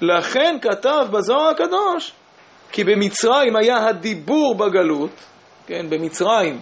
לכן 0.00 0.56
כתב 0.62 1.06
בזוהר 1.10 1.48
הקדוש, 1.48 2.12
כי 2.72 2.84
במצרים 2.84 3.56
היה 3.56 3.86
הדיבור 3.86 4.54
בגלות, 4.54 5.10
כן, 5.66 5.90
במצרים, 5.90 6.60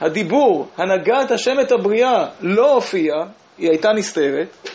הדיבור, 0.00 0.68
הנהגת 0.76 1.30
השם 1.30 1.60
את 1.60 1.72
הבריאה, 1.72 2.26
לא 2.40 2.74
הופיע, 2.74 3.12
היא 3.58 3.70
הייתה 3.70 3.92
נסתרת, 3.92 4.68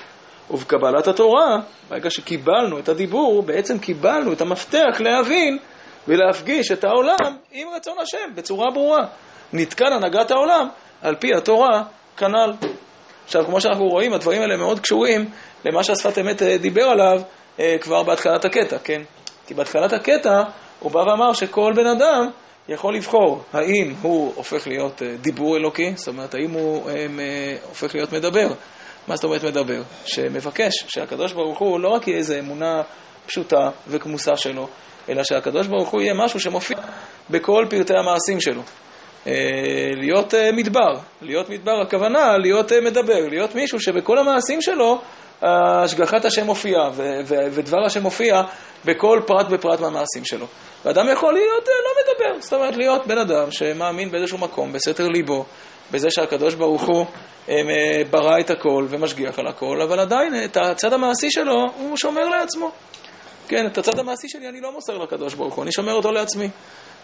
ובקבלת 0.52 1.08
התורה, 1.08 1.58
ברגע 1.90 2.10
שקיבלנו 2.10 2.80
את 2.80 2.90
הדיבור, 2.90 3.44
בעצם 3.44 3.80
קיבלנו 3.80 4.34
את 4.34 4.42
המפתח 4.42 5.00
להבין 5.00 5.58
ולהפגיש 6.08 6.72
את 6.72 6.84
העולם 6.84 7.38
עם 7.52 7.68
רצון 7.76 7.96
השם, 8.02 8.36
בצורה 8.36 8.72
ברורה. 8.74 9.06
נתקן 9.54 9.94
הנהגת 9.94 10.32
העולם 10.32 10.68
על 11.02 11.16
פי 11.16 11.34
התורה 11.38 11.84
כנ"ל. 12.18 12.54
עכשיו, 13.26 13.46
כמו 13.46 13.62
שאנחנו 13.62 13.86
רואים, 13.86 14.14
הדברים 14.14 14.42
האלה 14.42 14.58
מאוד 14.58 14.80
קשורים 14.80 15.30
למה 15.66 15.84
שהשפת 15.84 16.18
אמת 16.18 16.42
אה, 16.42 16.58
דיבר 16.58 16.84
עליו 16.84 17.22
אה, 17.60 17.76
כבר 17.82 18.04
בהתחלת 18.04 18.46
הקטע, 18.46 18.78
כן? 18.84 19.02
כי 19.48 19.54
בהתחלת 19.54 19.94
הקטע 19.94 20.44
הוא 20.80 20.92
בא 20.92 21.00
ואמר 21.00 21.34
שכל 21.34 21.74
בן 21.76 21.88
אדם 21.88 22.30
יכול 22.70 22.96
לבחור 22.96 23.44
האם 23.54 23.94
הוא 24.02 24.34
הופך 24.36 24.68
להיות 24.68 25.02
אה, 25.04 25.18
דיבור 25.22 25.58
אלוקי, 25.58 25.94
זאת 25.96 26.08
אומרת, 26.08 26.36
האם 26.36 26.52
הוא 26.52 26.90
הופך 27.70 27.96
להיות 27.96 28.14
מדבר. 28.14 28.48
מה 29.08 29.16
זאת 29.16 29.24
אומרת 29.24 29.44
מדבר? 29.44 29.82
שמבקש 30.06 30.74
שהקדוש 30.88 31.34
ברוך 31.34 31.60
הוא 31.60 31.80
לא 31.80 31.90
רק 31.90 32.08
יהיה 32.08 32.18
איזו 32.18 32.40
אמונה 32.40 32.82
פשוטה 33.26 33.70
וכמוסה 33.88 34.38
שלו, 34.38 34.68
אלא 35.10 35.24
שהקדוש 35.24 35.68
ברוך 35.68 35.90
הוא 35.90 36.02
יהיה 36.02 36.14
משהו 36.14 36.40
שמופיע 36.40 36.78
בכל 37.30 37.66
פרטי 37.70 37.94
המעשים 37.98 38.42
שלו. 38.42 38.62
אה, 39.28 39.34
להיות 39.96 40.34
אה, 40.34 40.52
מדבר, 40.52 40.94
להיות 41.22 41.50
מדבר, 41.50 41.82
הכוונה 41.82 42.38
להיות 42.38 42.72
אה, 42.72 42.82
מדבר, 42.82 43.28
להיות 43.30 43.56
מישהו 43.56 43.80
שבכל 43.80 44.18
המעשים 44.18 44.62
שלו 44.62 45.02
השגחת 45.42 46.26
השם 46.26 46.46
מופיעה 46.46 46.90
ודבר 47.26 47.86
השם 47.86 48.02
מופיע 48.04 48.42
בכל 48.86 49.22
פרט 49.26 49.48
בפרט 49.50 49.80
מהמעשים 49.80 50.26
שלו. 50.26 50.46
ואדם 50.86 51.10
יכול 51.10 51.34
להיות 51.34 51.68
לא 51.68 51.92
מדבר, 52.02 52.42
זאת 52.42 52.54
אומרת 52.54 52.78
להיות 52.78 53.08
בן 53.08 53.18
אדם 53.18 53.52
שמאמין 53.52 54.12
באיזשהו 54.12 54.38
מקום, 54.38 54.74
בסתר 54.74 55.08
ליבו, 55.08 55.46
בזה 55.92 56.08
שהקדוש 56.12 56.56
ברוך 56.56 56.84
הוא 56.84 57.06
ברא 58.10 58.40
את 58.40 58.50
הכל 58.50 58.86
ומשגיח 58.90 59.40
על 59.40 59.48
הכל, 59.48 59.82
אבל 59.82 60.00
עדיין 60.00 60.44
את 60.46 60.58
הצד 60.58 60.94
המעשי 60.94 61.32
שלו 61.32 61.66
הוא 61.78 61.98
שומר 61.98 62.30
לעצמו. 62.30 62.72
כן, 63.48 63.68
את 63.72 63.78
הצד 63.78 64.00
המעשי 64.00 64.30
שלי 64.30 64.50
אני 64.50 64.62
לא 64.62 64.72
מוסר 64.72 64.98
לקדוש 64.98 65.34
ברוך 65.34 65.56
הוא, 65.56 65.64
אני 65.64 65.72
שומר 65.72 65.94
אותו 65.94 66.12
לעצמי. 66.12 66.50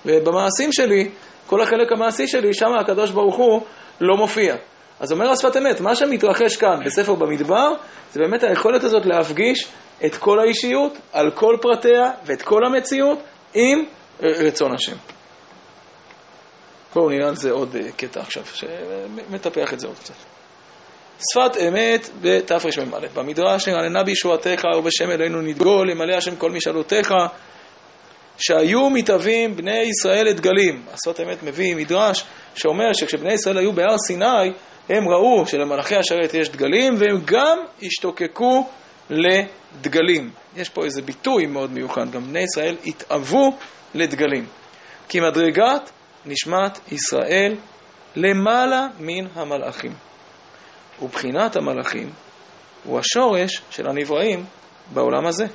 ובמעשים 0.05 0.71
שלי, 0.71 1.09
כל 1.47 1.61
החלק 1.61 1.91
המעשי 1.91 2.27
שלי, 2.27 2.53
שם 2.53 2.73
הקדוש 2.81 3.11
ברוך 3.11 3.35
הוא 3.35 3.61
לא 4.01 4.17
מופיע. 4.17 4.55
אז 5.03 5.11
אומר 5.11 5.31
השפת 5.31 5.57
אמת, 5.57 5.81
מה 5.81 5.95
שמתרחש 5.95 6.55
כאן 6.55 6.79
בספר 6.85 7.15
במדבר, 7.15 7.73
זה 8.13 8.19
באמת 8.19 8.43
היכולת 8.43 8.83
הזאת 8.83 9.05
להפגיש 9.05 9.67
את 10.05 10.15
כל 10.15 10.39
האישיות, 10.39 10.97
על 11.11 11.31
כל 11.31 11.57
פרטיה 11.61 12.11
ואת 12.25 12.41
כל 12.41 12.65
המציאות, 12.65 13.19
עם 13.53 13.85
רצון 14.21 14.75
השם. 14.75 14.95
בואו 16.95 17.09
נראה 17.09 17.27
על 17.27 17.35
זה 17.35 17.51
עוד 17.51 17.75
אה, 17.75 17.91
קטע 17.91 18.19
עכשיו, 18.19 18.43
שמטפח 18.53 19.73
את 19.73 19.79
זה 19.79 19.87
עוד 19.87 19.95
קצת. 19.99 20.13
שפת 21.31 21.57
אמת 21.67 22.09
בתרמ"א. 22.21 23.07
במדרש 23.13 23.67
נרננה 23.67 24.03
בישועתך 24.03 24.63
ובשם 24.77 25.11
אלינו 25.11 25.41
נדגול, 25.41 25.89
ימלא 25.89 26.15
השם 26.15 26.35
כל 26.35 26.51
משאלותיך, 26.51 27.13
שהיו 28.37 28.89
מתהווים 28.89 29.55
בני 29.55 29.79
ישראל 29.79 30.29
את 30.29 30.35
דגלים. 30.35 30.85
השפת 30.93 31.19
אמת 31.19 31.43
מביא 31.43 31.75
מדרש 31.75 32.25
שאומר 32.55 32.93
שכשבני 32.93 33.33
ישראל 33.33 33.57
היו 33.57 33.73
בהר 33.73 33.97
סיני, 33.97 34.51
הם 34.89 35.09
ראו 35.09 35.45
שלמלאכי 35.45 35.95
השרת 35.95 36.33
יש 36.33 36.49
דגלים, 36.49 36.93
והם 36.99 37.21
גם 37.25 37.57
השתוקקו 37.83 38.69
לדגלים. 39.09 40.31
יש 40.55 40.69
פה 40.69 40.85
איזה 40.85 41.01
ביטוי 41.01 41.45
מאוד 41.45 41.71
מיוחד, 41.71 42.11
גם 42.11 42.23
בני 42.23 42.39
ישראל 42.39 42.75
התאוו 42.85 43.57
לדגלים. 43.93 44.45
כי 45.09 45.19
מדרגת 45.19 45.91
נשמת 46.25 46.91
ישראל 46.91 47.55
למעלה 48.15 48.87
מן 48.99 49.27
המלאכים. 49.35 49.93
ובחינת 51.01 51.55
המלאכים 51.55 52.09
הוא 52.83 52.99
השורש 52.99 53.61
של 53.69 53.87
הנבראים 53.89 54.45
בעולם 54.93 55.25
הזה. 55.25 55.45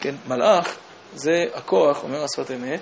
כן, 0.00 0.14
מלאך 0.28 0.76
זה 1.14 1.44
הכוח, 1.54 2.02
אומר 2.02 2.24
השפת 2.24 2.50
אמת, 2.50 2.80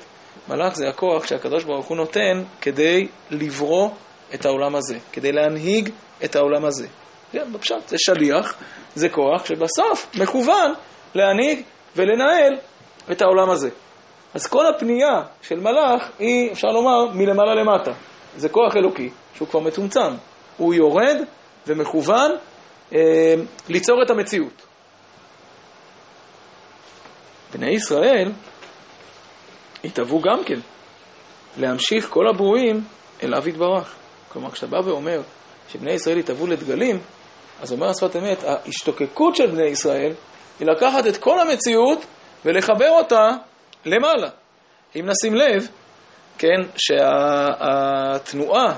מלאך 0.49 0.75
זה 0.75 0.89
הכוח 0.89 1.27
שהקדוש 1.27 1.65
ברוך 1.65 1.87
הוא 1.87 1.97
נותן 1.97 2.43
כדי 2.61 3.09
לברוא 3.31 3.91
את 4.35 4.47
העולם 4.47 4.77
הזה, 4.77 4.99
כדי 5.13 5.33
להנהיג 5.33 5.91
את 6.25 6.37
העולם 6.37 6.65
הזה. 6.65 6.87
כן, 7.33 7.53
בפשט, 7.53 7.89
זה 7.89 7.97
שליח, 7.99 8.55
זה 8.95 9.09
כוח 9.09 9.47
שבסוף 9.47 10.11
מכוון 10.21 10.73
להנהיג 11.15 11.63
ולנהל 11.97 12.59
את 13.13 13.23
העולם 13.23 13.51
הזה. 13.51 13.71
אז 14.35 14.47
כל 14.47 14.67
הפנייה 14.67 15.23
של 15.43 15.61
מלאך 15.61 16.11
היא, 16.19 16.53
אפשר 16.53 16.69
לומר, 16.69 17.11
מלמעלה 17.15 17.55
למטה. 17.55 17.93
זה 18.37 18.49
כוח 18.49 18.77
אלוקי 18.77 19.11
שהוא 19.35 19.49
כבר 19.49 19.61
מצומצם. 19.61 20.15
הוא 20.57 20.75
יורד 20.75 21.17
ומכוון 21.67 22.31
אה, 22.95 23.35
ליצור 23.69 24.03
את 24.03 24.11
המציאות. 24.11 24.67
בני 27.55 27.75
ישראל 27.75 28.33
התהוו 29.87 30.21
גם 30.21 30.45
כן 30.45 30.59
להמשיך 31.57 32.09
כל 32.11 32.29
הברואים 32.29 32.85
אליו 33.23 33.49
יתברך. 33.49 33.95
כלומר, 34.29 34.51
כשאתה 34.51 34.67
בא 34.67 34.79
ואומר 34.85 35.21
שבני 35.69 35.93
ישראל 35.93 36.19
התהוו 36.19 36.47
לדגלים, 36.47 36.99
אז 37.63 37.73
אומר 37.73 37.87
השפת 37.87 38.17
אמת, 38.17 38.45
ההשתוקקות 38.45 39.37
של 39.37 39.47
בני 39.47 39.67
ישראל 39.67 40.13
היא 40.61 40.69
לקחת 40.69 41.07
את 41.07 41.17
כל 41.17 41.41
המציאות 41.41 42.05
ולחבר 42.45 42.91
אותה 42.91 43.29
למעלה. 43.85 44.29
אם 44.97 45.07
נשים 45.07 45.35
לב, 45.35 45.69
כן, 46.39 46.61
שהתנועה 46.77 48.77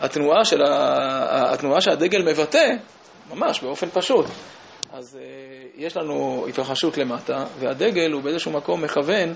התנועה, 0.00 0.44
של 0.44 0.62
ה... 0.62 1.52
התנועה 1.52 1.80
שהדגל 1.80 2.22
מבטא, 2.22 2.68
ממש 3.30 3.60
באופן 3.60 3.86
פשוט. 3.92 4.26
אז 4.92 5.18
uh, 5.20 5.22
יש 5.76 5.96
לנו 5.96 6.46
התרחשות 6.48 6.98
למטה, 6.98 7.44
והדגל 7.58 8.12
הוא 8.12 8.22
באיזשהו 8.22 8.52
מקום 8.52 8.84
מכוון, 8.84 9.34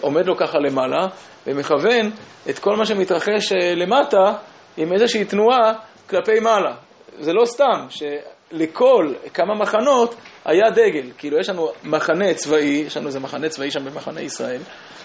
עומד 0.00 0.26
לו 0.26 0.36
ככה 0.36 0.58
למעלה, 0.58 1.06
ומכוון 1.46 2.10
את 2.50 2.58
כל 2.58 2.76
מה 2.76 2.86
שמתרחש 2.86 3.52
uh, 3.52 3.56
למטה 3.76 4.32
עם 4.76 4.92
איזושהי 4.92 5.24
תנועה 5.24 5.72
כלפי 6.10 6.40
מעלה. 6.40 6.74
זה 7.18 7.32
לא 7.32 7.44
סתם 7.44 7.86
שלכל 7.88 9.12
כמה 9.34 9.54
מחנות 9.54 10.14
היה 10.44 10.70
דגל. 10.70 11.10
כאילו 11.18 11.38
יש 11.38 11.48
לנו 11.48 11.68
מחנה 11.84 12.34
צבאי, 12.34 12.84
יש 12.86 12.96
לנו 12.96 13.06
איזה 13.06 13.20
מחנה 13.20 13.48
צבאי 13.48 13.70
שם 13.70 13.84
במחנה 13.84 14.20
ישראל, 14.20 14.60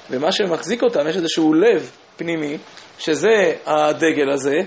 ומה 0.10 0.32
שמחזיק 0.32 0.84
אותם, 0.84 1.08
יש 1.08 1.16
איזשהו 1.16 1.54
לב 1.54 1.92
פנימי, 2.18 2.58
שזה 3.00 3.54
הדגל 3.66 4.30
הזה, 4.34 4.58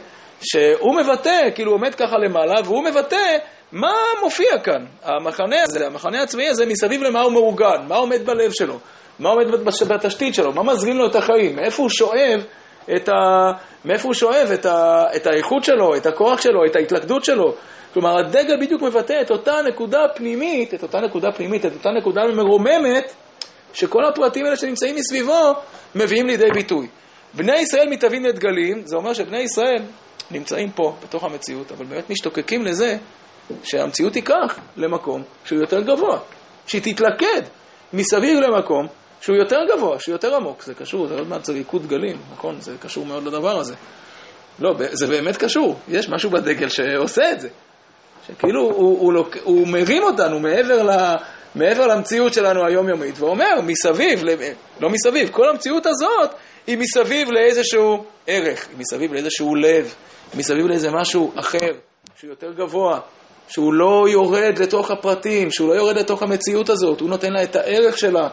שהוא 0.42 0.96
מבטא, 0.96 1.40
כאילו 1.54 1.72
עומד 1.72 1.94
ככה 1.94 2.16
למעלה, 2.18 2.54
והוא 2.64 2.84
מבטא 2.84 3.36
מה 3.72 3.92
מופיע 4.22 4.58
כאן. 4.64 4.84
המחנה 5.02 5.56
הזה, 5.62 5.86
המחנה 5.86 6.22
הצבאי 6.22 6.48
הזה, 6.48 6.66
מסביב 6.66 7.02
למה 7.02 7.20
הוא 7.20 7.32
מאורגן, 7.32 7.86
מה 7.88 7.96
עומד 7.96 8.26
בלב 8.26 8.52
שלו, 8.52 8.78
מה 9.18 9.28
עומד 9.28 9.46
בתשתית 9.88 10.34
שלו, 10.34 10.52
מה 10.52 10.62
מזרים 10.62 10.96
לו 10.96 11.06
את 11.06 11.16
החיים, 11.16 11.56
מאיפה 11.56 11.82
הוא 11.82 11.90
שואב 11.90 12.44
את 12.96 13.08
ה... 13.08 13.12
מאיפה 13.84 14.08
הוא 14.08 14.14
שואב 14.14 14.48
את, 14.54 14.66
ה... 14.66 15.04
את 15.16 15.26
האיכות 15.26 15.64
שלו, 15.64 15.96
את 15.96 16.06
הכוח 16.06 16.40
שלו, 16.40 16.64
את 16.66 16.76
ההתלכדות 16.76 17.24
שלו. 17.24 17.54
כלומר, 17.94 18.18
הדגל 18.18 18.60
בדיוק 18.60 18.82
מבטא 18.82 19.20
את 19.22 19.30
אותה 19.30 19.54
נקודה 19.68 19.98
פנימית, 20.14 20.74
את 20.74 20.82
אותה 20.82 21.00
נקודה 21.00 21.32
פנימית, 21.32 21.66
את 21.66 21.72
אותה 21.72 21.90
נקודה 21.90 22.22
מרוממת, 22.36 23.12
שכל 23.74 24.04
הפרטים 24.04 24.44
האלה 24.44 24.56
שנמצאים 24.56 24.96
מסביבו 24.96 25.52
מביאים 25.94 26.26
לידי 26.26 26.50
ביטוי. 26.54 26.86
בני 27.34 27.58
ישראל 27.58 27.88
מתהווים 27.88 28.24
לדגלים, 28.24 28.82
זה 28.84 28.96
אומר 28.96 29.12
שבני 29.12 29.40
ישראל 29.40 29.82
נמצאים 30.30 30.70
פה, 30.70 30.96
בתוך 31.02 31.24
המציאות, 31.24 31.72
אבל 31.72 31.84
באמת 31.84 32.10
משתוקקים 32.10 32.64
לזה 32.64 32.96
שהמציאות 33.64 34.12
תיקח 34.12 34.58
למקום 34.76 35.22
שהוא 35.44 35.60
יותר 35.60 35.80
גבוה, 35.80 36.18
שהיא 36.66 36.82
תתלכד 36.82 37.42
מסביב 37.92 38.40
למקום 38.40 38.86
שהוא 39.22 39.36
יותר 39.36 39.58
גבוה, 39.74 39.98
שהוא 39.98 40.12
יותר 40.12 40.34
עמוק. 40.36 40.62
זה 40.62 40.74
קשור, 40.74 41.06
זה 41.06 41.14
עוד 41.14 41.28
מעט 41.28 41.44
זה 41.44 41.52
ריקוד 41.52 41.86
דגלים, 41.86 42.16
נכון? 42.32 42.60
זה 42.60 42.72
קשור 42.80 43.06
מאוד 43.06 43.24
לדבר 43.26 43.58
הזה. 43.58 43.74
לא, 44.58 44.70
זה 44.92 45.06
באמת 45.06 45.36
קשור. 45.36 45.78
יש 45.88 46.08
משהו 46.08 46.30
בדגל 46.30 46.68
שעושה 46.68 47.32
את 47.32 47.40
זה. 47.40 47.48
שכאילו 48.26 48.60
הוא, 48.60 48.72
הוא, 48.74 49.12
הוא, 49.12 49.24
הוא 49.42 49.68
מרים 49.68 50.02
אותנו 50.02 50.40
מעבר, 50.40 50.82
ל, 50.82 51.16
מעבר 51.54 51.86
למציאות 51.86 52.34
שלנו 52.34 52.66
היומיומית, 52.66 53.18
ואומר, 53.18 53.60
מסביב, 53.62 54.22
לא 54.80 54.90
מסביב, 54.90 55.30
כל 55.30 55.48
המציאות 55.48 55.86
הזאת 55.86 56.30
היא 56.66 56.78
מסביב 56.78 57.28
לאיזשהו 57.30 58.04
ערך, 58.26 58.68
היא 58.68 58.78
מסביב 58.78 59.12
לאיזשהו 59.12 59.54
לב, 59.54 59.94
היא 60.32 60.38
מסביב 60.38 60.66
לאיזה 60.66 60.90
משהו 60.90 61.32
אחר, 61.36 61.72
שהוא 62.16 62.30
יותר 62.30 62.52
גבוה, 62.52 63.00
שהוא 63.48 63.74
לא 63.74 64.04
יורד 64.08 64.58
לתוך 64.58 64.90
הפרטים, 64.90 65.50
שהוא 65.50 65.68
לא 65.68 65.74
יורד 65.74 65.98
לתוך 65.98 66.22
המציאות 66.22 66.68
הזאת, 66.68 67.00
הוא 67.00 67.08
נותן 67.08 67.32
לה 67.32 67.42
את 67.42 67.56
הערך 67.56 67.98
שלה, 67.98 68.28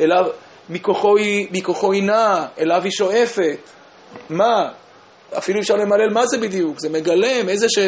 אליו, 0.00 0.24
מכוחו 0.70 1.16
היא, 1.16 1.48
מכוחו 1.52 1.92
היא 1.92 2.02
נעה, 2.02 2.46
אליו 2.58 2.82
היא 2.84 2.92
שואפת. 2.92 3.58
מה? 4.30 4.68
אפילו 5.38 5.60
אפשר 5.60 5.76
למלל 5.76 6.10
מה 6.12 6.26
זה 6.26 6.38
בדיוק, 6.38 6.80
זה 6.80 6.88
מגלם, 6.88 7.48
איזה 7.48 7.66
ש... 7.68 7.78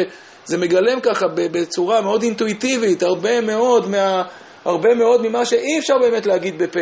זה 0.45 0.57
מגלם 0.57 0.99
ככה 0.99 1.25
בצורה 1.35 2.01
מאוד 2.01 2.23
אינטואיטיבית, 2.23 3.03
הרבה 3.03 3.41
מאוד, 3.41 3.89
מה, 3.89 4.23
הרבה 4.65 4.95
מאוד 4.95 5.27
ממה 5.27 5.45
שאי 5.45 5.79
אפשר 5.79 5.93
באמת 6.01 6.25
להגיד 6.25 6.57
בפה. 6.57 6.79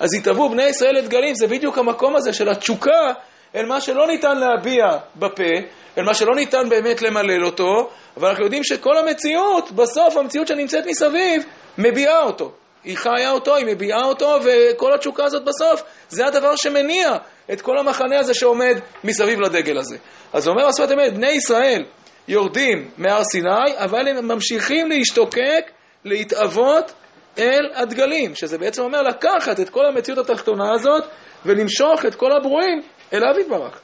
אז 0.00 0.14
התהוו 0.14 0.48
בני 0.48 0.62
ישראל 0.62 0.98
את 0.98 1.08
גלים, 1.08 1.34
זה 1.34 1.46
בדיוק 1.46 1.78
המקום 1.78 2.16
הזה 2.16 2.32
של 2.32 2.48
התשוקה 2.48 3.12
אל 3.54 3.66
מה 3.66 3.80
שלא 3.80 4.06
ניתן 4.06 4.36
להביע 4.36 4.84
בפה, 5.16 5.52
אל 5.98 6.04
מה 6.04 6.14
שלא 6.14 6.34
ניתן 6.34 6.68
באמת 6.68 7.02
למלל 7.02 7.44
אותו, 7.44 7.90
אבל 8.16 8.28
אנחנו 8.28 8.44
יודעים 8.44 8.64
שכל 8.64 8.96
המציאות, 8.96 9.72
בסוף 9.72 10.16
המציאות 10.16 10.46
שנמצאת 10.48 10.86
מסביב, 10.86 11.42
מביעה 11.78 12.22
אותו. 12.22 12.52
היא 12.84 12.96
חיה 12.96 13.30
אותו, 13.30 13.56
היא 13.56 13.66
מביעה 13.66 14.04
אותו, 14.04 14.38
וכל 14.44 14.94
התשוקה 14.94 15.24
הזאת 15.24 15.44
בסוף, 15.44 15.82
זה 16.08 16.26
הדבר 16.26 16.56
שמניע 16.56 17.16
את 17.52 17.60
כל 17.60 17.78
המחנה 17.78 18.18
הזה 18.18 18.34
שעומד 18.34 18.78
מסביב 19.04 19.40
לדגל 19.40 19.78
הזה. 19.78 19.96
אז 20.32 20.48
אומר 20.48 20.66
השפת 20.66 20.92
אמת, 20.92 21.14
בני 21.14 21.30
ישראל 21.30 21.84
יורדים 22.28 22.90
מהר 22.98 23.24
סיני, 23.24 23.76
אבל 23.76 24.08
הם 24.08 24.28
ממשיכים 24.28 24.88
להשתוקק, 24.88 25.70
להתאבות 26.04 26.92
אל 27.38 27.70
הדגלים, 27.74 28.34
שזה 28.34 28.58
בעצם 28.58 28.82
אומר 28.82 29.02
לקחת 29.02 29.60
את 29.60 29.70
כל 29.70 29.86
המציאות 29.86 30.30
התחתונה 30.30 30.72
הזאת 30.74 31.04
ולמשוך 31.46 32.06
את 32.06 32.14
כל 32.14 32.32
הברואים 32.32 32.82
אליו 33.12 33.40
יתברך. 33.40 33.80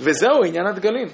וזהו 0.00 0.44
עניין 0.46 0.66
הדגלים. 0.66 1.08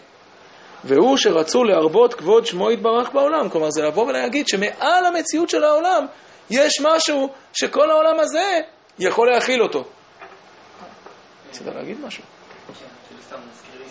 והוא 0.85 1.17
שרצו 1.17 1.65
להרבות 1.65 2.15
כבוד 2.15 2.47
שמו 2.47 2.71
יתברך 2.71 3.11
בעולם. 3.13 3.49
כלומר, 3.49 3.71
זה 3.71 3.83
לבוא 3.83 4.07
ולהגיד 4.07 4.49
שמעל 4.49 5.05
המציאות 5.05 5.51
של 5.51 5.65
העולם 5.65 6.07
יש 6.51 6.81
משהו 6.81 7.35
שכל 7.53 7.91
העולם 7.91 8.21
הזה 8.21 8.61
יכול 8.99 9.31
להכיל 9.33 9.63
אותו. 9.63 9.85
רצית 11.49 11.67
להגיד 11.67 12.01
משהו? 12.01 12.23
כן, 12.67 13.15
סתם 13.27 13.37
מזכיר 13.53 13.81
לי 13.81 13.89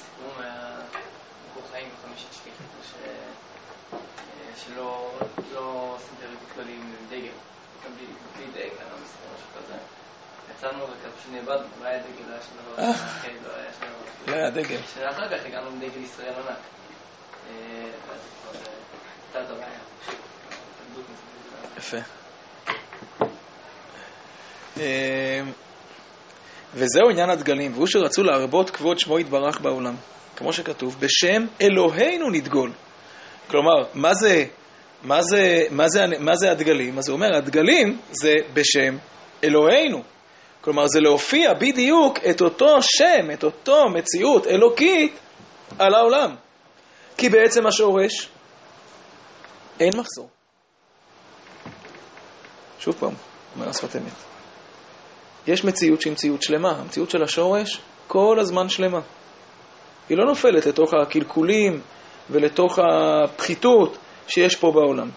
שלא 4.66 5.98
בכללים 6.52 6.82
עם 6.82 7.08
דגל, 7.10 7.32
בלי 8.36 8.46
דגל, 8.54 8.64
לא 8.64 8.98
מסתכל 9.04 9.28
משהו 9.36 9.48
כזה. 9.58 9.78
יצאנו 10.52 10.84
וכזה 10.84 11.18
פשוט 11.20 11.32
נאבדנו, 11.32 11.68
לא 11.82 11.88
היה 11.88 12.00
דגל, 12.00 12.30
לא 12.30 12.34
היה 12.34 12.42
שם 12.42 12.56
דבר, 12.64 13.54
לא 14.28 14.34
היה 14.34 14.50
דגל. 14.50 14.78
שאחר 14.94 15.38
כך 15.38 15.46
הגענו 15.46 15.68
עם 15.68 15.80
דגל 15.80 16.02
ישראל 16.04 16.34
ענק. 16.34 16.58
ואז 18.08 18.20
כבר 18.42 18.60
הייתה 19.34 19.42
את 19.42 19.58
הבעיה. 19.58 19.80
יפה. 21.78 22.21
אמ, 24.78 24.84
וזהו 26.74 27.10
עניין 27.10 27.30
הדגלים, 27.30 27.74
והוא 27.74 27.88
שרצו 27.88 28.24
להרבות 28.24 28.70
כבוד 28.70 29.00
שמו 29.00 29.20
יתברך 29.20 29.62
בעולם. 29.62 29.96
כמו 30.36 30.54
שכתוב, 30.54 30.96
בשם 31.00 31.46
אלוהינו 31.62 32.30
נדגול. 32.30 32.72
כלומר, 33.48 33.84
מה 33.94 34.14
זה, 34.14 34.46
מה 35.04 35.22
זה, 35.22 35.64
מה 35.72 35.90
זה, 35.90 36.06
מה 36.20 36.36
זה 36.36 36.52
הדגלים? 36.52 36.98
אז 36.98 37.10
הוא 37.10 37.16
אומר, 37.16 37.36
הדגלים 37.36 38.00
זה 38.12 38.34
בשם 38.54 38.98
אלוהינו. 39.44 40.04
כלומר, 40.62 40.88
זה 40.88 41.00
להופיע 41.00 41.54
בדיוק 41.54 42.20
את 42.30 42.42
אותו 42.42 42.82
שם, 42.82 43.32
את 43.34 43.44
אותו 43.44 43.90
מציאות 43.90 44.48
אלוקית 44.48 45.14
על 45.80 45.94
העולם. 45.94 46.36
כי 47.18 47.30
בעצם 47.30 47.68
השורש 47.68 48.30
אין 49.80 49.92
מחסור. 49.98 50.30
שוב 52.80 52.96
פעם, 53.00 53.14
אומר 53.56 53.70
השפת 53.70 53.96
אמת. 53.96 54.31
יש 55.48 55.66
מציאות 55.66 56.02
שהיא 56.02 56.14
מציאות 56.14 56.42
שלמה, 56.42 56.72
המציאות 56.72 57.10
של 57.10 57.24
השורש 57.24 57.80
כל 58.08 58.38
הזמן 58.40 58.70
שלמה. 58.70 59.00
היא 60.10 60.18
לא 60.18 60.26
נופלת 60.26 60.66
לתוך 60.66 60.94
הקלקולים 60.94 61.82
ולתוך 62.30 62.80
הפחיתות 62.80 63.98
שיש 64.28 64.56
פה 64.56 64.72
בעולם. 64.72 65.10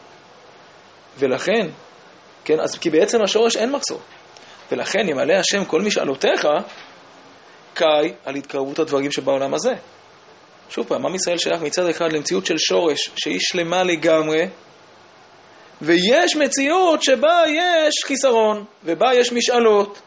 ולכן, 1.19 1.69
כן, 2.45 2.61
אז 2.61 2.79
כי 2.79 2.91
בעצם 2.91 3.23
השורש 3.23 3.57
אין 3.57 3.71
מחסור. 3.73 4.01
ולכן 4.73 5.09
ימלא 5.09 5.33
השם 5.33 5.65
כל 5.65 5.81
משאלותיך, 5.81 6.47
קאי 7.75 8.13
על 8.25 8.35
התקרבות 8.35 8.79
הדברים 8.79 9.13
שבעולם 9.13 9.55
הזה. 9.55 9.73
שוב 10.71 10.87
פעם, 10.87 11.07
עם 11.07 11.15
ישראל 11.15 11.39
שייך 11.39 11.63
מצד 11.63 11.89
אחד 11.89 12.13
למציאות 12.13 12.47
של 12.47 12.59
שורש 12.59 13.11
שהיא 13.17 13.39
שלמה 13.41 13.85
לגמרי, 13.85 14.49
ויש 15.83 16.37
מציאות 16.37 17.03
שבה 17.03 17.43
יש 17.49 18.05
חיסרון, 18.05 18.65
ובה 18.85 19.15
יש 19.15 19.33
משאלות, 19.33 20.03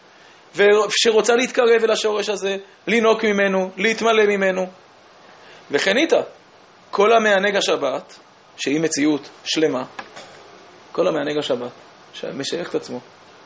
שרוצה 0.90 1.36
להתקרב 1.36 1.84
אל 1.84 1.92
השורש 1.92 2.30
הזה, 2.30 2.58
לינוק 2.88 3.24
ממנו, 3.26 3.72
להתמלא 3.78 4.24
ממנו. 4.28 4.66
וכן 5.72 5.98
איתה, 5.98 6.22
כל 6.92 7.14
המענג 7.14 7.56
השבת, 7.56 8.20
שהיא 8.58 8.80
מציאות 8.80 9.30
שלמה, 9.44 9.84
כל 10.92 11.08
המענג 11.08 11.38
השבת, 11.40 11.72
שמשייך 12.14 12.70
את 12.70 12.76
עצמו 12.76 13.00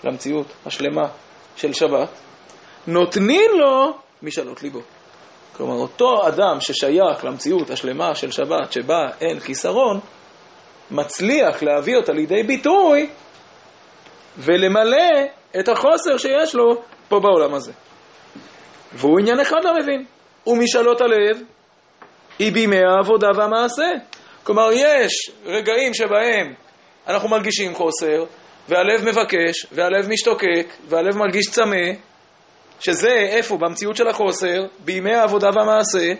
למציאות 0.03 0.47
השלמה 0.65 1.07
של 1.55 1.73
שבת, 1.73 2.09
נותנים 2.87 3.51
לו 3.59 3.97
משאלות 4.23 4.63
ליבו. 4.63 4.79
כלומר, 5.57 5.75
אותו 5.75 6.27
אדם 6.27 6.59
ששייך 6.59 7.25
למציאות 7.25 7.69
השלמה 7.69 8.15
של 8.15 8.31
שבת, 8.31 8.71
שבה 8.71 9.09
אין 9.21 9.39
חיסרון, 9.39 9.99
מצליח 10.91 11.63
להביא 11.63 11.95
אותה 11.95 12.13
לידי 12.13 12.43
ביטוי 12.43 13.09
ולמלא 14.37 15.40
את 15.59 15.69
החוסר 15.69 16.17
שיש 16.17 16.55
לו 16.55 16.81
פה 17.09 17.19
בעולם 17.19 17.53
הזה. 17.53 17.71
והוא 18.93 19.19
עניין 19.19 19.39
אחד 19.39 19.63
לא 19.63 19.71
מבין, 19.81 20.05
ומשאלות 20.47 21.01
הלב 21.01 21.41
היא 22.39 22.51
בימי 22.51 22.77
העבודה 22.77 23.27
והמעשה. 23.37 23.89
כלומר, 24.43 24.69
יש 24.73 25.31
רגעים 25.45 25.93
שבהם 25.93 26.53
אנחנו 27.07 27.29
מרגישים 27.29 27.75
חוסר, 27.75 28.23
והלב 28.69 29.05
מבקש, 29.05 29.65
והלב 29.71 30.09
משתוקק, 30.09 30.67
והלב 30.87 31.17
מרגיש 31.17 31.45
צמא, 31.49 31.91
שזה 32.79 33.11
איפה? 33.11 33.57
במציאות 33.57 33.95
של 33.95 34.07
החוסר, 34.07 34.65
בימי 34.79 35.13
העבודה 35.13 35.49
והמעשה, 35.55 36.13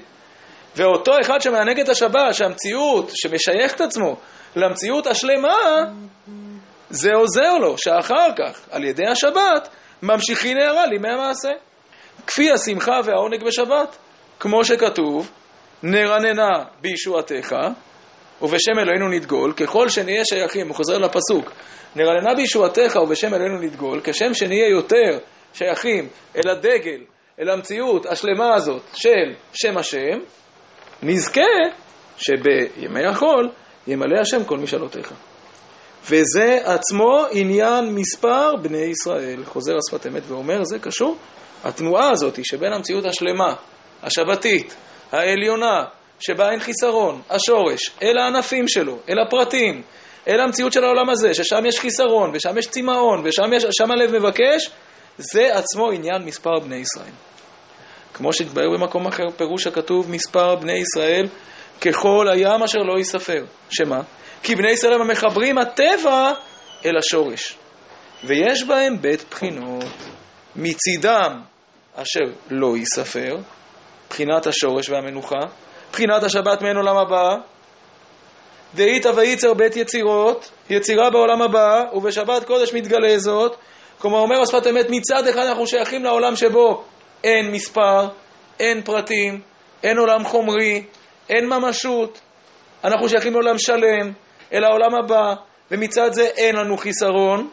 ואותו 0.76 1.12
אחד 1.22 1.42
שמענג 1.42 1.80
את 1.80 1.90
השבת, 1.90 2.34
שהמציאות, 2.34 3.12
שמשייך 3.14 3.76
את 3.76 3.82
עצמו 3.82 4.16
למציאות 4.56 5.08
השלמה, 5.08 5.56
זה 6.92 7.14
עוזר 7.14 7.58
לו 7.58 7.78
שאחר 7.78 8.28
כך, 8.38 8.60
על 8.72 8.84
ידי 8.84 9.08
השבת, 9.08 9.70
ממשיכי 10.04 10.54
נערה 10.54 10.86
לימי 10.86 11.10
המעשה. 11.10 11.50
כפי 12.28 12.52
השמחה 12.52 13.00
והעונג 13.04 13.44
בשבת, 13.44 13.98
כמו 14.40 14.66
שכתוב, 14.66 15.32
נרננה 15.84 16.50
בישועתך, 16.82 17.56
ובשם 18.42 18.80
אלוהינו 18.80 19.10
נדגול, 19.10 19.54
ככל 19.54 19.90
שנהיה 19.90 20.26
שייכים, 20.26 20.68
הוא 20.68 20.76
חוזר 20.76 20.98
לפסוק, 20.98 21.52
נרננה 21.96 22.36
בישועתך 22.36 22.96
ובשם 22.96 23.34
אלוהינו 23.34 23.62
נדגול, 23.62 24.02
כשם 24.04 24.34
שנהיה 24.34 24.70
יותר 24.70 25.20
שייכים 25.54 26.08
אל 26.36 26.50
הדגל, 26.52 27.02
אל 27.40 27.50
המציאות 27.50 28.06
השלמה 28.06 28.54
הזאת 28.56 28.82
של 28.94 29.34
שם 29.54 29.78
השם, 29.78 30.20
נזכה 31.04 31.42
שבימי 32.18 33.06
החול 33.06 33.50
ימלא 33.88 34.20
השם 34.22 34.44
כל 34.44 34.58
משאלותיך. 34.58 35.14
וזה 36.06 36.60
עצמו 36.64 37.26
עניין 37.32 37.96
מספר 37.96 38.56
בני 38.62 38.78
ישראל. 38.78 39.46
חוזר 39.46 39.74
השפת 39.78 40.08
אמת 40.08 40.24
ואומר, 40.28 40.64
זה 40.64 40.80
קשור. 40.80 41.18
התנועה 41.64 42.12
הזאת 42.12 42.46
שבין 42.46 42.74
המציאות 42.74 43.06
השלמה, 43.06 43.54
השבתית, 44.04 44.76
העליונה, 45.12 45.84
שבה 46.20 46.52
אין 46.52 46.60
חיסרון, 46.60 47.22
השורש, 47.30 47.92
אל 48.04 48.18
הענפים 48.18 48.68
שלו, 48.68 48.98
אל 49.10 49.20
הפרטים, 49.20 49.82
אל 50.28 50.40
המציאות 50.40 50.74
של 50.74 50.84
העולם 50.84 51.10
הזה, 51.10 51.34
ששם 51.34 51.66
יש 51.66 51.80
חיסרון, 51.80 52.32
ושם 52.34 52.58
יש 52.58 52.68
צמאון, 52.68 53.22
ושם 53.24 53.92
הלב 53.92 54.12
מבקש, 54.20 54.70
זה 55.18 55.56
עצמו 55.56 55.92
עניין 55.92 56.22
מספר 56.26 56.60
בני 56.60 56.76
ישראל. 56.76 57.14
כמו 58.14 58.34
שהתבהר 58.34 58.70
במקום 58.78 59.08
אחר, 59.08 59.24
פירוש 59.38 59.68
הכתוב, 59.68 60.12
מספר 60.12 60.56
בני 60.56 60.78
ישראל 60.78 61.28
ככל 61.82 62.28
הים 62.30 62.64
אשר 62.64 62.80
לא 62.80 62.98
ייספר. 62.98 63.44
שמה? 63.70 64.02
כי 64.44 64.56
בני 64.56 64.72
ישראל 64.72 64.94
המחברים 64.94 65.58
הטבע 65.58 66.34
אל 66.86 66.98
השורש. 66.98 67.58
ויש 68.24 68.64
בהם 68.64 69.02
בית 69.02 69.26
בחינות. 69.32 69.84
מצידם 70.56 71.42
אשר 71.96 72.20
לא 72.50 72.78
ייספר, 72.78 73.38
בחינת 74.10 74.48
השורש 74.48 74.90
והמנוחה, 74.90 75.40
בחינת 75.92 76.24
השבת 76.24 76.62
מעין 76.62 76.78
עולם 76.78 76.98
הבא, 76.98 77.36
דאית 78.76 79.06
וייצר 79.06 79.54
בית 79.54 79.76
יצירות, 79.76 80.52
יצירה 80.70 81.10
בעולם 81.10 81.42
הבא, 81.42 81.84
ובשבת 81.94 82.44
קודש 82.44 82.74
מתגלה 82.74 83.20
זאת. 83.20 83.56
כלומר, 83.98 84.18
אומר 84.20 84.42
השפת 84.42 84.68
אמת, 84.68 84.86
מצד 84.90 85.28
אחד 85.28 85.46
אנחנו 85.46 85.68
שייכים 85.68 86.04
לעולם 86.04 86.36
שבו 86.36 86.84
אין 87.24 87.52
מספר, 87.52 88.08
אין 88.60 88.82
פרטים, 88.82 89.42
אין 89.84 89.98
עולם 89.98 90.24
חומרי, 90.24 90.84
אין 91.30 91.50
ממשות. 91.50 92.20
אנחנו 92.84 93.10
שייכים 93.10 93.34
לעולם 93.34 93.58
שלם, 93.58 94.12
אל 94.54 94.64
העולם 94.64 94.96
הבא, 94.96 95.34
ומצד 95.72 96.14
זה 96.14 96.24
אין 96.24 96.56
לנו 96.56 96.78
חיסרון. 96.78 97.50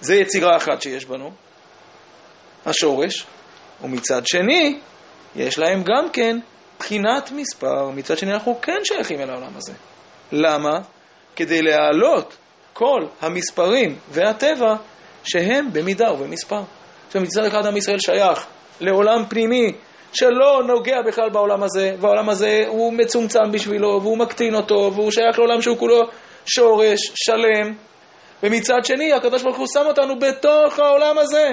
זה 0.00 0.14
יצירה 0.14 0.56
אחת 0.56 0.82
שיש 0.82 1.04
בנו, 1.04 1.30
השורש. 2.66 3.26
ומצד 3.82 4.26
שני, 4.26 4.78
יש 5.36 5.58
להם 5.58 5.82
גם 5.82 6.10
כן 6.12 6.38
בחינת 6.78 7.30
מספר. 7.32 7.90
מצד 7.90 8.18
שני, 8.18 8.32
אנחנו 8.32 8.58
כן 8.62 8.78
שייכים 8.84 9.20
אל 9.20 9.30
העולם 9.30 9.56
הזה. 9.56 9.72
למה? 10.32 10.78
כדי 11.36 11.62
להעלות 11.62 12.36
כל 12.72 13.06
המספרים 13.20 13.98
והטבע 14.10 14.74
שהם 15.24 15.72
במידה 15.72 16.12
ובמספר. 16.12 16.62
עכשיו 17.06 17.22
מצד 17.22 17.44
אחד 17.44 17.66
עם 17.66 17.76
ישראל 17.76 17.98
שייך 17.98 18.46
לעולם 18.80 19.24
פנימי 19.28 19.72
שלא 20.18 20.62
נוגע 20.66 21.02
בכלל 21.02 21.28
בעולם 21.30 21.62
הזה, 21.62 21.94
והעולם 22.00 22.28
הזה 22.28 22.64
הוא 22.68 22.92
מצומצם 22.92 23.52
בשבילו, 23.52 24.00
והוא 24.02 24.18
מקטין 24.18 24.54
אותו, 24.54 24.90
והוא 24.94 25.10
שייך 25.10 25.38
לעולם 25.38 25.60
שהוא 25.62 25.78
כולו 25.78 26.00
שורש, 26.46 27.12
שלם, 27.14 27.74
ומצד 28.42 28.84
שני 28.84 29.12
הקדוש 29.12 29.42
ברוך 29.42 29.56
הוא 29.56 29.66
שם 29.72 29.86
אותנו 29.86 30.18
בתוך 30.18 30.78
העולם 30.78 31.18
הזה, 31.18 31.50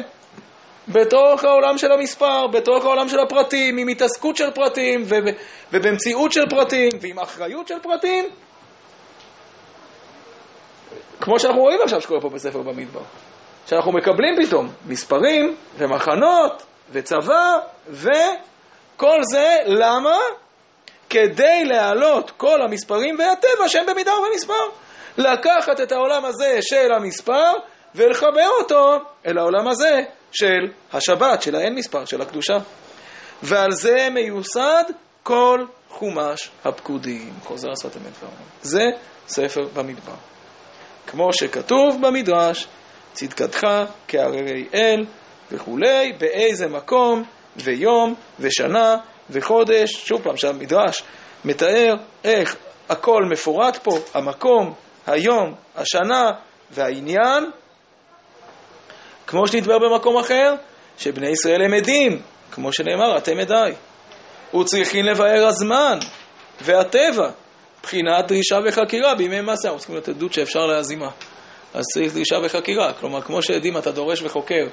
בתוך 0.87 1.43
העולם 1.43 1.77
של 1.77 1.91
המספר, 1.91 2.47
בתוך 2.47 2.85
העולם 2.85 3.09
של 3.09 3.19
הפרטים, 3.19 3.77
עם 3.77 3.87
התעסקות 3.87 4.35
של 4.37 4.51
פרטים, 4.51 5.03
ובמציאות 5.71 6.31
של 6.31 6.49
פרטים, 6.49 6.89
ועם 7.01 7.19
אחריות 7.19 7.67
של 7.67 7.79
פרטים, 7.81 8.25
כמו 11.21 11.39
שאנחנו 11.39 11.61
רואים 11.61 11.79
עכשיו 11.83 12.01
שקורה 12.01 12.21
פה 12.21 12.29
בספר 12.29 12.61
במדבר. 12.61 13.01
שאנחנו 13.67 13.91
מקבלים 13.91 14.35
פתאום 14.45 14.69
מספרים 14.87 15.55
ומחנות 15.77 16.63
וצבא 16.91 17.57
וכל 19.03 19.19
זה, 19.31 19.55
למה? 19.65 20.17
כדי 21.09 21.65
להעלות 21.65 22.31
כל 22.31 22.61
המספרים 22.61 23.15
והטבע 23.19 23.67
שהם 23.67 23.85
במידה 23.85 24.11
ובמספר. 24.13 24.63
לקחת 25.17 25.81
את 25.83 25.91
העולם 25.91 26.25
הזה 26.25 26.59
של 26.61 26.93
המספר 26.97 27.51
ולחבר 27.95 28.49
אותו 28.61 28.97
אל 29.27 29.37
העולם 29.37 29.67
הזה 29.67 30.01
של 30.31 30.71
השבת, 30.93 31.41
של 31.41 31.55
האין 31.55 31.75
מספר, 31.75 32.05
של 32.05 32.21
הקדושה. 32.21 32.53
ועל 33.43 33.71
זה 33.71 34.07
מיוסד 34.11 34.83
כל 35.23 35.65
חומש 35.89 36.49
הפקודים. 36.65 37.33
חוזר 37.43 37.69
השפת 37.71 37.97
אמת 37.97 38.13
ואומר. 38.19 38.35
זה 38.61 38.85
ספר 39.27 39.61
במדבר. 39.73 40.15
כמו 41.07 41.33
שכתוב 41.33 41.97
במדרש, 42.01 42.67
צדקתך 43.13 43.67
כהררי 44.07 44.67
אל 44.73 45.05
וכולי, 45.51 46.13
באיזה 46.19 46.67
מקום 46.67 47.23
ויום 47.57 48.15
ושנה 48.39 48.97
וחודש. 49.29 49.91
שוב 50.07 50.23
פעם, 50.23 50.37
שהמדרש 50.37 51.03
מתאר 51.45 51.93
איך 52.23 52.55
הכל 52.89 53.23
מפורט 53.31 53.77
פה, 53.77 53.97
המקום, 54.13 54.73
היום, 55.07 55.55
השנה 55.75 56.29
והעניין, 56.71 57.51
כמו 59.27 59.47
שנדבר 59.47 59.79
במקום 59.79 60.17
אחר, 60.17 60.55
שבני 60.97 61.29
ישראל 61.29 61.61
הם 61.65 61.73
עדים, 61.73 62.21
כמו 62.51 62.73
שנאמר, 62.73 63.17
אתם 63.17 63.39
עדיי. 63.39 63.73
וצריכים 64.61 65.05
לבאר 65.05 65.47
הזמן 65.47 65.99
והטבע, 66.61 67.29
בחינת 67.83 68.27
דרישה 68.27 68.59
וחקירה 68.65 69.15
בימי 69.15 69.41
מעשה. 69.41 69.67
אנחנו 69.67 69.79
צריכים 69.79 69.95
לתת 69.95 70.09
עדות 70.09 70.33
שאפשר 70.33 70.65
להזימה. 70.65 71.09
אז 71.73 71.83
צריך 71.93 72.13
דרישה 72.13 72.35
וחקירה. 72.43 72.93
כלומר, 72.93 73.21
כמו 73.21 73.41
שעדים 73.41 73.77
אתה 73.77 73.91
דורש 73.91 74.21
וחוקר, 74.21 74.65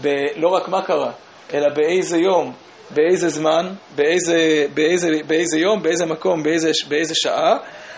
ב- 0.00 0.08
לא 0.36 0.48
רק 0.48 0.68
מה 0.68 0.82
קרה, 0.82 1.12
אלא 1.54 1.68
באיזה 1.68 2.18
יום, 2.18 2.52
באיזה 2.90 3.28
זמן, 3.28 3.72
באיזה, 3.94 4.66
באיזה, 4.74 5.10
באיזה 5.26 5.58
יום, 5.58 5.82
באיזה 5.82 6.06
מקום, 6.06 6.42
באיזה, 6.42 6.70
באיזה 6.88 7.14
שעה. 7.14 7.56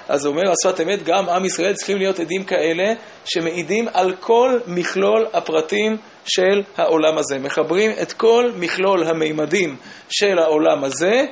אז 0.08 0.26
אומר 0.26 0.42
השפת 0.50 0.80
אמת, 0.80 1.02
גם 1.02 1.28
עם 1.28 1.44
ישראל 1.44 1.74
צריכים 1.74 1.96
להיות 1.98 2.20
עדים 2.20 2.44
כאלה 2.44 2.94
שמעידים 3.24 3.88
על 3.92 4.14
כל 4.20 4.58
מכלול 4.66 5.26
הפרטים 5.32 5.96
של 6.24 6.62
העולם 6.76 7.18
הזה. 7.18 7.38
מחברים 7.38 7.90
את 8.02 8.12
כל 8.12 8.44
מכלול 8.56 9.04
המימדים 9.04 9.76
של 10.08 10.38
העולם 10.38 10.84
הזה 10.84 11.22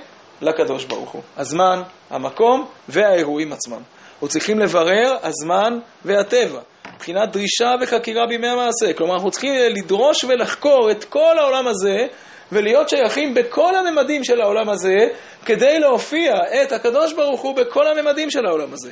לקדוש 0.40 0.84
ברוך 0.84 1.10
הוא. 1.10 1.22
הזמן, 1.36 1.82
המקום 2.10 2.66
והאירועים 2.88 3.52
עצמם. 3.52 3.80
וצריכים 4.24 4.58
לברר 4.58 5.16
הזמן 5.22 5.78
והטבע. 6.04 6.60
מבחינת 6.94 7.32
דרישה 7.32 7.74
וחקירה 7.80 8.26
בימי 8.26 8.48
המעשה. 8.48 8.92
כלומר, 8.92 9.14
אנחנו 9.14 9.30
צריכים 9.30 9.54
לדרוש 9.54 10.24
ולחקור 10.24 10.90
את 10.90 11.04
כל 11.04 11.38
העולם 11.38 11.66
הזה 11.66 12.06
ולהיות 12.52 12.88
שייכים 12.88 13.34
בכל 13.34 13.76
הממדים 13.76 14.24
של 14.24 14.40
העולם 14.40 14.68
הזה 14.68 14.96
כדי 15.44 15.78
להופיע 15.78 16.32
את 16.62 16.72
הקדוש 16.72 17.12
ברוך 17.12 17.40
הוא 17.40 17.56
בכל 17.56 17.86
הממדים 17.86 18.30
של 18.30 18.46
העולם 18.46 18.72
הזה. 18.72 18.90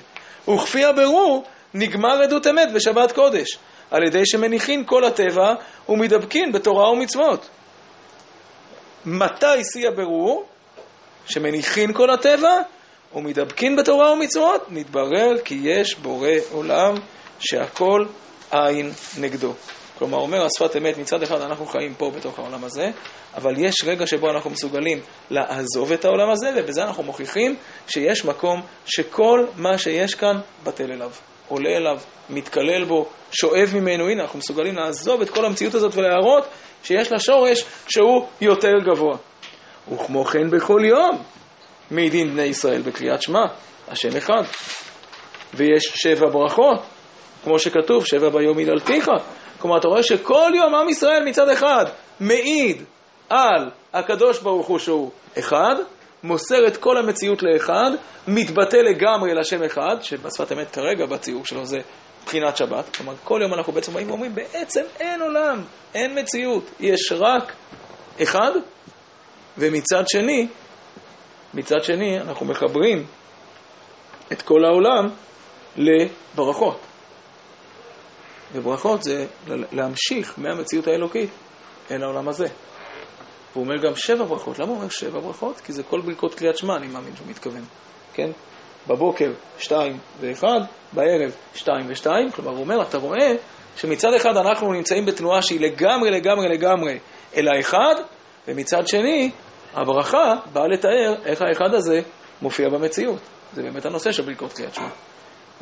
וכפי 0.49 0.85
הבירור, 0.85 1.45
נגמר 1.75 2.23
עדות 2.23 2.47
אמת 2.47 2.73
בשבת 2.75 3.13
קודש, 3.13 3.59
על 3.91 4.03
ידי 4.07 4.27
שמניחין 4.27 4.85
כל 4.87 5.05
הטבע 5.05 5.55
ומדבקין 5.89 6.53
בתורה 6.53 6.91
ומצוות. 6.91 7.49
מתי 9.07 9.65
שיא 9.73 9.89
הבירור? 9.89 10.45
שמניחין 11.27 11.93
כל 11.93 12.11
הטבע 12.11 12.53
ומדבקין 13.15 13.77
בתורה 13.77 14.13
ומצוות, 14.13 14.71
מתברר 14.71 15.39
כי 15.45 15.61
יש 15.63 15.95
בורא 15.95 16.29
עולם 16.53 16.95
שהכל 17.39 18.05
עין 18.51 18.91
נגדו. 19.21 19.53
כלומר, 19.99 20.19
אומר 20.19 20.47
השפת 20.47 20.77
אמת, 20.77 20.99
מצד 20.99 21.23
אחד 21.23 21.41
אנחנו 21.41 21.67
חיים 21.67 21.95
פה 21.95 22.11
בתוך 22.17 22.39
העולם 22.39 22.65
הזה, 22.65 22.91
אבל 23.35 23.55
יש 23.59 23.75
רגע 23.85 24.07
שבו 24.07 24.31
אנחנו 24.31 24.51
מסוגלים 24.51 25.01
לעזוב 25.31 25.93
את 25.93 26.05
העולם 26.05 26.31
הזה, 26.31 26.51
ובזה 26.57 26.85
אנחנו 26.85 27.03
מוכיחים 27.03 27.57
שיש 27.89 28.25
מקום 28.25 28.61
שכל 28.87 29.47
מה 29.57 29.79
שיש 29.79 30.15
כאן 30.15 30.37
בטל 30.65 30.93
אליו, 30.93 31.11
עולה 31.49 31.71
אליו, 31.71 31.97
מתקלל 32.31 32.85
בו, 32.85 33.07
שואב 33.33 33.73
ממנו. 33.75 34.09
הנה, 34.09 34.23
אנחנו 34.23 34.39
מסוגלים 34.39 34.77
לעזוב 34.77 35.23
את 35.23 35.31
כל 35.31 35.45
המציאות 35.45 35.75
הזאת 35.75 35.95
ולהראות 35.95 36.45
שיש 36.85 37.13
לה 37.13 37.19
שורש 37.19 37.65
שהוא 37.89 38.27
יותר 38.41 38.73
גבוה. 38.93 39.17
וכמו 39.93 40.25
כן 40.25 40.51
בכל 40.51 40.81
יום 40.85 41.23
מעידין 41.93 42.33
בני 42.33 42.43
ישראל 42.43 42.83
בקריאת 42.83 43.23
שמע, 43.23 43.45
השם 43.89 44.17
אחד. 44.17 44.43
ויש 45.55 45.85
שבע 45.85 46.29
ברכות, 46.33 46.83
כמו 47.45 47.59
שכתוב, 47.59 48.07
שבע 48.07 48.29
ביום 48.29 48.59
היללתיך. 48.59 49.09
כלומר, 49.59 49.79
אתה 49.79 49.89
רואה 49.89 50.03
שכל 50.03 50.51
יום 50.55 50.75
עם 50.75 50.89
ישראל 50.89 51.25
מצד 51.25 51.49
אחד 51.49 51.85
מעיד 52.21 52.83
על 53.29 53.71
הקדוש 53.95 54.39
ברוך 54.39 54.67
הוא 54.67 54.79
שהוא 54.79 55.11
אחד, 55.39 55.75
מוסר 56.23 56.67
את 56.67 56.77
כל 56.77 56.97
המציאות 56.97 57.43
לאחד, 57.43 57.91
מתבטא 58.29 58.77
לגמרי 58.77 59.35
לשם 59.35 59.63
אחד, 59.63 59.97
שבשפת 60.01 60.53
אמת 60.53 60.71
כרגע 60.71 61.07
בציור 61.07 61.47
שלו 61.47 61.65
זה 61.65 61.79
בחינת 62.25 62.57
שבת. 62.57 62.97
כלומר, 62.97 63.15
כל 63.25 63.41
יום 63.43 63.55
אנחנו 63.55 63.73
בעצם 63.73 63.93
באים 63.93 64.11
ואומרים, 64.11 64.35
בעצם 64.35 64.83
אין 65.01 65.23
עולם, 65.23 65.63
אין 65.95 66.19
מציאות, 66.19 66.71
יש 66.81 67.13
רק 67.13 67.53
אחד, 68.23 68.51
ומצד 69.59 70.09
שני, 70.09 70.47
מצד 71.55 71.83
שני, 71.83 72.21
אנחנו 72.21 72.47
מחברים 72.47 73.07
את 74.33 74.43
כל 74.43 74.65
העולם 74.65 75.09
לברכות. 75.77 76.79
וברכות 78.53 79.03
זה 79.03 79.27
להמשיך 79.73 80.35
מהמציאות 80.39 80.87
האלוקית 80.87 81.31
אל 81.91 82.03
העולם 82.03 82.29
הזה. 82.29 82.47
והוא 83.53 83.65
אומר 83.65 83.77
גם 83.77 83.97
שבע 83.97 84.25
ברכות. 84.25 84.59
למה 84.59 84.69
הוא 84.69 84.77
אומר 84.77 84.89
שבע 84.89 85.21
ברכות? 85.21 85.61
כי 85.61 85.73
זה 85.73 85.83
כל 85.83 86.01
ברכות 86.01 86.35
קריאת 86.35 86.57
שמע, 86.57 86.77
אני 86.77 86.87
מאמין 86.87 87.17
שהוא 87.17 87.27
מתכוון. 87.29 87.65
כן? 88.15 88.31
בבוקר 88.89 89.33
שתיים 89.59 89.99
ואחד, 90.21 90.61
בערב 90.93 91.37
שתיים 91.55 91.87
ושתיים. 91.89 92.31
כלומר, 92.31 92.51
הוא 92.51 92.61
אומר, 92.61 92.83
אתה 92.83 92.99
רואה 92.99 93.33
שמצד 93.77 94.15
אחד 94.17 94.37
אנחנו 94.37 94.73
נמצאים 94.73 95.07
בתנועה 95.07 95.43
שהיא 95.43 95.61
לגמרי, 95.61 96.11
לגמרי, 96.11 96.49
לגמרי 96.49 96.99
אל 97.37 97.49
האחד, 97.49 97.95
ומצד 98.49 98.87
שני, 98.87 99.31
הברכה 99.75 100.35
באה 100.53 100.67
לתאר 100.67 101.15
איך 101.25 101.43
האחד 101.43 101.75
הזה 101.75 102.01
מופיע 102.43 102.69
במציאות. 102.69 103.21
זה 103.53 103.63
באמת 103.63 103.87
הנושא 103.87 104.13
של 104.13 104.23
ברכות 104.23 104.53
קריאת 104.53 104.75
שמע. 104.75 104.89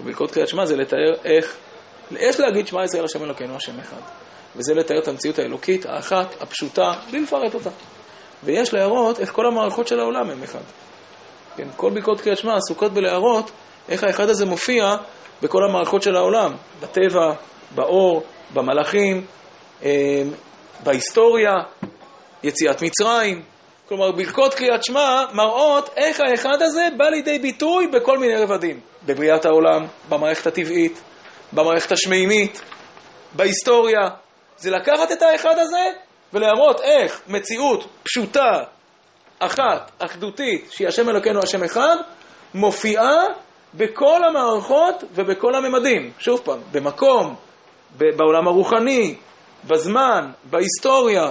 וברכות 0.00 0.30
קריאת 0.30 0.48
שמע 0.48 0.66
זה 0.66 0.76
לתאר 0.76 1.14
איך, 1.24 1.56
איך 2.16 2.40
להגיד 2.40 2.66
שמע 2.66 2.84
ישראל 2.84 3.04
השם 3.04 3.24
אלוקינו 3.24 3.56
השם 3.56 3.80
אחד. 3.80 4.00
וזה 4.56 4.74
לתאר 4.74 4.98
את 4.98 5.08
המציאות 5.08 5.38
האלוקית, 5.38 5.86
האחת, 5.86 6.42
הפשוטה, 6.42 6.92
בלי 7.10 7.20
לפרט 7.20 7.54
אותה. 7.54 7.70
ויש 8.44 8.74
להראות 8.74 9.20
איך 9.20 9.32
כל 9.32 9.46
המערכות 9.46 9.88
של 9.88 10.00
העולם 10.00 10.30
הם 10.30 10.42
אחד. 10.42 10.62
כן, 11.56 11.68
כל 11.76 11.90
ברכות 11.90 12.20
קריאת 12.20 12.38
שמע 12.38 12.56
עסוקות 12.56 12.92
בלהראות 12.92 13.50
איך 13.88 14.04
האחד 14.04 14.28
הזה 14.28 14.46
מופיע 14.46 14.96
בכל 15.42 15.64
המערכות 15.64 16.02
של 16.02 16.16
העולם, 16.16 16.54
בטבע, 16.80 17.34
באור, 17.74 18.22
במלאכים, 18.54 19.26
אה, 19.82 20.22
בהיסטוריה, 20.82 21.52
יציאת 22.42 22.82
מצרים. 22.82 23.42
כלומר, 23.90 24.10
ברכות 24.12 24.54
קריאת 24.54 24.84
שמע 24.84 25.24
מראות 25.32 25.90
איך 25.96 26.20
האחד 26.20 26.62
הזה 26.62 26.88
בא 26.96 27.04
לידי 27.04 27.38
ביטוי 27.38 27.86
בכל 27.86 28.18
מיני 28.18 28.36
רבדים. 28.36 28.80
בבריאת 29.06 29.44
העולם, 29.44 29.86
במערכת 30.08 30.46
הטבעית, 30.46 31.00
במערכת 31.52 31.92
השמימית, 31.92 32.62
בהיסטוריה. 33.32 34.00
זה 34.56 34.70
לקחת 34.70 35.12
את 35.12 35.22
האחד 35.22 35.58
הזה 35.58 35.84
ולהראות 36.32 36.80
איך 36.80 37.20
מציאות 37.28 37.86
פשוטה, 38.02 38.62
אחת, 39.38 39.90
אחדותית, 39.98 40.68
שהיא 40.70 40.88
השם 40.88 41.08
אלוקינו 41.08 41.40
השם 41.42 41.64
אחד, 41.64 41.96
מופיעה 42.54 43.16
בכל 43.74 44.20
המערכות 44.24 45.04
ובכל 45.14 45.54
הממדים. 45.54 46.10
שוב 46.18 46.40
פעם, 46.44 46.60
במקום, 46.72 47.34
בעולם 47.98 48.48
הרוחני, 48.48 49.14
בזמן, 49.64 50.30
בהיסטוריה, 50.44 51.30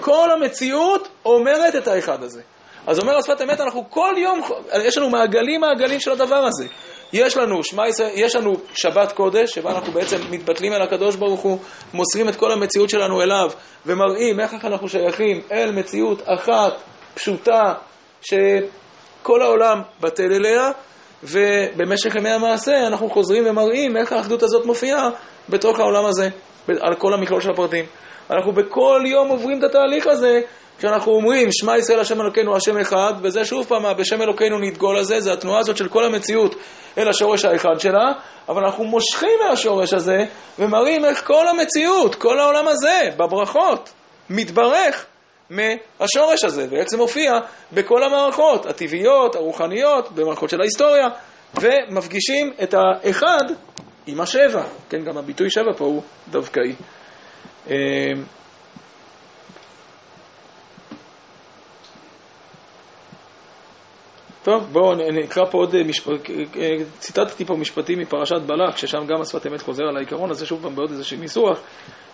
כל 0.00 0.28
המציאות 0.30 1.08
אומרת 1.24 1.76
את 1.76 1.88
האחד 1.88 2.22
הזה. 2.22 2.40
אז 2.86 2.98
אומר 2.98 3.16
השפת 3.16 3.42
אמת, 3.42 3.60
אנחנו 3.60 3.90
כל 3.90 4.14
יום, 4.16 4.40
יש 4.84 4.98
לנו 4.98 5.10
מעגלים 5.10 5.60
מעגלים 5.60 6.00
של 6.00 6.12
הדבר 6.12 6.44
הזה. 6.46 6.66
יש 7.12 7.36
לנו, 7.36 7.64
שמה 7.64 7.82
יש 8.14 8.36
לנו 8.36 8.52
שבת 8.74 9.12
קודש, 9.12 9.50
שבה 9.50 9.70
אנחנו 9.70 9.92
בעצם 9.92 10.16
מתבטלים 10.30 10.72
אל 10.72 10.82
הקדוש 10.82 11.16
ברוך 11.16 11.40
הוא, 11.40 11.58
מוסרים 11.94 12.28
את 12.28 12.36
כל 12.36 12.52
המציאות 12.52 12.90
שלנו 12.90 13.22
אליו, 13.22 13.50
ומראים 13.86 14.40
איך 14.40 14.64
אנחנו 14.64 14.88
שייכים 14.88 15.40
אל 15.52 15.72
מציאות 15.72 16.22
אחת, 16.26 16.72
פשוטה, 17.14 17.74
שכל 18.22 19.42
העולם 19.42 19.82
בטל 20.00 20.32
אליה, 20.32 20.70
ובמשך 21.24 22.14
ימי 22.14 22.30
המעשה 22.30 22.86
אנחנו 22.86 23.10
חוזרים 23.10 23.46
ומראים 23.46 23.96
איך 23.96 24.12
האחדות 24.12 24.42
הזאת 24.42 24.66
מופיעה 24.66 25.08
בתוך 25.48 25.80
העולם 25.80 26.06
הזה, 26.06 26.28
על 26.80 26.94
כל 26.94 27.14
המכלול 27.14 27.40
של 27.40 27.50
הפרטים. 27.50 27.84
אנחנו 28.30 28.52
בכל 28.52 29.02
יום 29.06 29.28
עוברים 29.28 29.58
את 29.58 29.64
התהליך 29.64 30.06
הזה, 30.06 30.40
כשאנחנו 30.78 31.12
אומרים, 31.12 31.48
שמע 31.52 31.78
ישראל 31.78 32.00
השם 32.00 32.20
אלוקינו 32.20 32.56
השם 32.56 32.78
אחד, 32.78 33.14
וזה 33.22 33.44
שוב 33.44 33.66
פעם, 33.66 33.82
בשם 33.98 34.22
אלוקינו 34.22 34.58
נדגול 34.58 34.96
הזה, 34.96 35.20
זה 35.20 35.32
התנועה 35.32 35.58
הזאת 35.58 35.76
של 35.76 35.88
כל 35.88 36.04
המציאות 36.04 36.54
אל 36.98 37.08
השורש 37.08 37.44
האחד 37.44 37.78
שלה, 37.78 38.12
אבל 38.48 38.64
אנחנו 38.64 38.84
מושכים 38.84 39.38
מהשורש 39.48 39.92
הזה, 39.92 40.18
ומראים 40.58 41.04
איך 41.04 41.26
כל 41.26 41.48
המציאות, 41.48 42.14
כל 42.14 42.38
העולם 42.40 42.68
הזה, 42.68 43.00
בברכות, 43.16 43.92
מתברך 44.30 45.06
מהשורש 45.50 46.44
הזה, 46.44 46.66
ואיך 46.70 46.88
זה 46.88 46.96
מופיע 46.96 47.32
בכל 47.72 48.02
המערכות, 48.02 48.66
הטבעיות, 48.66 49.34
הרוחניות, 49.34 50.12
במערכות 50.12 50.50
של 50.50 50.60
ההיסטוריה, 50.60 51.08
ומפגישים 51.60 52.52
את 52.62 52.74
האחד 52.74 53.44
עם 54.06 54.20
השבע. 54.20 54.64
כן, 54.88 55.04
גם 55.04 55.18
הביטוי 55.18 55.50
שבע 55.50 55.72
פה 55.76 55.84
הוא 55.84 56.02
דווקאי. 56.30 56.74
אמ, 57.66 57.74
טוב, 64.42 64.68
בואו 64.72 64.94
נקרא 64.94 65.44
פה 65.50 65.58
עוד 65.58 65.82
משפט, 65.82 66.30
ציטטתי 66.98 67.44
פה 67.44 67.54
משפטים 67.54 67.98
מפרשת 67.98 68.40
בלק, 68.46 68.76
ששם 68.76 69.06
גם 69.06 69.20
השפת 69.20 69.46
אמת 69.46 69.62
חוזר 69.62 69.84
על 69.84 69.96
העיקרון 69.96 70.30
הזה, 70.30 70.46
שוב 70.46 70.62
פעם 70.62 70.74
בעוד 70.74 70.90
איזה 70.90 71.16
ניסוח, 71.16 71.60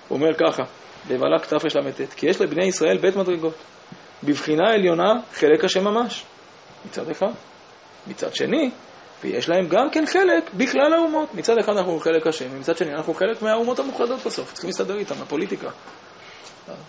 הוא 0.09 0.19
אומר 0.19 0.35
ככה, 0.35 0.63
בבלק 1.09 1.47
תרל"ט, 1.47 2.15
כי 2.17 2.27
יש 2.27 2.41
לבני 2.41 2.65
ישראל 2.65 2.99
בית 2.99 3.17
מדרגות, 3.17 3.55
בבחינה 4.25 4.71
עליונה 4.71 5.13
חלק 5.33 5.65
השם 5.65 5.85
ממש, 5.85 6.25
מצד 6.87 7.11
אחד. 7.11 7.31
מצד 8.07 8.35
שני, 8.35 8.71
ויש 9.23 9.49
להם 9.49 9.69
גם 9.69 9.91
כן 9.91 10.07
חלק 10.07 10.51
בכלל 10.55 10.95
האומות. 10.95 11.35
מצד 11.35 11.59
אחד 11.59 11.73
אנחנו 11.77 12.01
חלק 12.01 12.27
השם, 12.27 12.47
ומצד 12.53 12.77
שני 12.77 12.95
אנחנו 12.95 13.15
חלק 13.15 13.43
מהאומות 13.43 13.79
המאוחדות 13.79 14.21
בסוף, 14.27 14.53
צריכים 14.53 14.69
להסתדר 14.69 14.99
איתם, 14.99 15.15
הפוליטיקה. 15.23 15.69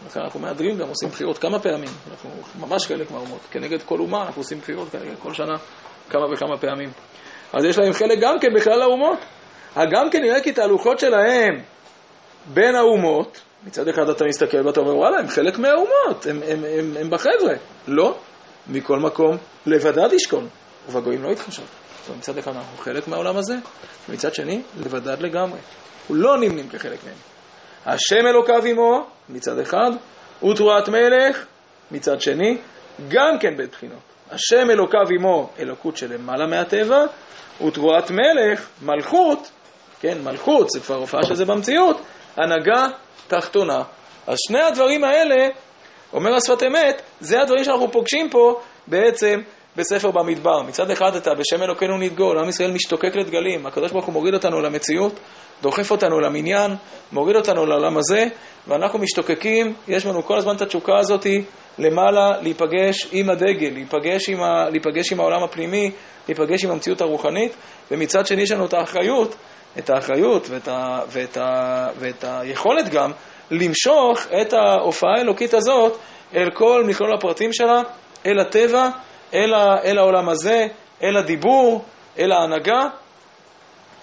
לכן 0.07 0.19
אנחנו 0.19 0.39
מהדרים 0.39 0.77
גם, 0.77 0.87
עושים 0.87 1.09
בחירות 1.09 1.37
כמה 1.37 1.59
פעמים, 1.59 1.89
אנחנו 2.11 2.29
ממש 2.59 2.85
חלק 2.85 3.11
מהאומות. 3.11 3.39
כנגד 3.51 3.81
כל 3.81 3.99
אומה 3.99 4.25
אנחנו 4.25 4.41
עושים 4.41 4.59
בחירות 4.59 4.89
כאלה 4.89 5.15
כל 5.19 5.33
שנה 5.33 5.55
כמה 6.09 6.33
וכמה 6.33 6.57
פעמים. 6.57 6.89
אז 7.53 7.65
יש 7.65 7.77
להם 7.77 7.93
חלק 7.93 8.19
גם 8.21 8.39
כן 8.39 8.47
בכלל 8.55 8.81
האומות. 8.81 9.19
הגם 9.75 10.09
כן 10.11 10.21
נראה 10.21 10.41
כי 10.41 10.51
תהלוכות 10.51 10.99
שלהם 10.99 11.61
בין 12.53 12.75
האומות, 12.75 13.41
מצד 13.63 13.87
אחד 13.87 14.09
אתה 14.09 14.25
מסתכל 14.25 14.67
ואתה 14.67 14.79
אומר, 14.79 14.95
וואלה, 14.95 15.19
הם 15.19 15.27
חלק 15.27 15.59
מהאומות, 15.59 16.25
הם, 16.29 16.39
הם, 16.47 16.63
הם, 16.79 16.93
הם 16.99 17.09
בחבר'ה. 17.09 17.53
לא, 17.87 18.17
מכל 18.67 18.99
מקום, 18.99 19.37
לבדד 19.65 20.13
ישכון, 20.13 20.47
ובגויים 20.89 21.23
לא 21.23 21.29
יתחשב. 21.29 21.63
מצד 22.17 22.37
אחד 22.37 22.51
אנחנו 22.55 22.77
חלק 22.77 23.07
מהעולם 23.07 23.37
הזה, 23.37 23.55
ומצד 24.09 24.33
שני, 24.33 24.61
לבדד 24.77 25.21
לגמרי. 25.21 25.59
הוא 26.07 26.17
לא 26.17 26.37
נמנים 26.37 26.69
כחלק 26.69 26.99
מהם. 27.03 27.15
השם 27.85 28.27
אלוקיו 28.27 28.65
עמו, 28.65 29.05
מצד 29.29 29.59
אחד, 29.59 29.91
ותרועת 30.43 30.89
מלך, 30.89 31.45
מצד 31.91 32.21
שני, 32.21 32.57
גם 33.07 33.39
כן 33.39 33.57
בית 33.57 33.71
בחינות. 33.71 33.99
השם 34.31 34.69
אלוקיו 34.69 35.09
עמו, 35.19 35.49
אלוקות 35.59 35.97
שלמעלה 35.97 36.47
מהטבע, 36.47 37.05
ותרועת 37.67 38.11
מלך, 38.11 38.69
מלכות, 38.81 39.51
כן, 39.99 40.17
מלכות, 40.23 40.69
זה 40.69 40.79
כבר 40.79 40.95
הופעה 40.95 41.23
של 41.23 41.35
זה 41.35 41.45
במציאות, 41.45 42.01
הנהגה 42.37 42.83
תחתונה. 43.27 43.83
אז 44.27 44.37
שני 44.47 44.61
הדברים 44.61 45.03
האלה, 45.03 45.47
אומר 46.13 46.35
השפת 46.35 46.63
אמת, 46.63 47.01
זה 47.19 47.41
הדברים 47.41 47.63
שאנחנו 47.63 47.91
פוגשים 47.91 48.29
פה 48.29 48.61
בעצם 48.87 49.39
בספר 49.77 50.11
במדבר. 50.11 50.61
מצד 50.61 50.91
אחד 50.91 51.15
אתה 51.15 51.31
בשם 51.33 51.63
אלוקינו 51.63 51.97
נדגול, 51.97 52.39
עם 52.39 52.49
ישראל 52.49 52.71
משתוקק 52.71 53.15
לדגלים, 53.15 53.65
הקדוש 53.65 53.91
ברוך 53.91 54.05
הוא 54.05 54.13
מוריד 54.13 54.33
אותנו 54.33 54.61
למציאות, 54.61 55.19
דוחף 55.61 55.91
אותנו 55.91 56.19
למניין, 56.19 56.71
מוריד 57.11 57.35
אותנו 57.35 57.65
לעולם 57.65 57.97
הזה, 57.97 58.25
ואנחנו 58.67 58.99
משתוקקים, 58.99 59.73
יש 59.87 60.05
לנו 60.05 60.23
כל 60.23 60.37
הזמן 60.37 60.55
את 60.55 60.61
התשוקה 60.61 60.97
הזאת 60.99 61.27
למעלה 61.77 62.41
להיפגש 62.41 63.07
עם 63.11 63.29
הדגל, 63.29 63.69
להיפגש 63.73 64.29
עם, 64.29 64.43
ה, 64.43 64.69
להיפגש 64.69 65.11
עם 65.11 65.19
העולם 65.19 65.43
הפנימי, 65.43 65.91
להיפגש 66.27 66.65
עם 66.65 66.71
המציאות 66.71 67.01
הרוחנית, 67.01 67.55
ומצד 67.91 68.25
שני 68.27 68.41
יש 68.41 68.51
לנו 68.51 68.65
את 68.65 68.73
האחריות, 68.73 69.35
את 69.79 69.89
האחריות 69.89 70.47
ואת, 70.49 70.67
ה, 70.67 70.99
ואת, 71.09 71.37
ה, 71.37 71.87
ואת 71.99 72.23
היכולת 72.27 72.89
גם 72.89 73.11
למשוך 73.51 74.27
את 74.41 74.53
ההופעה 74.53 75.11
האלוקית 75.17 75.53
הזאת 75.53 75.97
אל 76.35 76.49
כל 76.53 76.83
מכלול 76.87 77.13
הפרטים 77.13 77.53
שלה, 77.53 77.81
אל 78.25 78.39
הטבע, 78.39 78.89
אל, 79.33 79.53
ה, 79.53 79.81
אל 79.83 79.97
העולם 79.97 80.29
הזה, 80.29 80.65
אל 81.03 81.17
הדיבור, 81.17 81.85
אל 82.19 82.31
ההנהגה. 82.31 82.81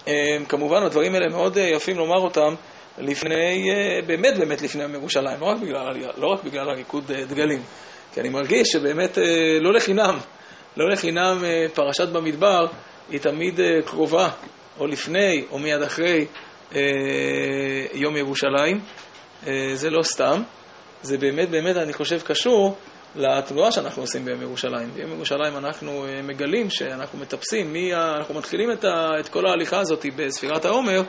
אה, 0.07 0.37
כמובן, 0.49 0.83
הדברים 0.83 1.13
האלה 1.13 1.29
מאוד 1.29 1.57
אה, 1.57 1.63
יפים 1.63 1.97
לומר 1.97 2.21
אותם 2.21 2.55
לפני, 2.97 3.71
אה, 3.71 4.01
באמת 4.07 4.37
באמת 4.37 4.61
לפני 4.61 4.83
יום 4.83 4.93
ירושלים, 4.93 5.39
לא 5.39 5.45
רק 5.45 5.57
בגלל, 5.57 5.93
לא 6.17 6.27
רק 6.27 6.43
בגלל 6.43 6.69
הריקוד 6.69 7.11
דגלים. 7.11 7.61
כי 8.13 8.21
אני 8.21 8.29
מרגיש 8.29 8.67
שבאמת 8.67 9.17
לא 9.61 9.73
לחינם, 9.73 10.17
לא 10.77 10.89
לחינם 10.89 11.43
פרשת 11.73 12.07
במדבר 12.07 12.65
היא 13.09 13.19
תמיד 13.19 13.59
קרובה, 13.85 14.29
או 14.79 14.87
לפני 14.87 15.43
או 15.51 15.59
מיד 15.59 15.81
אחרי 15.81 16.25
יום 17.93 18.17
ירושלים. 18.17 18.79
זה 19.73 19.89
לא 19.89 20.01
סתם, 20.03 20.41
זה 21.01 21.17
באמת 21.17 21.49
באמת, 21.49 21.75
אני 21.75 21.93
חושב, 21.93 22.21
קשור 22.21 22.77
לתנועה 23.15 23.71
שאנחנו 23.71 24.03
עושים 24.03 24.25
ביום 24.25 24.41
ירושלים. 24.41 24.89
ביום 24.93 25.11
ירושלים 25.11 25.57
אנחנו 25.57 26.05
אה, 26.05 26.21
מגלים 26.21 26.69
שאנחנו 26.69 27.19
מטפסים, 27.19 27.73
מי, 27.73 27.93
אנחנו 27.93 28.35
מתחילים 28.35 28.71
את, 28.71 28.83
ה, 28.83 29.09
את 29.19 29.29
כל 29.29 29.47
ההליכה 29.47 29.79
הזאת 29.79 30.05
בספירת 30.15 30.65
העומר 30.65 31.01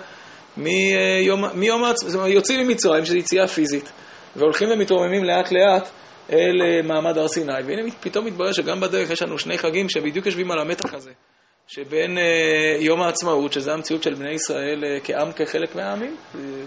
מיום, 0.57 1.45
מיום 1.55 1.85
העצמאות, 1.85 2.29
יוצאים 2.29 2.69
ממצרים, 2.69 3.05
שזו 3.05 3.17
יציאה 3.17 3.49
פיזית, 3.49 3.93
והולכים 4.37 4.69
ומתרוממים 4.71 5.25
לאט 5.25 5.53
לאט 5.53 5.89
אל 6.33 6.63
אה, 6.63 6.83
מעמד 6.83 7.19
הר 7.19 7.29
סיני, 7.29 7.53
והנה 7.53 7.91
פתאום 8.01 8.27
מתברר 8.27 8.53
שגם 8.53 8.81
בדרך 8.81 9.11
יש 9.11 9.23
לנו 9.23 9.39
שני 9.39 9.59
חגים 9.59 9.89
שבדיוק 9.89 10.27
יושבים 10.27 10.51
על 10.51 10.59
המתח 10.59 10.95
הזה, 10.95 11.11
שבין 11.69 12.19
יום 12.81 13.03
העצמאות, 13.03 13.53
שזה 13.53 13.73
המציאות 13.73 14.03
של 14.03 14.15
בני 14.15 14.33
ישראל 14.33 14.85
כעם 15.05 15.33
כחלק 15.33 15.75
מהעמים, 15.75 16.17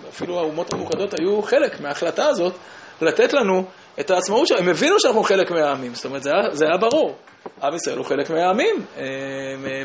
אפילו 0.10 0.40
האומות 0.40 0.74
המאוחדות 0.74 1.14
היו 1.14 1.42
חלק 1.42 1.82
מההחלטה 1.82 2.28
הזאת, 2.28 2.54
לתת 3.02 3.34
לנו 3.34 3.66
את 4.00 4.12
העצמאות 4.12 4.48
שלהם. 4.48 4.64
הם 4.64 4.70
הבינו 4.70 5.00
שאנחנו 5.00 5.24
חלק 5.24 5.52
מהעמים, 5.52 5.96
זאת 5.96 6.06
אומרת, 6.06 6.24
זה 6.24 6.30
היה, 6.30 6.56
זה 6.56 6.66
היה 6.66 6.78
ברור. 6.78 7.16
עם 7.64 7.76
ישראל 7.76 7.98
הוא 7.98 8.06
חלק 8.06 8.30
מהעמים, 8.30 8.76
uh, 8.96 9.00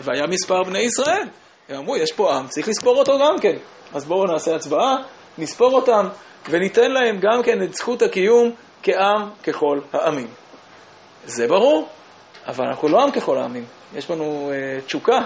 והיה 0.02 0.26
מספר 0.26 0.62
בני 0.62 0.78
ישראל. 0.78 1.28
הם 1.68 1.76
אמרו, 1.76 1.96
יש 1.96 2.12
פה 2.12 2.34
עם, 2.36 2.48
צריך 2.48 2.68
לספור 2.68 2.98
אותו 2.98 3.18
גם 3.18 3.38
כן. 3.40 3.56
אז 3.94 4.04
בואו 4.04 4.26
נעשה 4.26 4.54
הצבעה, 4.54 4.96
נספור 5.38 5.74
אותם, 5.74 6.08
וניתן 6.50 6.90
להם 6.90 7.18
גם 7.20 7.42
כן 7.42 7.62
את 7.62 7.74
זכות 7.74 8.02
הקיום 8.02 8.50
כעם 8.82 9.30
ככל 9.42 9.80
העמים. 9.92 10.26
זה 11.24 11.48
ברור, 11.48 11.88
אבל 12.46 12.64
אנחנו 12.66 12.88
לא 12.88 13.02
עם 13.02 13.10
ככל 13.10 13.38
העמים. 13.38 13.64
יש 13.94 14.10
לנו 14.10 14.50
uh, 14.52 14.84
תשוקה 14.86 15.18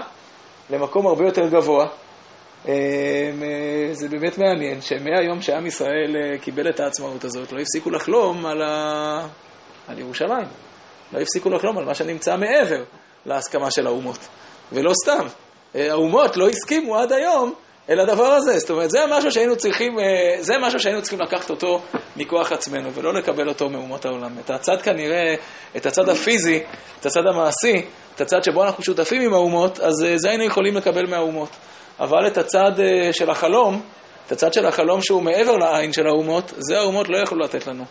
למקום 0.69 1.07
הרבה 1.07 1.25
יותר 1.25 1.47
גבוה. 1.47 1.87
Uh, 2.65 2.67
uh, 2.67 2.69
זה 3.91 4.09
באמת 4.09 4.37
מעניין 4.37 4.81
שמהיום 4.81 5.41
שעם 5.41 5.65
ישראל 5.65 6.15
uh, 6.15 6.41
קיבל 6.41 6.69
את 6.69 6.79
העצמאות 6.79 7.23
הזאת, 7.23 7.51
לא 7.51 7.59
הפסיקו 7.61 7.89
לחלום 7.89 8.45
על, 8.45 8.61
ה... 8.61 9.27
על 9.87 9.99
ירושלים. 9.99 10.47
לא 11.13 11.19
הפסיקו 11.19 11.49
לחלום 11.49 11.77
על 11.77 11.85
מה 11.85 11.95
שנמצא 11.95 12.37
מעבר 12.37 12.83
להסכמה 13.25 13.71
של 13.71 13.87
האומות. 13.87 14.19
ולא 14.71 14.91
סתם. 15.03 15.25
האומות 15.75 16.37
לא 16.37 16.49
הסכימו 16.49 16.97
עד 16.97 17.11
היום 17.11 17.53
אל 17.89 17.99
הדבר 17.99 18.25
הזה. 18.25 18.59
זאת 18.59 18.69
אומרת, 18.69 18.89
זה 18.89 18.99
משהו 19.09 19.31
שהיינו 19.31 19.55
צריכים, 19.55 19.99
אה, 19.99 20.35
זה 20.39 20.53
משהו 20.61 20.79
שהיינו 20.79 21.01
צריכים 21.01 21.21
לקחת 21.21 21.49
אותו 21.49 21.81
מכוח 22.17 22.51
עצמנו, 22.51 22.93
ולא 22.93 23.13
לקבל 23.13 23.49
אותו 23.49 23.69
מאומות 23.69 24.05
העולם. 24.05 24.31
את 24.45 24.49
הצד 24.49 24.81
כנראה, 24.81 25.35
את 25.75 25.85
הצד 25.85 26.09
הפיזי, 26.09 26.63
את 26.99 27.05
הצד 27.05 27.25
המעשי, 27.27 27.85
את 28.15 28.21
הצד 28.21 28.43
שבו 28.43 28.63
אנחנו 28.63 28.83
שותפים 28.83 29.21
עם 29.21 29.33
האומות, 29.33 29.79
אז 29.79 30.03
אה, 30.03 30.17
זה 30.17 30.29
היינו 30.29 30.43
יכולים 30.43 30.75
לקבל 30.75 31.05
מהאומות. 31.05 31.49
אבל 31.99 32.27
את 32.27 32.37
הצד 32.37 32.79
אה, 32.79 33.13
של 33.13 33.29
החלום, 33.29 33.81
את 34.27 34.31
הצד 34.31 34.53
של 34.53 34.65
החלום 34.65 35.01
שהוא 35.01 35.21
מעבר 35.21 35.57
לעין 35.57 35.93
של 35.93 36.07
האומות, 36.07 36.53
זה 36.57 36.79
האומות 36.79 37.09
לא 37.09 37.17
יכלו 37.17 37.39
לתת 37.39 37.67
לנו. 37.67 37.83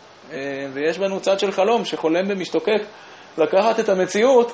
ויש 0.72 0.98
בנו 0.98 1.20
צד 1.20 1.38
של 1.38 1.52
חלום 1.52 1.84
שחולם 1.84 2.24
ומשתוקק 2.28 2.82
לקחת 3.38 3.80
את 3.80 3.88
המציאות 3.88 4.52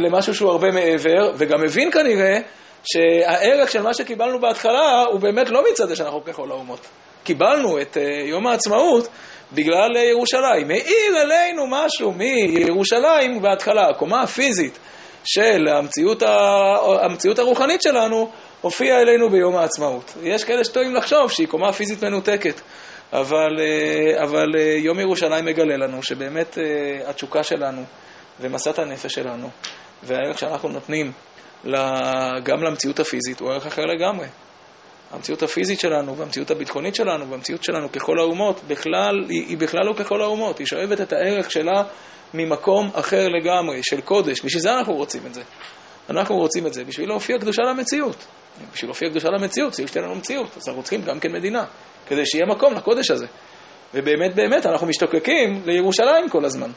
למשהו 0.00 0.34
שהוא 0.34 0.50
הרבה 0.50 0.70
מעבר, 0.70 1.30
וגם 1.36 1.60
מבין 1.62 1.90
כנראה 1.90 2.38
שהערך 2.84 3.70
של 3.70 3.82
מה 3.82 3.94
שקיבלנו 3.94 4.40
בהתחלה 4.40 5.04
הוא 5.10 5.20
באמת 5.20 5.50
לא 5.50 5.64
מצד 5.70 5.88
זה 5.88 5.96
שאנחנו 5.96 6.24
ככל 6.24 6.50
האומות. 6.50 6.86
קיבלנו 7.24 7.80
את 7.80 7.96
יום 8.28 8.46
העצמאות 8.46 9.08
בגלל 9.52 9.96
ירושלים. 9.96 10.70
העיר 10.70 11.22
אלינו 11.22 11.66
משהו 11.68 12.12
מירושלים 12.12 13.42
בהתחלה, 13.42 13.88
הקומה 13.88 14.22
הפיזית 14.22 14.78
של 15.24 15.68
המציאות, 15.68 16.22
ה... 16.22 16.76
המציאות 17.02 17.38
הרוחנית 17.38 17.82
שלנו 17.82 18.30
הופיעה 18.60 19.00
אלינו 19.00 19.30
ביום 19.30 19.56
העצמאות. 19.56 20.14
יש 20.22 20.44
כאלה 20.44 20.64
שטועים 20.64 20.94
לחשוב 20.94 21.30
שהיא 21.30 21.48
קומה 21.48 21.72
פיזית 21.72 22.04
מנותקת, 22.04 22.60
אבל, 23.12 23.56
uh, 23.56 24.22
אבל 24.22 24.46
uh, 24.54 24.58
יום 24.58 25.00
ירושלים 25.00 25.44
מגלה 25.44 25.76
לנו 25.76 26.02
שבאמת 26.02 26.58
uh, 26.58 27.10
התשוקה 27.10 27.42
שלנו 27.42 27.82
ומסת 28.40 28.78
הנפש 28.78 29.14
שלנו 29.14 29.48
והערך 30.02 30.38
שאנחנו 30.38 30.68
נותנים 30.68 31.12
גם 32.44 32.62
למציאות 32.62 33.00
הפיזית 33.00 33.40
הוא 33.40 33.50
ערך 33.50 33.66
אחר 33.66 33.82
לגמרי. 33.82 34.26
המציאות 35.10 35.42
הפיזית 35.42 35.80
שלנו 35.80 36.16
והמציאות 36.16 36.50
הביטחונית 36.50 36.94
שלנו 36.94 37.30
והמציאות 37.30 37.64
שלנו 37.64 37.92
ככל 37.92 38.18
האומות, 38.18 38.60
בכלל, 38.66 39.14
היא, 39.28 39.46
היא 39.48 39.58
בכלל 39.58 39.80
לא 39.84 39.92
ככל 39.92 40.22
האומות, 40.22 40.58
היא 40.58 40.66
שואבת 40.66 41.00
את 41.00 41.12
הערך 41.12 41.50
שלה 41.50 41.82
ממקום 42.34 42.90
אחר 42.94 43.28
לגמרי, 43.28 43.82
של 43.82 44.00
קודש. 44.00 44.44
בשביל 44.44 44.62
זה 44.62 44.72
אנחנו 44.72 44.94
רוצים 44.94 45.26
את 45.26 45.34
זה. 45.34 45.42
אנחנו 46.10 46.36
רוצים 46.36 46.66
את 46.66 46.74
זה 46.74 46.84
בשביל 46.84 47.08
להופיע 47.08 47.38
קדושה 47.38 47.62
למציאות. 47.62 48.26
בשביל 48.72 48.88
להופיע 48.88 49.10
קדושה 49.10 49.28
למציאות, 49.28 49.72
צריך 49.72 49.88
שתהיה 49.88 50.04
לנו 50.04 50.14
מציאות. 50.14 50.56
אז 50.56 50.68
אנחנו 50.68 50.82
צריכים 50.82 51.02
גם 51.02 51.20
כן 51.20 51.32
מדינה, 51.32 51.64
כדי 52.06 52.26
שיהיה 52.26 52.46
מקום 52.46 52.74
לקודש 52.74 53.10
הזה. 53.10 53.26
ובאמת 53.94 54.34
באמת 54.34 54.66
אנחנו 54.66 54.86
משתוקקים 54.86 55.62
לירושלים 55.64 56.28
כל 56.28 56.44
הזמן. 56.44 56.70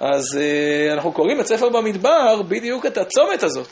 אז 0.00 0.24
uh, 0.38 0.92
אנחנו 0.92 1.12
קוראים 1.12 1.40
את 1.40 1.46
ספר 1.46 1.68
במדבר 1.68 2.42
בדיוק 2.42 2.86
את 2.86 2.98
הצומת 2.98 3.42
הזאת. 3.42 3.68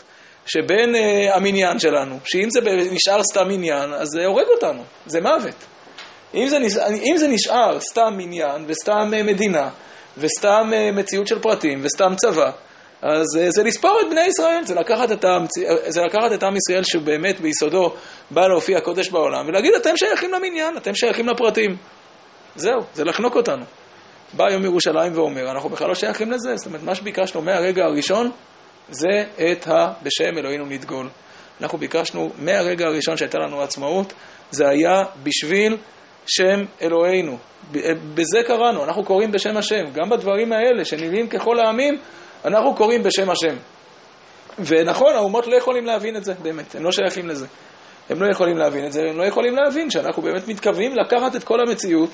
שבין 0.46 0.94
uh, 0.94 1.36
המניין 1.36 1.78
שלנו, 1.78 2.18
שאם 2.24 2.48
זה 2.50 2.60
נשאר 2.90 3.22
סתם 3.22 3.48
עניין, 3.50 3.92
אז 3.92 4.08
זה 4.08 4.26
הורג 4.26 4.46
אותנו, 4.54 4.82
זה 5.06 5.20
מוות. 5.20 5.54
אם 6.34 6.48
זה, 6.48 6.56
אם 7.10 7.16
זה 7.16 7.28
נשאר 7.28 7.80
סתם 7.80 8.18
עניין 8.20 8.64
וסתם 8.66 9.10
uh, 9.12 9.22
מדינה 9.22 9.70
וסתם 10.18 10.70
uh, 10.70 10.96
מציאות 10.96 11.26
של 11.26 11.38
פרטים 11.38 11.80
וסתם 11.82 12.14
צבא, 12.16 12.50
אז 13.02 13.26
uh, 13.36 13.50
זה 13.50 13.62
לספור 13.62 13.98
את 14.00 14.10
בני 14.10 14.24
ישראל, 14.26 14.64
זה 14.64 14.74
לקחת 14.74 15.12
את, 15.12 15.24
המצ... 15.24 15.50
זה 15.88 16.00
לקחת 16.02 16.32
את 16.34 16.42
עם 16.42 16.56
ישראל 16.56 16.84
שבאמת 16.84 17.40
ביסודו 17.40 17.94
בא 18.30 18.46
להופיע 18.46 18.80
קודש 18.80 19.08
בעולם 19.08 19.48
ולהגיד 19.48 19.72
אתם 19.74 19.96
שייכים 19.96 20.32
למניין, 20.32 20.76
אתם 20.76 20.94
שייכים 20.94 21.28
לפרטים. 21.28 21.76
זהו, 22.56 22.80
זה 22.94 23.04
לחנוק 23.04 23.36
אותנו. 23.36 23.64
בא 24.32 24.50
יום 24.50 24.64
ירושלים 24.64 25.12
ואומר, 25.14 25.50
אנחנו 25.50 25.68
בכלל 25.68 25.88
לא 25.88 25.94
שייכים 25.94 26.30
לזה, 26.30 26.56
זאת 26.56 26.66
אומרת, 26.66 26.82
מה 26.82 26.94
שביקשנו 26.94 27.42
מהרגע 27.42 27.84
הראשון 27.84 28.30
זה 28.90 29.24
את 29.52 29.68
ה... 29.68 29.92
בשם 30.02 30.38
אלוהינו 30.38 30.66
נדגול. 30.66 31.08
אנחנו 31.60 31.78
ביקשנו 31.78 32.30
מהרגע 32.38 32.86
הראשון 32.86 33.16
שהייתה 33.16 33.38
לנו 33.38 33.62
עצמאות, 33.62 34.12
זה 34.50 34.68
היה 34.68 35.02
בשביל 35.22 35.76
שם 36.26 36.64
אלוהינו. 36.82 37.38
בזה 38.14 38.42
קראנו, 38.46 38.84
אנחנו 38.84 39.04
קוראים 39.04 39.32
בשם 39.32 39.56
השם. 39.56 39.84
גם 39.92 40.10
בדברים 40.10 40.52
האלה 40.52 40.84
שנראים 40.84 41.28
ככל 41.28 41.58
העמים, 41.58 41.98
אנחנו 42.44 42.74
קוראים 42.74 43.02
בשם 43.02 43.30
השם. 43.30 43.56
ונכון, 44.58 45.14
האומות 45.14 45.46
לא 45.46 45.56
יכולים 45.56 45.86
להבין 45.86 46.16
את 46.16 46.24
זה, 46.24 46.34
באמת, 46.42 46.74
הם 46.74 46.84
לא 46.84 46.92
שייכים 46.92 47.28
לזה. 47.28 47.46
הם 48.10 48.22
לא 48.22 48.30
יכולים 48.30 48.56
להבין 48.56 48.86
את 48.86 48.92
זה, 48.92 49.00
הם 49.10 49.18
לא 49.18 49.24
יכולים 49.24 49.56
להבין 49.56 49.90
שאנחנו 49.90 50.22
באמת 50.22 50.48
מתכוונים 50.48 50.94
לקחת 50.94 51.36
את 51.36 51.44
כל 51.44 51.60
המציאות 51.60 52.10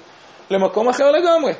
למקום 0.50 0.88
אחר 0.88 1.10
לגמרי. 1.10 1.52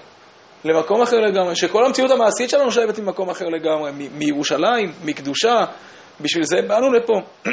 למקום 0.65 1.03
אחר 1.03 1.17
לגמרי, 1.17 1.57
שכל 1.57 1.85
המציאות 1.85 2.11
המעשית 2.11 2.51
שלנו 2.51 2.73
שואבת 2.73 2.99
ממקום 2.99 3.31
אחר 3.31 3.45
לגמרי, 3.45 3.91
מירושלים, 4.13 4.93
מקדושה, 5.05 5.65
בשביל 6.21 6.45
זה 6.45 6.57
באנו 6.69 6.93
לפה. 6.93 7.21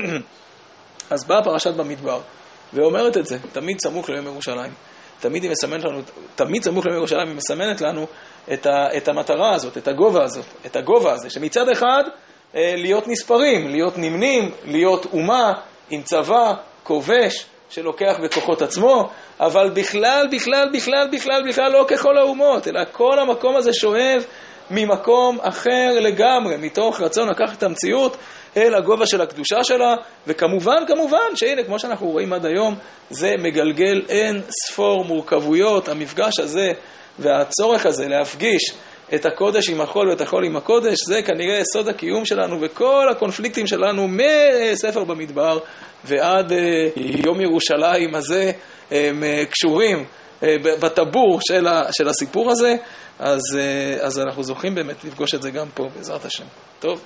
אז 1.09 1.27
באה 1.27 1.43
פרשת 1.43 1.73
במדבר, 1.73 2.19
ואומרת 2.73 3.17
את 3.17 3.25
זה, 3.25 3.37
תמיד 3.51 3.79
סמוך 3.79 4.09
ליום 4.09 4.25
ירושלים. 4.25 4.71
תמיד 5.19 5.43
היא 5.43 5.51
מסמנת 5.51 5.83
לנו, 5.83 5.99
תמיד 6.35 6.63
סמוך 6.63 6.85
ליום 6.85 6.97
ירושלים 6.97 7.27
היא 7.27 7.35
מסמנת 7.35 7.81
לנו 7.81 8.07
את, 8.53 8.65
ה, 8.65 8.97
את 8.97 9.07
המטרה 9.07 9.53
הזאת, 9.53 9.77
את 9.77 9.87
הגובה 9.87 10.23
הזאת, 10.23 10.45
את 10.65 10.75
הגובה 10.75 11.13
הזה, 11.13 11.29
שמצד 11.29 11.69
אחד 11.69 12.03
אה, 12.55 12.73
להיות 12.77 13.07
נספרים, 13.07 13.67
להיות 13.67 13.97
נמנים, 13.97 14.51
להיות 14.65 15.05
אומה 15.13 15.53
עם 15.89 16.01
צבא, 16.01 16.53
כובש, 16.83 17.45
שלוקח 17.69 18.15
בכוחות 18.23 18.61
עצמו, 18.61 19.09
אבל 19.39 19.69
בכלל, 19.69 20.27
בכלל, 20.31 20.69
בכלל, 20.73 21.09
בכלל, 21.13 21.49
בכלל 21.49 21.71
לא 21.71 21.85
ככל 21.87 22.17
האומות, 22.17 22.67
אלא 22.67 22.81
כל 22.91 23.19
המקום 23.19 23.55
הזה 23.55 23.73
שואב 23.73 24.25
ממקום 24.71 25.37
אחר 25.41 25.99
לגמרי, 25.99 26.57
מתוך 26.57 27.01
רצון 27.01 27.29
לקחת 27.29 27.57
את 27.57 27.63
המציאות 27.63 28.17
אל 28.57 28.75
הגובה 28.75 29.05
של 29.05 29.21
הקדושה 29.21 29.63
שלה, 29.63 29.95
וכמובן, 30.27 30.83
כמובן, 30.87 31.35
שהנה, 31.35 31.63
כמו 31.63 31.79
שאנחנו 31.79 32.07
רואים 32.07 32.33
עד 32.33 32.45
היום, 32.45 32.75
זה 33.09 33.31
מגלגל 33.39 34.01
אין 34.09 34.41
ספור 34.49 35.05
מורכבויות, 35.05 35.89
המפגש 35.89 36.39
הזה 36.39 36.71
והצורך 37.19 37.85
הזה 37.85 38.07
להפגיש 38.07 38.73
את 39.13 39.25
הקודש 39.25 39.69
עם 39.69 39.81
החול 39.81 40.09
ואת 40.09 40.21
החול 40.21 40.45
עם 40.45 40.55
הקודש, 40.55 40.97
זה 41.07 41.21
כנראה 41.21 41.61
סוד 41.73 41.87
הקיום 41.87 42.25
שלנו 42.25 42.61
וכל 42.61 43.07
הקונפליקטים 43.11 43.67
שלנו 43.67 44.07
מספר 44.07 45.03
במדבר 45.03 45.59
ועד 46.05 46.51
אה, 46.51 46.57
יום 46.95 47.41
ירושלים 47.41 48.15
הזה 48.15 48.51
הם 48.91 49.23
אה, 49.23 49.45
קשורים 49.45 50.05
אה, 50.43 50.55
בטבור 50.81 51.39
של, 51.47 51.67
של 51.91 52.09
הסיפור 52.09 52.51
הזה, 52.51 52.75
אז, 53.19 53.41
אז 54.01 54.19
אנחנו 54.19 54.43
זוכים 54.43 54.75
באמת 54.75 55.03
לפגוש 55.03 55.35
את 55.35 55.41
זה 55.41 55.51
גם 55.51 55.67
פה, 55.73 55.83
בעזרת 55.95 56.25
השם. 56.25 56.45
טוב? 56.79 57.01